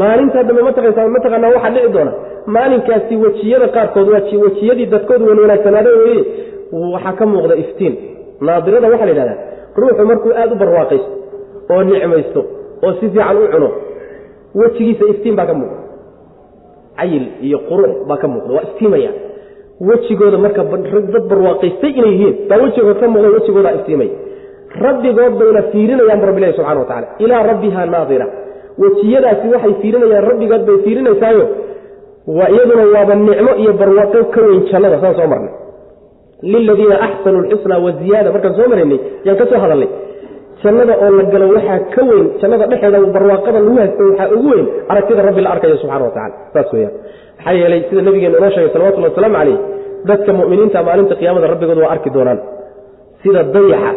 [0.01, 2.13] maalintaa dambe mataqaysaa mataqaanaa waxaa dhici doona.
[2.55, 6.23] Maalinkaasi wejiyada qaarkood waa wejiyadii dadkoodu wan wanaagsanaada weye
[6.95, 7.95] waxaa ka muuqda iftiin.
[8.47, 9.39] Naadirada waxaa la yidhahdaa
[9.81, 11.11] ruuxu markuu aada u barwaaqaysto
[11.73, 12.41] oo nicmaysto
[12.85, 13.69] oo si fiican u cuno
[14.61, 15.79] wejigiisa iftiin baa ka muuqda.
[16.99, 19.11] Cayil iyo qurux baa ka muuqda waa iftiimaya.
[19.89, 20.63] Wejigooda marka
[21.15, 24.15] dad barwaaqaystay inay yihiin baa wejigood ka muuqda wejigoodaa iftiimaya.
[24.85, 28.27] Rabbigood bayna fiirinayaan rabbilahi subxana wa tacala ilaa rabbiha naadira
[28.83, 31.45] wejiyadaasi waxay fiirinayaan rabbigood bay fiirinaysaayo
[32.39, 35.53] waa iyaduna waaba nicmo iyo barwaaqo ka weyn jannada saan soo marnay.
[36.53, 39.89] Liladiina axsanuu lxusna waziyaada markaan soo maraynay yaan ka soo hadalnay.
[40.63, 44.67] Jannada oo la galo waxaa ka weyn jannada dhexeeda barwaaqada lagu haysto waxaa ugu weyn
[44.93, 46.93] aragtida rabbi la arkayo subxana wa tacala saas weyaan
[47.39, 49.59] maxaa yeelay sida nabigeena inoo sheegay salawatullhi wasalaamu caleyh
[50.09, 52.39] dadka mu'miniinta maalinta qiyaamada rabbigood waa arki doonaan.
[53.23, 53.91] Sida dayaxa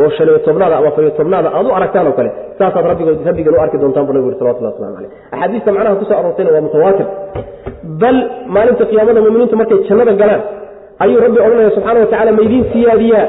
[0.00, 2.84] oo shaniyo tobnaada ama fariyo tobnaada aad u aragtaan oo kale saasaad
[3.28, 6.50] rabbigan u arki doontaan bu nabigu yuri salawatullah waslamu caleyh axaadiista macnaha ku soo aroortayna
[6.56, 7.06] waa mutawaatir.
[8.02, 8.16] Bal
[8.54, 10.42] maalinta qiyaamada muminiintu markay jannada galaan
[11.04, 13.24] ayuu rabbi odhanaya subxana wa tacala maydiin siyaadiyaa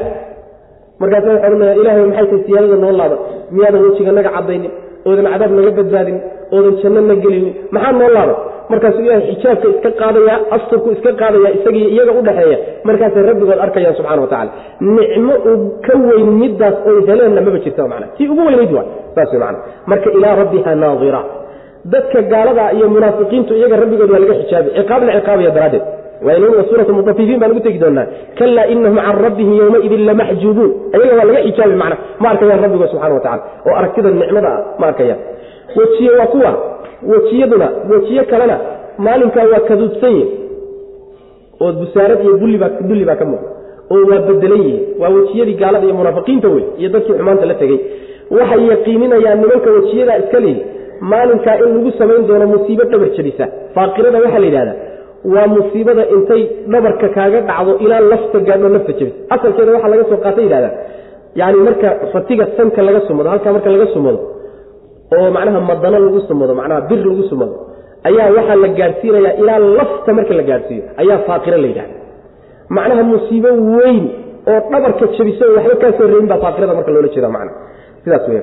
[1.00, 3.16] markaasa wuxu odhanaya ilahay maxay tahay siyaadada noo laaba?
[3.54, 4.72] Miyaadan wejiga naga cadaynin
[5.08, 6.16] oodan cadaab naga badbaadin
[6.54, 8.34] oodan janno na gelinin maxaa noo laaba
[8.72, 12.58] markaasuu ilahay xijaabka iska qaadaya asturku iska qaadaya isagii iyaga udhaxeeya
[12.88, 14.50] markaasay rabbigood arkayaan subxana wa tacala
[14.96, 15.56] nicmo uu
[15.86, 18.84] ka weyn midaas oy heleenna maba jirta mana tii ugu weynayd waa
[19.16, 19.58] saas mana
[19.90, 21.22] marka ilaa rabbiha naadira.
[21.92, 25.84] Dadka gaalada iyo munaafiqiintu iyaga rabbigood waa laga xijaabi ciqaab ciqaabaya daraaddeed.
[26.70, 28.06] Suurat mutafifiin baan ugu tegi doonaa.
[28.38, 33.14] Kalaa inahum can rabbihim yowmaidin lamaxjuubuun ayaga waa laga xijaabi macna ma arkayaan rabbigood subxana
[33.14, 34.50] wa tacala oo aragtida nicmada
[34.80, 35.18] ma arkayaan
[35.78, 36.50] wejiye waa kuwa
[37.12, 38.56] wejiyaduna wejiye kalena
[39.06, 40.30] maalinkaa waa kaduudsan yihiin
[41.64, 43.48] oo busaarad iyo bullibaa dulli baa ka muuqda.
[43.92, 47.78] Oo waa bedelan yihiin waa wejiyadii gaalada iyo munaafiqiinta wey iyo dadkii xumaanta la tegey
[48.36, 50.60] waxay yaqiininayaan nimanka wejiyadaa iska leeyi
[51.12, 53.44] maalinkaa in lagu samayn doono musiibo dhabar jabisa.
[53.74, 54.76] Faaqirada waxaa la yidhahdaa
[55.34, 60.16] waa musiibada intay dhabarka kaaga dhacdo ilaa lafta gaadho lafta jabis asalkeeda waxaa laga soo
[60.24, 60.72] qaata yidhahdaa
[61.40, 64.18] yani marka fatiga sanka laga sumado halkaa marka laga sumado
[65.20, 67.54] oo macnaha madano lagu sumado macnaha bir lagu sumado
[68.08, 71.94] ayaa waxaa la gaadhsiinayaa ilaa lafta marka la gaadhsiiyo ayaa faaqiro la yidhahda.
[72.76, 74.00] Macnaha musiibo weyn
[74.52, 77.52] oo dhabarka jabiso waxba kaa soo reebin baa faaqirada marka loola jeeda macna.
[78.04, 78.42] Sidaas weya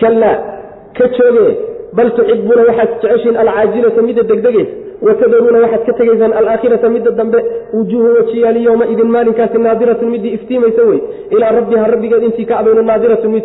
[0.00, 0.36] kallaa
[0.98, 1.46] ka jooge
[1.96, 4.74] bal tuxibuuna waxaad jeceshiin alcaajilata midda degdegaysa
[5.06, 7.38] watadaruuna waxaad ka tegaysaan alaakhirata midda dambe
[7.72, 11.00] wujuuhu wejiyaali yowmaidin maalinkaasi naadiratun midii iftiimaysa wey
[11.30, 13.44] ilaa rabbiha rabbigeed intii ka abayno naadiratun mid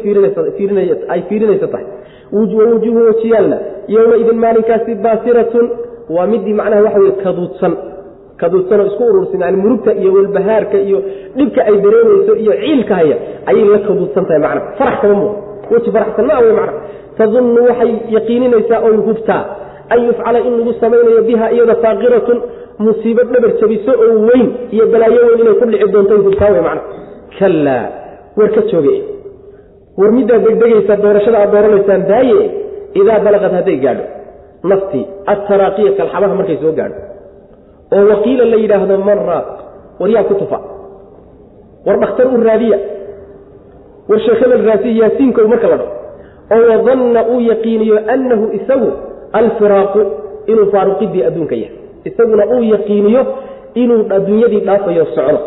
[1.09, 1.85] ay fiirinaysa tahay
[2.33, 3.57] wujuuhu wejiyaalna
[3.87, 5.69] yowmaidin maalinkaasi baasiratun
[6.09, 7.77] waa midii macnaha waxa wey kaduudsan
[8.37, 11.03] kaduudsanoo isku urursan yani murugta iyo walbahaarka iyo
[11.35, 15.91] dhibka ay dareemayso iyo ciilka haya ayay la kaduudsan tahay macna farax kama muuqdo weji
[15.91, 16.73] faraxsan ma wey macna
[17.17, 19.43] tadunnu waxay yaqiininaysaa oy hubtaa
[19.93, 22.37] an yufcala in lagu samaynayo biha iyada faaqiratun
[22.85, 26.81] musiibo dhabar jabiso oo weyn iyo balaayo weyn inay ku dhici doonto hubtaa wey macna
[27.39, 27.83] kallaa
[28.39, 28.95] war ka jooge
[29.99, 32.39] war middaad degdegaysaa doorashada aad dooranaysaan daaye
[33.01, 34.05] idaa balaqad hadday gaadho
[34.71, 35.03] naftii
[35.33, 36.99] attaraaqiya kalxamaha markay soo gaadho
[37.97, 39.47] oo waqiila la yidhaahdo man raaq
[40.01, 40.59] war yaa ku tufa
[41.87, 42.77] war dhakhtar u raadiya
[44.09, 45.87] war sheekhebel raasiya yaasiinkow marka la dho
[46.55, 48.89] oo wadanna uu yaqiiniyo annahu isagu
[49.39, 49.99] alfiraaqu
[50.51, 51.75] inuu faaruqidii adduunka yahay.
[52.09, 53.21] Isaguna uu yaqiiniyo
[53.81, 55.39] inuu adduunyadii dhaafayo socdo.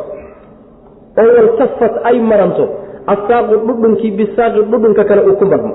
[1.21, 2.65] Oo waltafat ay maranto
[3.13, 5.75] asaaqu dhudhunkii bisaaqi dhudhunka kale uu ku marmo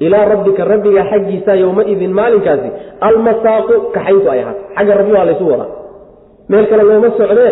[0.00, 2.68] ilaa rabbika rabbiga xaggiisa yowmaidin maalinkaasi
[3.08, 5.68] almasaaqu kaxayntu ay ahaato xagga rabbi baa laysu wadaa.
[6.50, 7.50] Meel kale looma socdee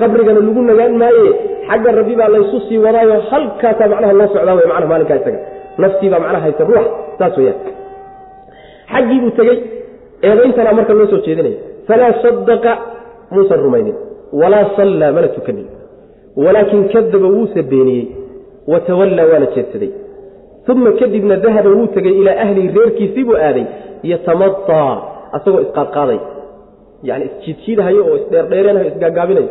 [0.00, 1.28] qabrigana lagu nagaan maaye
[1.68, 5.40] xagga rabbi baa laysu sii wadaayo halkaasaa macnaha loo socdaa wey macnaha maalinkaa isaga.
[5.82, 6.86] Naftiibaa macnaha haysa ruux
[7.18, 7.58] saas weyaan
[8.92, 9.58] xaggii buu tegey
[10.28, 11.58] eedayntana marka loo soo jeedinaya
[11.88, 12.72] falaa sadaqa
[13.34, 13.96] muusan rumaynin
[14.40, 15.66] walaa sallaa mana tukanin.
[16.44, 18.06] Walaakin kadaba wuuse beeniyey
[18.72, 19.90] watawallaa waana jeedsaday.
[20.72, 23.64] Uma kadibna dahaba wuu tegey ilaa ahlihi reerkiisii buu aaday
[24.10, 24.92] yatamadaa
[25.36, 26.18] asagoo isqaadqaaday.
[27.08, 29.48] Yani isjiidjiidahayo oo isdheerdheereenayo isgaagaabinayo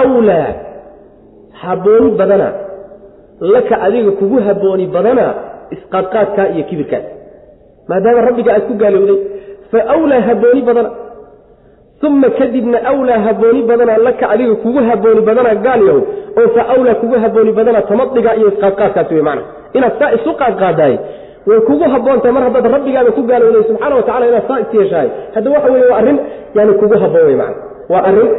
[0.00, 0.48] awlaa
[1.62, 2.48] habbooni badana
[3.40, 5.26] laka adiga kugu habbooni badana
[5.76, 7.06] isqaadqaadkaa iyo kibirkaas
[7.88, 9.18] maadaama rabbiga aad ku gaalowday.
[9.70, 10.90] Fa awlaa habbooni badana
[12.02, 16.02] uma kadibna awlaa habbooni badana laka adiga kugu habbooni badana gaal yahow
[16.40, 19.42] oo fa awlaa kugu habbooni badana tamadiga iyo isqaadqaadkaasi wey macna.
[19.72, 20.94] Inaad saa isu qaadqaadaay
[21.46, 25.72] way kugu habboontahay mar haddaad rabbigaaba ku gaalowday subxaana watacala inaad saa is hadda waxa
[25.72, 26.18] weye waa arrin
[26.54, 27.56] yani kugu habboon wey macna.
[27.92, 28.30] Waa arrin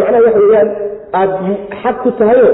[0.00, 0.68] macnaha waxa weyaan
[1.20, 1.30] aad
[1.82, 2.48] xaq ku tahayo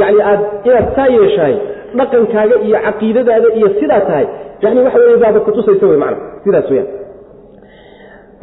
[0.00, 1.54] yani aad inaad saa yeeshahay
[1.98, 4.26] dhaqankaaga iyo caqiidadaada iyo sidaa tahay
[4.64, 6.88] yani waxa weye baaba kutusaysa wey macna sidaas weyaan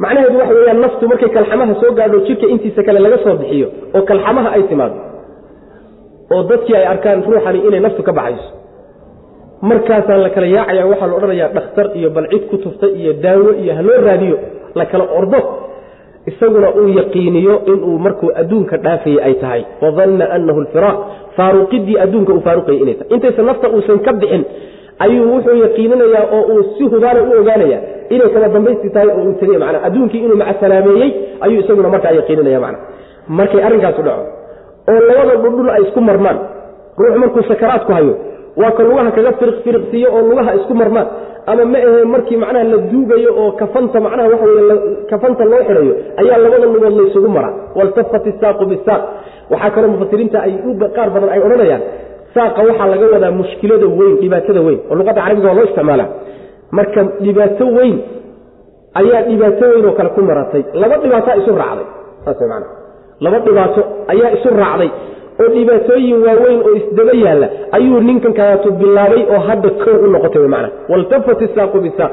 [0.02, 4.02] macnaheedu waxa weyaan naftu markay kalxamaha soo gaadho jidhka intiisa kale laga soo bixiyo oo
[4.10, 4.96] kalxamaha ay timaado
[6.34, 8.48] oo dadkii ay arkaan ruuxani inay naftu ka baxayso.
[9.70, 13.50] Markaasaa la kala yaacaya waxaa la odhanayaa dhakhtar iyo bal cid ku tuftay iyo daawo
[13.62, 14.36] iyo haloo raadiyo
[14.78, 15.40] la kala ordo.
[16.30, 19.62] Isaguna uu yaqiiniyo inuu markuu adduunka dhaafayey ay tahay.
[19.82, 20.98] Wadanna anahu lfiraaq
[21.36, 23.10] faaruqidii adduunka uu faaruqayay inay tahay.
[23.16, 24.42] Intaysa nafta uusan ka bixin
[25.04, 27.78] ayuu wuxuu yaqiininayaa oo uu si hubaana u ogaanaya
[28.14, 31.10] inay kaba dambaysti tahay oo uu tegey mana adduunkii inuu macasalaameeyey
[31.44, 32.78] ayuu isaguna markaa yaqiininaya mana
[33.38, 34.24] markay arrinkaasu dhaco
[34.92, 36.38] oo labada dhudhul ay isku marmaan
[37.00, 38.14] ruux markuu sakaraadku hayo
[38.62, 41.08] waa ka lugaha kaga firiq firiqsiiyo oo lugaha isku marmaan.
[41.52, 44.76] Ama ma ahe markii macnaha la duugayo oo kafanta macnaha waxa weye
[45.10, 49.02] kafanta loo xidhayo ayaa labada lugood laysugu mara waltafat isaaqu bisaaq
[49.52, 50.52] waxaa kaloo mufasiriinta ay
[50.96, 51.82] qaar badan ay odhanayaan
[52.34, 56.04] saaqa waxaa laga wadaa mushkilada weyn dhibaatada weyn oo luqadda carabiga waa loo isticmaala
[56.78, 57.96] marka dhibaato weyn
[59.00, 60.62] ayaa dhibaato weyn oo kale ku maratay.
[60.82, 61.86] Laba dhibaataa isu raacday
[62.24, 62.40] saas
[63.24, 63.80] laba dhibaato
[64.12, 64.90] ayaa isu raacday
[65.40, 68.32] oo dhibaatooyin waaweyn oo isdaba yaalla ayuu ninkan
[68.80, 72.12] bilaabay oo hadda kow u noqotay mana waltafat isaaqu bisaaq.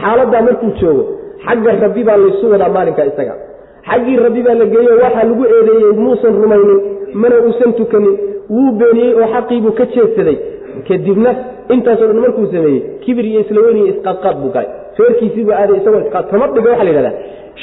[0.00, 1.04] Xaaladdaa markuu joogo
[1.46, 3.34] xagga rabbi baa laysu wadaa maalinka isaga
[3.88, 6.80] xaggii rabbi baa la geeyo waxaa lagu eedeeyey muusan rumaynin
[7.22, 8.14] mana uusan tukanin.
[8.54, 10.36] Wuu beeniyey oo xaqiibuu ka jeedsaday.
[10.88, 11.30] Kadibna
[11.74, 16.00] intaasoo dhan markuu sameeyey kibir iyo isla weyn iyo isqaadqaad buu galay feerkiisiibuu aaday isagoo
[16.06, 17.14] isqaad tamadhiga waxa la yidhahdaa.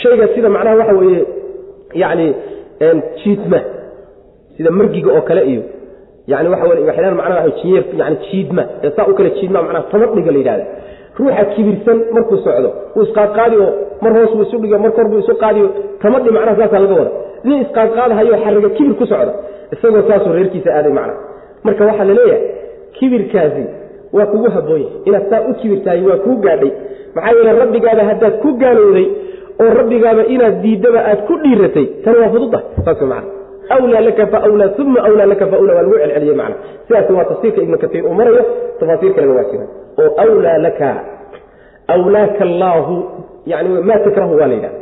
[0.02, 1.22] Shayga sida macnaha waxa weeye
[2.04, 2.28] yacni
[3.24, 3.60] jiidma
[4.58, 5.62] sida margiga oo kale iyo
[6.32, 10.38] yani waxa waxyaan macnaha jiyeer yani jiidma ee saa u kale jiidma macnaha tamadhiga la
[10.42, 10.66] yidhahda
[11.20, 13.56] ruuxa kibirsan markuu socdo wuu isqaadqaadi
[14.04, 15.68] mar hoos buu isu dhigo mar kor buu isu qaadiyo
[16.02, 17.12] tamadhi macnaha saasaa laga wada.
[17.48, 19.34] Nin isqaadqaadahayo xariga kibir ku socda
[19.76, 21.14] isagoo saasuu reerkiisa aaday macna
[21.66, 22.42] marka waxaa la leeyahay
[22.98, 23.64] kibirkaasi
[24.16, 25.02] waa kugu habboon yahay.
[25.08, 26.72] Inaad saa u kibirtahay waa kuu gaadhay.
[27.16, 29.08] Maxaa yeele rabbigaaba haddaad ku gaalowday
[29.64, 33.30] oo rabbigaaba inaad diiddaba aad ku dhiiratay tani waa fududdah saas macna
[33.76, 36.56] awlaa laka faawlaa uma awlaa laka faawlaa waa lagu celceliyey macna
[36.88, 38.44] sidaas waa tafsiirka ibnu katiir uu marayo
[38.80, 39.66] tafaasiir kalena waa jira
[40.04, 40.90] oo awlaa laka
[41.96, 42.96] awlaaka allaahu
[43.52, 44.78] yani maa takrahu waa la yidhaha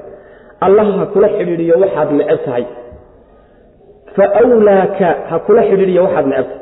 [0.68, 2.66] allah ha kula xidhiidhiyo waxaad neceb tahay.
[4.16, 6.58] Fawlaaka ha kula xidhiidhiyo waxaad necebtahay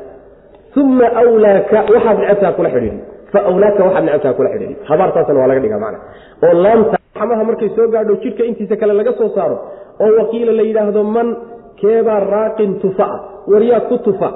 [0.82, 3.04] uma awlaaka waxaad necebta ha kula xidhiidhiyo.
[3.32, 4.78] Fawlaaka waxaad necebta ha kula xidhiidhiyo.
[4.90, 5.98] Habaartaasna waa laga dhigaa macna
[6.46, 9.56] oo laanta xamaha markay soo gaadho jidhka intiisa kale laga soo saaro
[10.02, 11.28] oo wakiila la yidhaahdo man
[11.80, 13.06] keebaa raaqin tufa
[13.52, 14.28] waryaa ku tufa.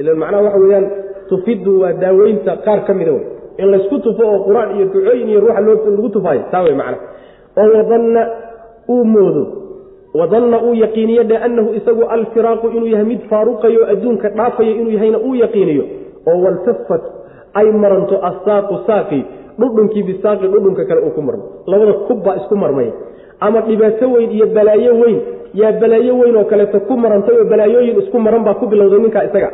[0.00, 0.86] Ila macnaha waxa weeyaan
[1.30, 3.24] tufiddu waa daaweynta qaar ka mida wey
[3.62, 6.98] in laysku tufo oo qur'aan iyo ducooyin iyo ruuxa lagu tufaayo taa wey macna.
[7.60, 8.22] Oo wadanna
[8.94, 9.42] uu moodo
[10.20, 15.18] wadanna uu yaqiiniyo dhe annahu isagu alfiraaqu inuu yahay mid faaruqayo adduunka dhaafayo inuu yahayna
[15.28, 15.84] uu yaqiiniyo
[16.30, 17.02] oo waltafat
[17.60, 19.20] ay maranto asaaqu saaqi
[19.60, 21.44] dhudhunkii bisaaqi dhudhunka kale uu ku marmo.
[21.66, 22.92] Labada kubbaa isku marmaya.
[23.46, 25.18] Ama dhibaato weyn iyo balaayo weyn
[25.60, 29.24] yaa balaayo weyn oo kaleeto ku marantay oo balaayooyin isku maran baa ku bilowday ninkaa
[29.28, 29.50] isaga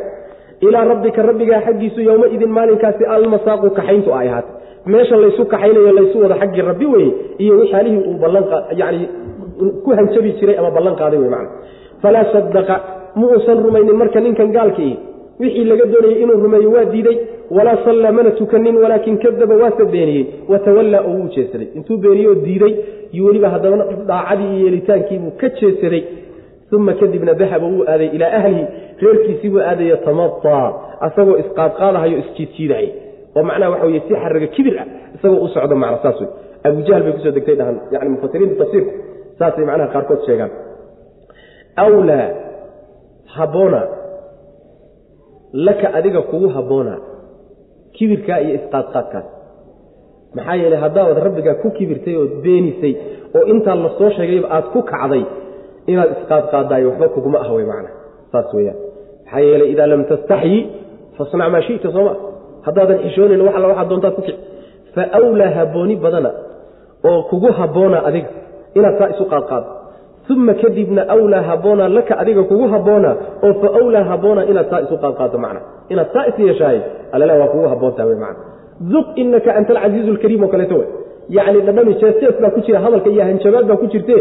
[0.65, 4.53] ilaa rabbika rabbigaa xaggiisu yowma idin maalinkaasi almasaaqu kaxayntu ay ahaatay.
[4.93, 7.11] Meesha laysu kaxaynayo laysu wada xaggii rabbi weye
[7.43, 9.03] iyo wixaalihii uu ballayani
[9.83, 11.49] ku hanjabi jiray ama ballan qaaday wey macna
[12.03, 12.75] falaa sadaqa
[13.19, 14.93] ma uusan rumaynin marka ninkan gaalkii.
[15.41, 17.17] Wixii laga doonayey inuu rumeeyo waa diiday
[17.57, 21.67] walaa sallaa mana tukanin walaakin kadaba waase beeniyey watawallaa oo wuu jeesaday.
[21.77, 22.73] Intuu beeniyey oo diiday
[23.13, 26.01] iyo weliba haddana dhaacadii iyo yeelitaankiibuu ka jeesaday
[26.71, 28.63] uma kadibna dahaba wuu aaday ilaa ahlihi
[29.01, 30.65] reerkiisii buu aadaya tamataa
[31.07, 32.87] asagoo isqaadqaadahayo isjiidjiidahay
[33.37, 36.29] oo macnaha waxa weye si xariga kibir ah isagoo u socdo macna saas wey
[36.67, 38.91] abujahl bay ku soo degtay dhahan yani mufasiriinta tafsiirku
[39.39, 40.51] saasay macnaha qaarkood sheegaan
[41.85, 42.27] awlaa
[43.35, 43.81] habboona
[45.53, 46.97] laka adiga kugu habboona
[47.97, 49.27] kibirkaa iyo isqaadqaadkaas
[50.35, 52.93] maxaa yeeley haddaad rabbigaa ku kibirtay ood beenisay
[53.37, 55.23] oo intaa la soo sheegayba aad ku kacday
[55.91, 57.89] inaad isqaadqaadaayo waxba kuguma ah wey macna.
[58.31, 58.77] Saas weyaan
[59.25, 60.59] maxaa yeelay idaa lam tastaxyi
[61.17, 62.13] fasnac maa shita sooma
[62.67, 64.39] haddaadan xishoonayn wax alla waxaad doontaad ku kici
[64.95, 65.03] fa
[65.33, 66.31] wlaa habooni badana
[67.09, 68.29] oo kugu habboona adiga
[68.77, 69.67] inaad saa isu qaadqaado
[70.33, 73.11] uma kadibna wlaa haboona laka adiga kugu habboona
[73.45, 75.61] oo fa wlaa haboona inaad saa isu qaadqaado macna.
[75.93, 76.79] Inaad saa is yeeshaay
[77.15, 78.41] alala waa kugu habboontaha wey macna.
[78.93, 80.87] Duq inaka anta alcasiizu lkariim oo kaleeto wey
[81.37, 84.15] yacni dhadhami jeestees baa ku jira hadalka iyo hanjabaad baa ku jirte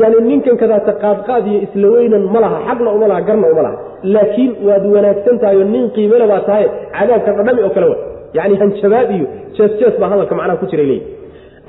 [0.00, 3.76] yani ninkan kadaata qaadqaad iyo isla weynan ma laha xaqna uma laha garna uma laha.
[4.14, 6.64] Laakiin waad wanaagsan tahay oo nin qiimele baa tahay
[6.96, 7.96] cadaabka dhadhami oo kale wa
[8.38, 9.26] yani hanjabaad iyo
[9.56, 11.02] jees-jees baa hadalka macnaha ku jiray leeyi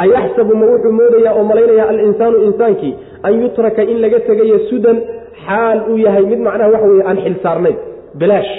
[0.03, 2.93] ayaxsabu ma wuxuu moodayaa oo malaynaya alinsaanu insaankii
[3.27, 4.97] an yutraka in laga tegayo sudan
[5.45, 7.77] xaal uu yahay mid macnaha waxa weye aan xil saarnayn
[8.21, 8.53] bilaash.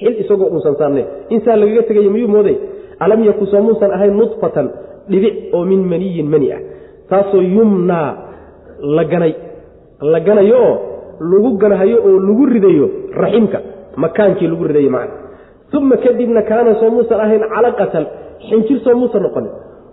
[0.00, 1.06] Xil isagoo uusan saarnayn.
[1.34, 2.56] Insaan lagaga tegayo miyuu mooday?
[3.04, 4.66] Alam yaku soo muusan ahayn nudfatan
[5.10, 6.60] dhibic oo min maniyin mani ah.
[7.10, 8.08] Taasoo yumnaa
[8.82, 9.34] la ganay.
[10.12, 10.76] La ganayo oo
[11.20, 12.86] lagu ganahayo oo lagu ridayo
[13.22, 13.58] raximka
[13.96, 15.14] makaankii lagu ridayo macna.
[15.76, 18.04] Uma kadibna kaana soo muusan ahayn calaqatan
[18.48, 19.52] xinjir soo muusan noqonin.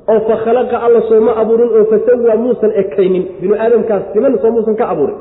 [0.09, 3.23] Oo fa khalaqa alla sooma abuurin oo fasawaa muusan ekaynin.
[3.41, 5.17] Binu aadamkaas siman soo muusan ka abuurin.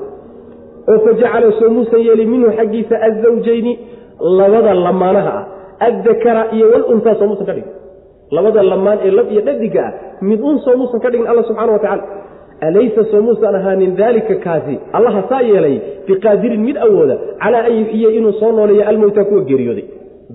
[0.89, 3.73] Oo fa jacala soo muusan yeelin minhu xaggiisa azawjayni
[4.39, 5.45] labada lamaanaha ah.
[5.87, 7.73] Addakara iyo waluntaa soo muusan ka dhigin.
[8.31, 11.73] Labada lamaan ee lab iyo dhadiga ah mid un soo muusan ka dhigin alla subxana
[11.77, 12.05] wa tacala
[12.61, 15.77] alaysa soo muusan ahaanin daalika kaasi allaha saa yeelay
[16.09, 19.85] biqaadirin mid awooda calaa an yuxiya inuu soo nooleeyo almowta kuwa geeriyooday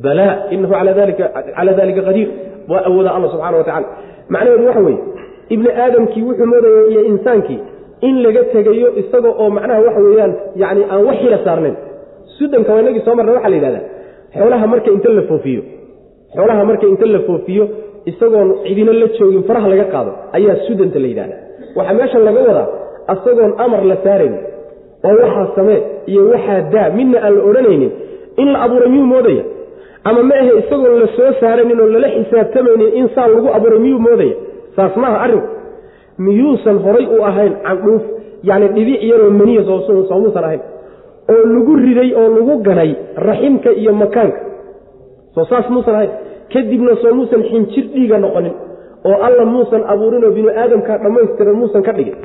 [0.04, 2.28] balaa inahu calaa dalika qadiir
[2.72, 3.88] waa awooda alla subxana wa tacala
[4.34, 5.00] macnaheedu waxa weeye
[5.54, 7.60] ibni aadamkii wuxuu moodaya iyo insaankii
[8.08, 11.76] in laga tegayo isaga oo macnaha waxa weeyaan yani aan wax xila saarnayn
[12.38, 13.84] sudanka waa inagii soo marna waxaa la yidhahdaa
[14.38, 15.62] xoolaha marka inta la foofiyo
[16.36, 17.66] xoolaha marka inta la foofiyo
[18.12, 21.36] isagoon cidino la joogin faraha laga qaado ayaa sudanta la yidhahda
[21.78, 22.68] waxaa meesha laga wadaa
[23.14, 24.36] isagoon amar la saarayn
[25.08, 25.80] oo waxaa samee
[26.12, 27.92] iyo waxaa daa midna aan la odhanaynin
[28.42, 29.44] in la abuuray miyuu moodaya?
[30.10, 34.00] Ama ma ahe isagoon la soo saaranin oo lala xisaabtamaynin in saa lagu abuuray miyuu
[34.08, 34.36] moodaya?
[34.76, 35.48] Saas maaha arrinku
[36.26, 38.04] miyuusan horay u ahayn candhuuf
[38.50, 39.62] yacni dhibic yaroo maniya
[40.10, 40.62] soomuusan ahayn
[41.34, 42.92] oo lagu riday oo lagu ganay
[43.28, 44.40] raximka iyo makaanka.
[45.36, 46.12] Soo saas muusan ahayn.
[46.54, 48.54] Kadibna soo muusan xinjir dhiiga noqonin
[49.10, 52.16] oo alla muusan abuurinoo binu aadamkaa dhammaystiran muusan ka dhigin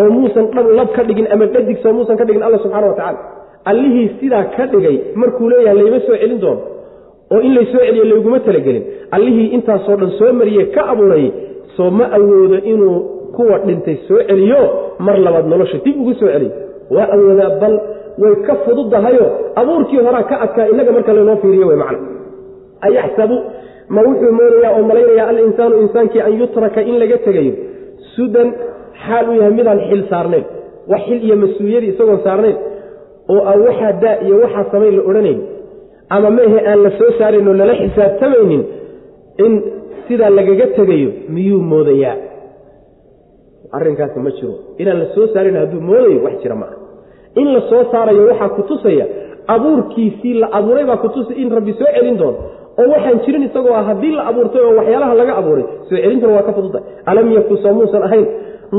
[0.00, 0.44] oo muusan
[0.78, 3.18] lab ka dhigin ama dhadig soo muusan ka dhigin alla subxana wa tacala
[3.70, 6.60] allihii sidaa ka dhigay markuu leeyahay layma soo celin doono
[7.34, 8.84] oo in laysoo celiyo layguma talagelin.
[9.16, 11.28] Allihii intaasoo dhan soo mariye ka abuurayy
[11.76, 12.98] soo ma awoodo inuu
[13.36, 14.60] kuwa dhintay soo celiyo
[15.06, 16.52] mar labaad nolosha dib ugu soo celiyo.
[16.94, 17.74] Waa awoodaa bal
[18.22, 19.26] way ka fududahayo
[19.60, 21.98] abuurkii horaa ka adkaa inaga marka laynoo fiiriyo wey macna.
[22.86, 23.36] Ayaxsabu
[23.94, 27.52] ma wuxuu moodayaa oo malaynayaa alinsaanu insaankii an yutraka in laga tegayo.
[28.16, 28.48] Sudan
[29.04, 30.44] xaal uu yahay midaan xil saarnayn
[30.90, 32.56] wax xil iyo mas'uuliyadii isagoon saarnayn
[33.32, 35.40] oo aan waxaa daa iyo waxaa samayn la odhanayn.
[36.14, 38.62] Ama mehe aan la soo saarayn oo lala xisaabtamaynin
[39.44, 39.52] in
[40.08, 42.16] sidaa lagaga tegayo miyuu moodayaa?
[43.76, 44.54] Arrinkaasi ma jiro.
[44.80, 46.76] Inaan la soo saarin hadduu moodayo wax jira maaha.
[47.40, 49.06] In la soo saarayo waxaa ku tusaya
[49.54, 52.38] abuurkiisii la abuuray baa kutusay in rabbi soo celin doono
[52.80, 55.64] oo waxaan jirin isagoo ah haddii la abuurtay oo waxyaalaha laga abuuray.
[55.88, 58.26] Soo celintuna waa ka fududahay alam yakun soo muusan ahayn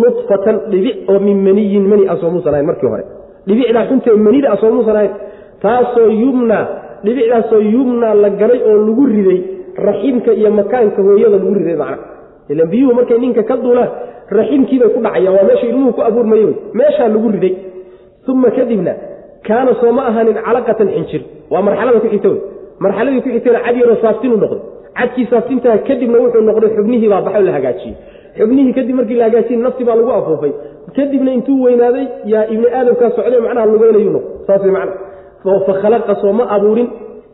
[0.01, 3.03] nudfatan dhibic oo min maniyin mani a soo muusan ahayn markii hore.
[3.47, 5.13] Dhibicdaa xuntee manida soo muusan ahayn.
[5.63, 6.59] Taasoo yumna
[7.05, 9.39] dhibicdaasoo yumna la galay oo lagu riday
[9.87, 11.97] raximka iyo makaanka hooyada lagu riday macna.
[12.51, 13.89] Ilan biyuhu markay ninka ka duulaan
[14.37, 15.33] raximkiibay ku dhacayaan.
[15.37, 17.53] Waa meesha ilmuhu ku abuurmaye wey meeshaa lagu riday.
[18.27, 18.93] Uma kadibna
[19.47, 21.21] kaana soo ma ahaanin calaqatan xinjir.
[21.51, 22.39] Waa marxalada ku xigta wey
[22.79, 24.61] marxaladii ku xigtayna cad yaroo saaftinuu noqday
[24.97, 27.95] cadkii saaftintaha kadibna wuxuu noqday xubnihii baa baxo la hagaajiyey.
[28.37, 30.53] Xubnihii kadib markii la hagaajiyey nafti baa lagu afuufay.
[30.95, 34.45] Kadibna intuu weynaaday yaa ibni aadamkaa socday macnaha lugeynayuu noqday.
[34.47, 36.87] Saas macna fakhalaqa soo ma abuurin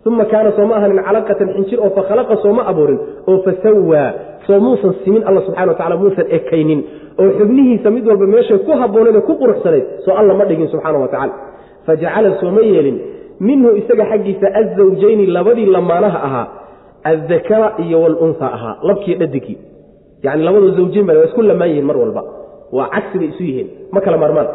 [0.05, 4.09] uma kaana soo ma ahanin calaqatan xinjir oo fakhalaqa soo ma abuurin oo fasawaa
[4.47, 6.79] soo muusan simin alla subxana wa muusan ekaynin.
[7.19, 10.99] Oo xubnihiisa mid walba meeshay ku habbooneed ee ku quruxsanayd soo alla ma dhigin subxaana
[10.99, 11.33] wa tacala
[11.87, 12.97] fajacala sooma yeelin
[13.39, 16.47] minhu isaga xaggiisa azawjayni labadii lamaanaha ahaa
[17.03, 19.57] addakara iyo walunha ahaa labkii dhadigii
[20.23, 22.23] yani labadu zawjayn ba waa isku lamaan yihiin mar walba.
[22.71, 23.67] Waa cagsi bay isu yihiin.
[23.91, 24.47] Ma kala marmaan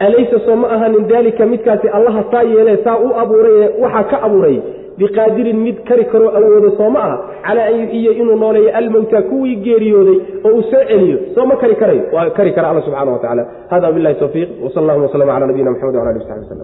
[0.00, 4.56] alaysa soo ma ahaanin daalika midkaasi allaha saa yeelee saa u abuuray waxaa ka abuuray
[4.98, 9.56] biqaadirin mid kari karoo awoodo soo ma aha calaa an yuxiya inuu nooleeyo almowta kuwii
[9.56, 11.18] geeriyooday oo uu soo celiyo.
[11.34, 14.48] Soo ma kari karayo waa kari kara alla subxana wa tacala hada bilahi tawfiiq.
[14.64, 16.62] Wsal allahuma wslm cala nabiyina mxamed wala ali w saxbi wslm